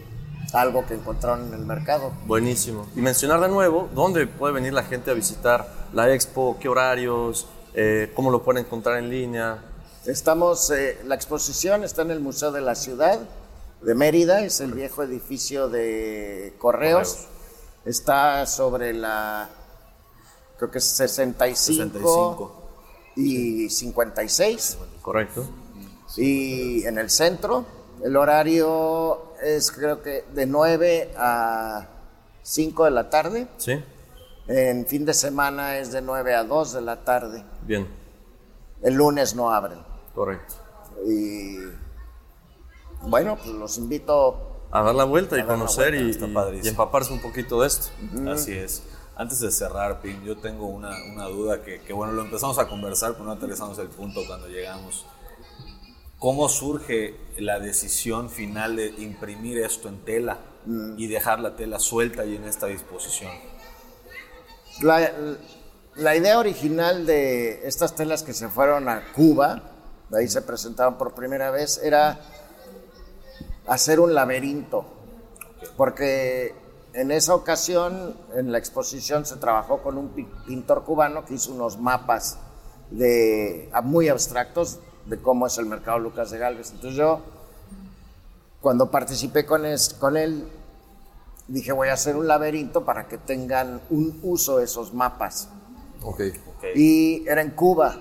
algo 0.55 0.85
que 0.85 0.95
encontraron 0.95 1.47
en 1.47 1.53
el 1.53 1.65
mercado. 1.65 2.11
Buenísimo. 2.25 2.87
Y 2.95 3.01
mencionar 3.01 3.39
de 3.41 3.49
nuevo 3.49 3.89
dónde 3.93 4.27
puede 4.27 4.53
venir 4.53 4.73
la 4.73 4.83
gente 4.83 5.11
a 5.11 5.13
visitar 5.13 5.67
la 5.93 6.13
expo, 6.13 6.57
qué 6.59 6.69
horarios, 6.69 7.47
eh, 7.73 8.11
cómo 8.15 8.31
lo 8.31 8.43
pueden 8.43 8.65
encontrar 8.65 8.97
en 8.97 9.09
línea. 9.09 9.59
Estamos, 10.05 10.71
eh, 10.71 10.99
la 11.05 11.15
exposición 11.15 11.83
está 11.83 12.01
en 12.01 12.11
el 12.11 12.19
Museo 12.19 12.51
de 12.51 12.61
la 12.61 12.75
Ciudad 12.75 13.19
de 13.81 13.95
Mérida, 13.95 14.43
es 14.43 14.59
el 14.59 14.73
viejo 14.73 15.03
edificio 15.03 15.69
de 15.69 16.53
Correos. 16.57 17.27
Está 17.85 18.45
sobre 18.45 18.93
la, 18.93 19.49
creo 20.57 20.69
que 20.69 20.79
es 20.79 20.85
65, 20.85 21.55
65. 21.55 22.61
y 23.15 23.69
56, 23.69 24.77
Correcto. 25.01 25.45
y 26.17 26.85
en 26.85 26.97
el 26.97 27.09
centro. 27.09 27.65
El 28.03 28.15
horario 28.15 29.28
es 29.41 29.71
creo 29.71 30.01
que 30.01 30.25
de 30.33 30.45
9 30.45 31.13
a 31.17 31.87
5 32.43 32.85
de 32.85 32.91
la 32.91 33.09
tarde. 33.09 33.47
Sí. 33.57 33.83
En 34.47 34.87
fin 34.87 35.05
de 35.05 35.13
semana 35.13 35.77
es 35.77 35.91
de 35.91 36.01
9 36.01 36.33
a 36.33 36.43
2 36.43 36.73
de 36.73 36.81
la 36.81 37.03
tarde. 37.03 37.43
Bien. 37.61 37.87
El 38.81 38.95
lunes 38.95 39.35
no 39.35 39.51
abren. 39.51 39.79
Correcto. 40.15 40.55
Y 41.05 41.57
bueno, 43.03 43.37
pues 43.37 43.49
los 43.49 43.77
invito. 43.77 44.45
A 44.71 44.83
dar 44.83 44.95
la 44.95 45.03
vuelta 45.03 45.37
y 45.37 45.43
conocer 45.43 45.93
vuelta, 45.93 46.51
y, 46.53 46.65
y 46.65 46.67
empaparse 46.67 47.11
un 47.11 47.21
poquito 47.21 47.61
de 47.61 47.67
esto. 47.67 47.89
Así 48.31 48.53
es. 48.53 48.83
Antes 49.15 49.39
de 49.39 49.51
cerrar, 49.51 50.01
Pim, 50.01 50.23
yo 50.23 50.37
tengo 50.37 50.67
una, 50.67 50.91
una 51.11 51.25
duda 51.25 51.61
que, 51.61 51.81
que, 51.81 51.91
bueno, 51.91 52.13
lo 52.13 52.21
empezamos 52.21 52.57
a 52.57 52.67
conversar, 52.67 53.13
pero 53.13 53.25
no 53.25 53.31
aterrizamos 53.31 53.77
el 53.79 53.89
punto 53.89 54.21
cuando 54.25 54.47
llegamos. 54.47 55.05
¿Cómo 56.19 56.49
surge 56.49 57.15
la 57.37 57.59
decisión 57.59 58.29
final 58.29 58.75
de 58.75 58.87
imprimir 58.97 59.57
esto 59.59 59.87
en 59.87 60.03
tela 60.03 60.39
y 60.97 61.07
dejar 61.07 61.39
la 61.39 61.55
tela 61.55 61.79
suelta 61.79 62.25
y 62.25 62.35
en 62.35 62.43
esta 62.43 62.67
disposición? 62.67 63.31
La, 64.81 65.11
la 65.95 66.15
idea 66.17 66.37
original 66.37 67.05
de 67.05 67.65
estas 67.65 67.95
telas 67.95 68.23
que 68.23 68.33
se 68.33 68.49
fueron 68.49 68.89
a 68.89 69.13
Cuba, 69.13 69.63
de 70.09 70.19
ahí 70.19 70.27
se 70.27 70.41
presentaron 70.41 70.97
por 70.97 71.13
primera 71.13 71.51
vez, 71.51 71.79
era 71.81 72.19
hacer 73.67 74.01
un 74.01 74.13
laberinto. 74.13 74.85
Porque 75.77 76.53
en 76.93 77.11
esa 77.11 77.33
ocasión, 77.33 78.17
en 78.35 78.51
la 78.51 78.57
exposición, 78.57 79.25
se 79.25 79.37
trabajó 79.37 79.81
con 79.81 79.97
un 79.97 80.09
pi- 80.09 80.27
pintor 80.45 80.83
cubano 80.83 81.23
que 81.23 81.35
hizo 81.35 81.53
unos 81.53 81.77
mapas 81.77 82.39
de, 82.91 83.69
muy 83.83 84.09
abstractos 84.09 84.79
de 85.09 85.17
cómo 85.21 85.47
es 85.47 85.57
el 85.57 85.65
mercado 85.65 85.99
Lucas 85.99 86.31
de 86.31 86.37
Galvez. 86.37 86.71
Entonces 86.71 86.95
yo, 86.97 87.19
cuando 88.61 88.91
participé 88.91 89.45
con, 89.45 89.65
es- 89.65 89.93
con 89.93 90.17
él, 90.17 90.47
dije 91.47 91.71
voy 91.71 91.89
a 91.89 91.93
hacer 91.93 92.15
un 92.15 92.27
laberinto 92.27 92.85
para 92.85 93.07
que 93.07 93.17
tengan 93.17 93.81
un 93.89 94.19
uso 94.23 94.59
esos 94.59 94.93
mapas. 94.93 95.49
Ok. 96.03 96.21
Y 96.75 97.27
era 97.27 97.41
en 97.41 97.51
Cuba. 97.51 97.97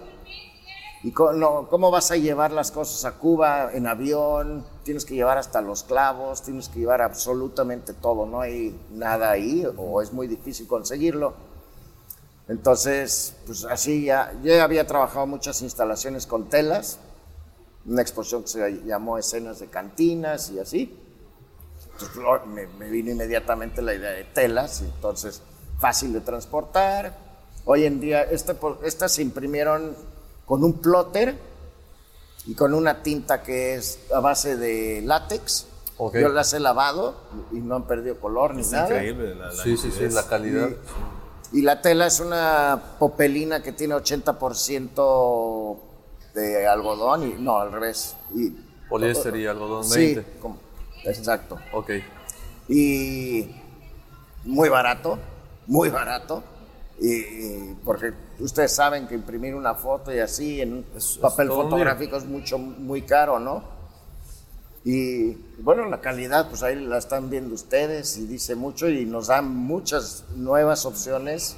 ¿Y 1.05 1.13
co- 1.13 1.33
no, 1.33 1.69
cómo 1.69 1.91
vas 1.93 2.11
a 2.11 2.17
llevar 2.17 2.51
las 2.51 2.73
cosas 2.73 3.05
a 3.05 3.19
Cuba 3.19 3.71
en 3.73 3.87
avión? 3.87 4.67
Tienes 4.83 5.05
que 5.05 5.15
llevar 5.15 5.39
hasta 5.39 5.61
los 5.61 5.85
clavos, 5.85 6.43
tienes 6.43 6.69
que 6.69 6.81
llevar 6.81 7.03
absolutamente 7.03 7.93
todo, 7.95 8.27
no 8.27 8.41
hay 8.41 8.77
nada 8.93 9.31
ahí 9.31 9.65
o 9.77 10.03
es 10.03 10.13
muy 10.13 10.27
difícil 10.27 10.67
conseguirlo. 10.67 11.35
Entonces, 12.49 13.35
pues 13.47 13.65
así 13.65 14.07
ya, 14.07 14.33
yo 14.43 14.55
ya 14.55 14.65
había 14.65 14.87
trabajado 14.87 15.27
muchas 15.27 15.61
instalaciones 15.63 16.27
con 16.27 16.49
telas, 16.49 16.99
una 17.85 18.03
exposición 18.03 18.43
que 18.43 18.49
se 18.49 18.83
llamó 18.85 19.19
Escenas 19.19 19.59
de 19.61 19.67
Cantinas 19.69 20.51
y 20.51 20.59
así. 20.59 20.99
Entonces, 21.93 22.47
me, 22.47 22.67
me 22.79 22.91
vino 22.91 23.11
inmediatamente 23.11 23.83
la 23.83 23.95
idea 23.95 24.11
de 24.11 24.25
telas, 24.25 24.81
entonces 24.81 25.43
fácil 25.79 26.13
de 26.13 26.21
transportar. 26.21 27.17
Hoy 27.65 27.85
en 27.85 28.01
día, 28.01 28.23
este 28.23 28.57
estas 28.83 29.13
se 29.13 29.23
imprimieron 29.23 29.95
con 30.47 30.65
un 30.65 30.81
plotter 30.81 31.37
y 32.47 32.55
con 32.55 32.73
una 32.73 33.03
tinta 33.03 33.43
que 33.43 33.75
es 33.75 33.99
a 34.15 34.21
base 34.21 34.57
de 34.57 35.03
látex. 35.05 35.67
Ok. 35.99 36.17
Yo 36.17 36.29
las 36.31 36.53
he 36.55 36.61
lavado 36.61 37.15
y 37.53 37.57
no 37.57 37.75
han 37.77 37.87
perdido 37.87 38.19
color 38.21 38.55
ni 38.55 38.63
Es 38.63 38.71
nada. 38.71 38.87
increíble 38.89 39.35
la, 39.35 39.53
la 39.53 39.63
Sí, 39.63 39.77
sí, 39.77 39.91
sí, 39.91 40.09
la 40.09 40.27
calidad. 40.27 40.71
Y 40.71 40.77
la 41.53 41.81
tela 41.81 42.07
es 42.07 42.21
una 42.21 42.81
popelina 42.99 43.63
que 43.63 43.73
tiene 43.73 43.95
80% 43.95 45.79
de 46.35 46.67
algodón 46.67 47.23
y 47.29 47.33
no, 47.43 47.59
al 47.59 47.73
revés. 47.73 48.17
Y, 48.35 48.51
Poliéster 48.89 49.37
y 49.37 49.47
algodón 49.47 49.85
Sí, 49.85 50.15
20. 50.15 50.25
como- 50.41 50.59
exacto. 51.05 51.59
Ok. 51.73 51.91
Y 52.69 53.51
muy 54.45 54.69
barato, 54.69 55.19
muy 55.67 55.89
barato. 55.91 56.43
Y, 57.01 57.13
y 57.13 57.77
porque 57.85 58.13
ustedes 58.41 58.75
saben 58.75 59.07
que 59.07 59.15
imprimir 59.15 59.55
una 59.55 59.75
foto 59.75 60.13
y 60.13 60.19
así 60.19 60.61
en 60.61 60.73
un 60.75 60.87
Es- 60.97 61.19
papel 61.19 61.49
fotográfico 61.49 62.17
es 62.17 62.25
mucho, 62.25 62.59
muy 62.59 63.03
caro, 63.03 63.39
¿no? 63.39 63.78
Y 64.85 65.33
bueno, 65.61 65.85
la 65.87 66.01
calidad, 66.01 66.49
pues 66.49 66.63
ahí 66.63 66.77
la 66.77 66.99
están 66.99 67.31
viendo 67.31 67.55
ustedes 67.55 68.17
y 68.17 68.27
dice 68.27 68.55
mucho 68.55 68.89
y 68.89 69.05
nos 69.05 69.27
dan 69.27 69.49
muchas 69.55 70.25
nuevas 70.37 70.87
opciones 70.87 71.57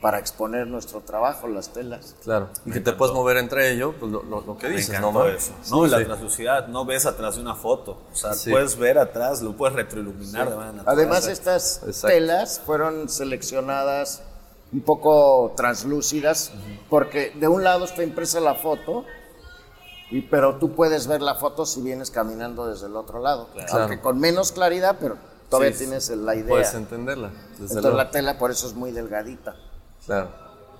para 0.00 0.18
exponer 0.18 0.66
nuestro 0.66 1.00
trabajo, 1.00 1.48
las 1.48 1.72
telas. 1.72 2.14
Claro. 2.24 2.48
Y 2.66 2.72
que 2.72 2.80
te 2.80 2.92
puedes 2.92 3.14
mover 3.14 3.38
entre 3.38 3.70
ellos, 3.72 3.94
pues 3.98 4.12
lo, 4.12 4.22
lo- 4.22 4.42
lo 4.42 4.58
que 4.58 4.68
dices, 4.68 5.00
¿no? 5.00 5.12
man? 5.12 5.30
eso. 5.34 5.52
No, 5.70 5.86
y 5.86 5.88
la 5.90 5.98
Sí. 5.98 6.04
translucidad, 6.04 6.68
no 6.68 6.84
ves 6.84 7.06
atrás 7.06 7.36
de 7.36 7.40
una 7.42 7.54
foto. 7.54 8.02
O 8.12 8.14
sea, 8.16 8.34
Sí. 8.34 8.50
puedes 8.50 8.76
ver 8.76 8.98
atrás, 8.98 9.40
lo 9.40 9.52
puedes 9.56 9.74
retroiluminar 9.76 10.50
de 10.50 10.56
manera 10.56 10.72
natural. 10.76 10.94
Además, 10.98 11.26
estas 11.26 11.80
Exacto. 11.86 12.08
telas 12.08 12.60
fueron 12.66 13.08
seleccionadas 13.08 14.22
un 14.74 14.80
poco 14.82 15.54
translúcidas, 15.56 16.50
porque 16.90 17.32
de 17.38 17.48
un 17.48 17.62
lado 17.64 17.84
está 17.86 18.02
impresa 18.02 18.40
la 18.40 18.56
foto, 18.56 19.04
y, 20.10 20.22
pero 20.22 20.56
tú 20.56 20.72
puedes 20.74 21.06
ver 21.06 21.22
la 21.22 21.34
foto 21.34 21.66
si 21.66 21.80
vienes 21.82 22.10
caminando 22.10 22.66
desde 22.66 22.86
el 22.86 22.96
otro 22.96 23.20
lado. 23.20 23.48
Claro. 23.52 23.72
Aunque 23.78 24.00
con 24.00 24.18
menos 24.20 24.52
claridad, 24.52 24.96
pero 25.00 25.16
todavía 25.48 25.72
Sí, 25.72 25.78
tienes 25.84 26.08
la 26.10 26.34
idea. 26.34 26.48
Puedes 26.48 26.74
entenderla. 26.74 27.28
Desde 27.28 27.52
Entonces 27.52 27.82
luego. 27.82 27.96
la 27.96 28.10
tela 28.10 28.38
por 28.38 28.50
eso 28.50 28.66
es 28.66 28.74
muy 28.74 28.92
delgadita. 28.92 29.56
Claro. 30.06 30.28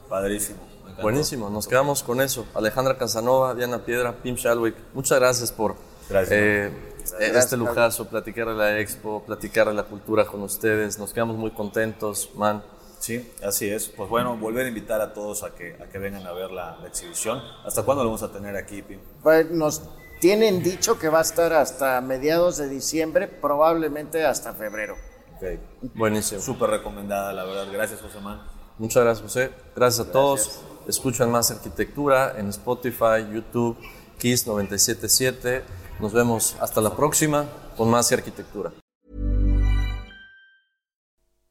Padrísimo. 0.09 0.59
Buenísimo, 1.03 1.51
nos 1.51 1.66
quedamos 1.66 2.03
con 2.05 2.20
eso. 2.20 2.47
Alejandra 2.55 2.97
Casanova, 2.97 3.55
Diana 3.55 3.85
Piedra, 3.85 4.12
Pim 4.22 4.37
Shalwick, 4.37 4.77
muchas 4.93 5.18
gracias 5.18 5.51
por 5.51 5.75
Gracias. 6.09 6.31
eh, 6.33 6.72
Gracias, 7.18 7.37
este 7.45 7.57
lujazo, 7.57 8.07
platicar 8.07 8.47
de 8.49 8.55
la 8.55 8.79
expo, 8.79 9.22
platicar 9.27 9.66
de 9.68 9.75
la 9.75 9.83
cultura 9.85 10.25
con 10.25 10.43
ustedes. 10.43 10.99
Nos 10.99 11.12
quedamos 11.12 11.37
muy 11.37 11.51
contentos, 11.51 12.31
man. 12.37 12.62
Sí, 13.05 13.30
así 13.44 13.68
es. 13.68 13.88
Pues 13.88 14.09
bueno, 14.09 14.34
volver 14.38 14.64
a 14.64 14.68
invitar 14.68 15.02
a 15.02 15.12
todos 15.12 15.42
a 15.42 15.55
que, 15.55 15.74
a 15.74 15.90
que 15.90 15.98
vengan 15.98 16.26
a 16.26 16.32
ver 16.32 16.50
la, 16.50 16.78
la 16.80 16.88
exhibición. 16.88 17.38
¿Hasta 17.62 17.82
cuándo 17.82 18.02
lo 18.02 18.09
vamos 18.09 18.22
a 18.22 18.32
tener 18.32 18.57
aquí, 18.57 18.80
Pim? 18.80 18.98
Pues 19.22 19.50
nos 19.50 19.82
tienen 20.20 20.62
dicho 20.62 20.98
que 20.98 21.11
va 21.11 21.18
a 21.18 21.20
estar 21.20 21.52
hasta 21.52 22.00
mediados 22.00 22.57
de 22.57 22.66
diciembre, 22.66 23.28
probablemente 23.28 24.24
hasta 24.24 24.55
febrero. 24.55 24.96
Ok. 25.36 25.92
Buenísimo. 25.94 26.40
Súper 26.40 26.70
recomendada, 26.70 27.34
la 27.34 27.44
verdad. 27.44 27.66
Gracias, 27.70 28.00
José 28.00 28.20
Man. 28.20 28.40
Muchas 28.78 29.05
gracias, 29.05 29.22
José. 29.22 29.50
Gracias 29.76 30.09
a 30.09 30.11
todos. 30.11 30.61
Escuchan 30.88 31.30
más 31.30 31.50
arquitectura 31.50 32.38
en 32.38 32.48
Spotify, 32.48 33.30
YouTube, 33.30 33.76
Kiss 34.18 34.46
977. 34.46 35.62
Nos 36.00 36.14
vemos 36.14 36.57
hasta 36.59 36.80
la 36.80 36.96
próxima 36.96 37.44
con 37.76 37.90
más 37.90 38.11
arquitectura. 38.12 38.72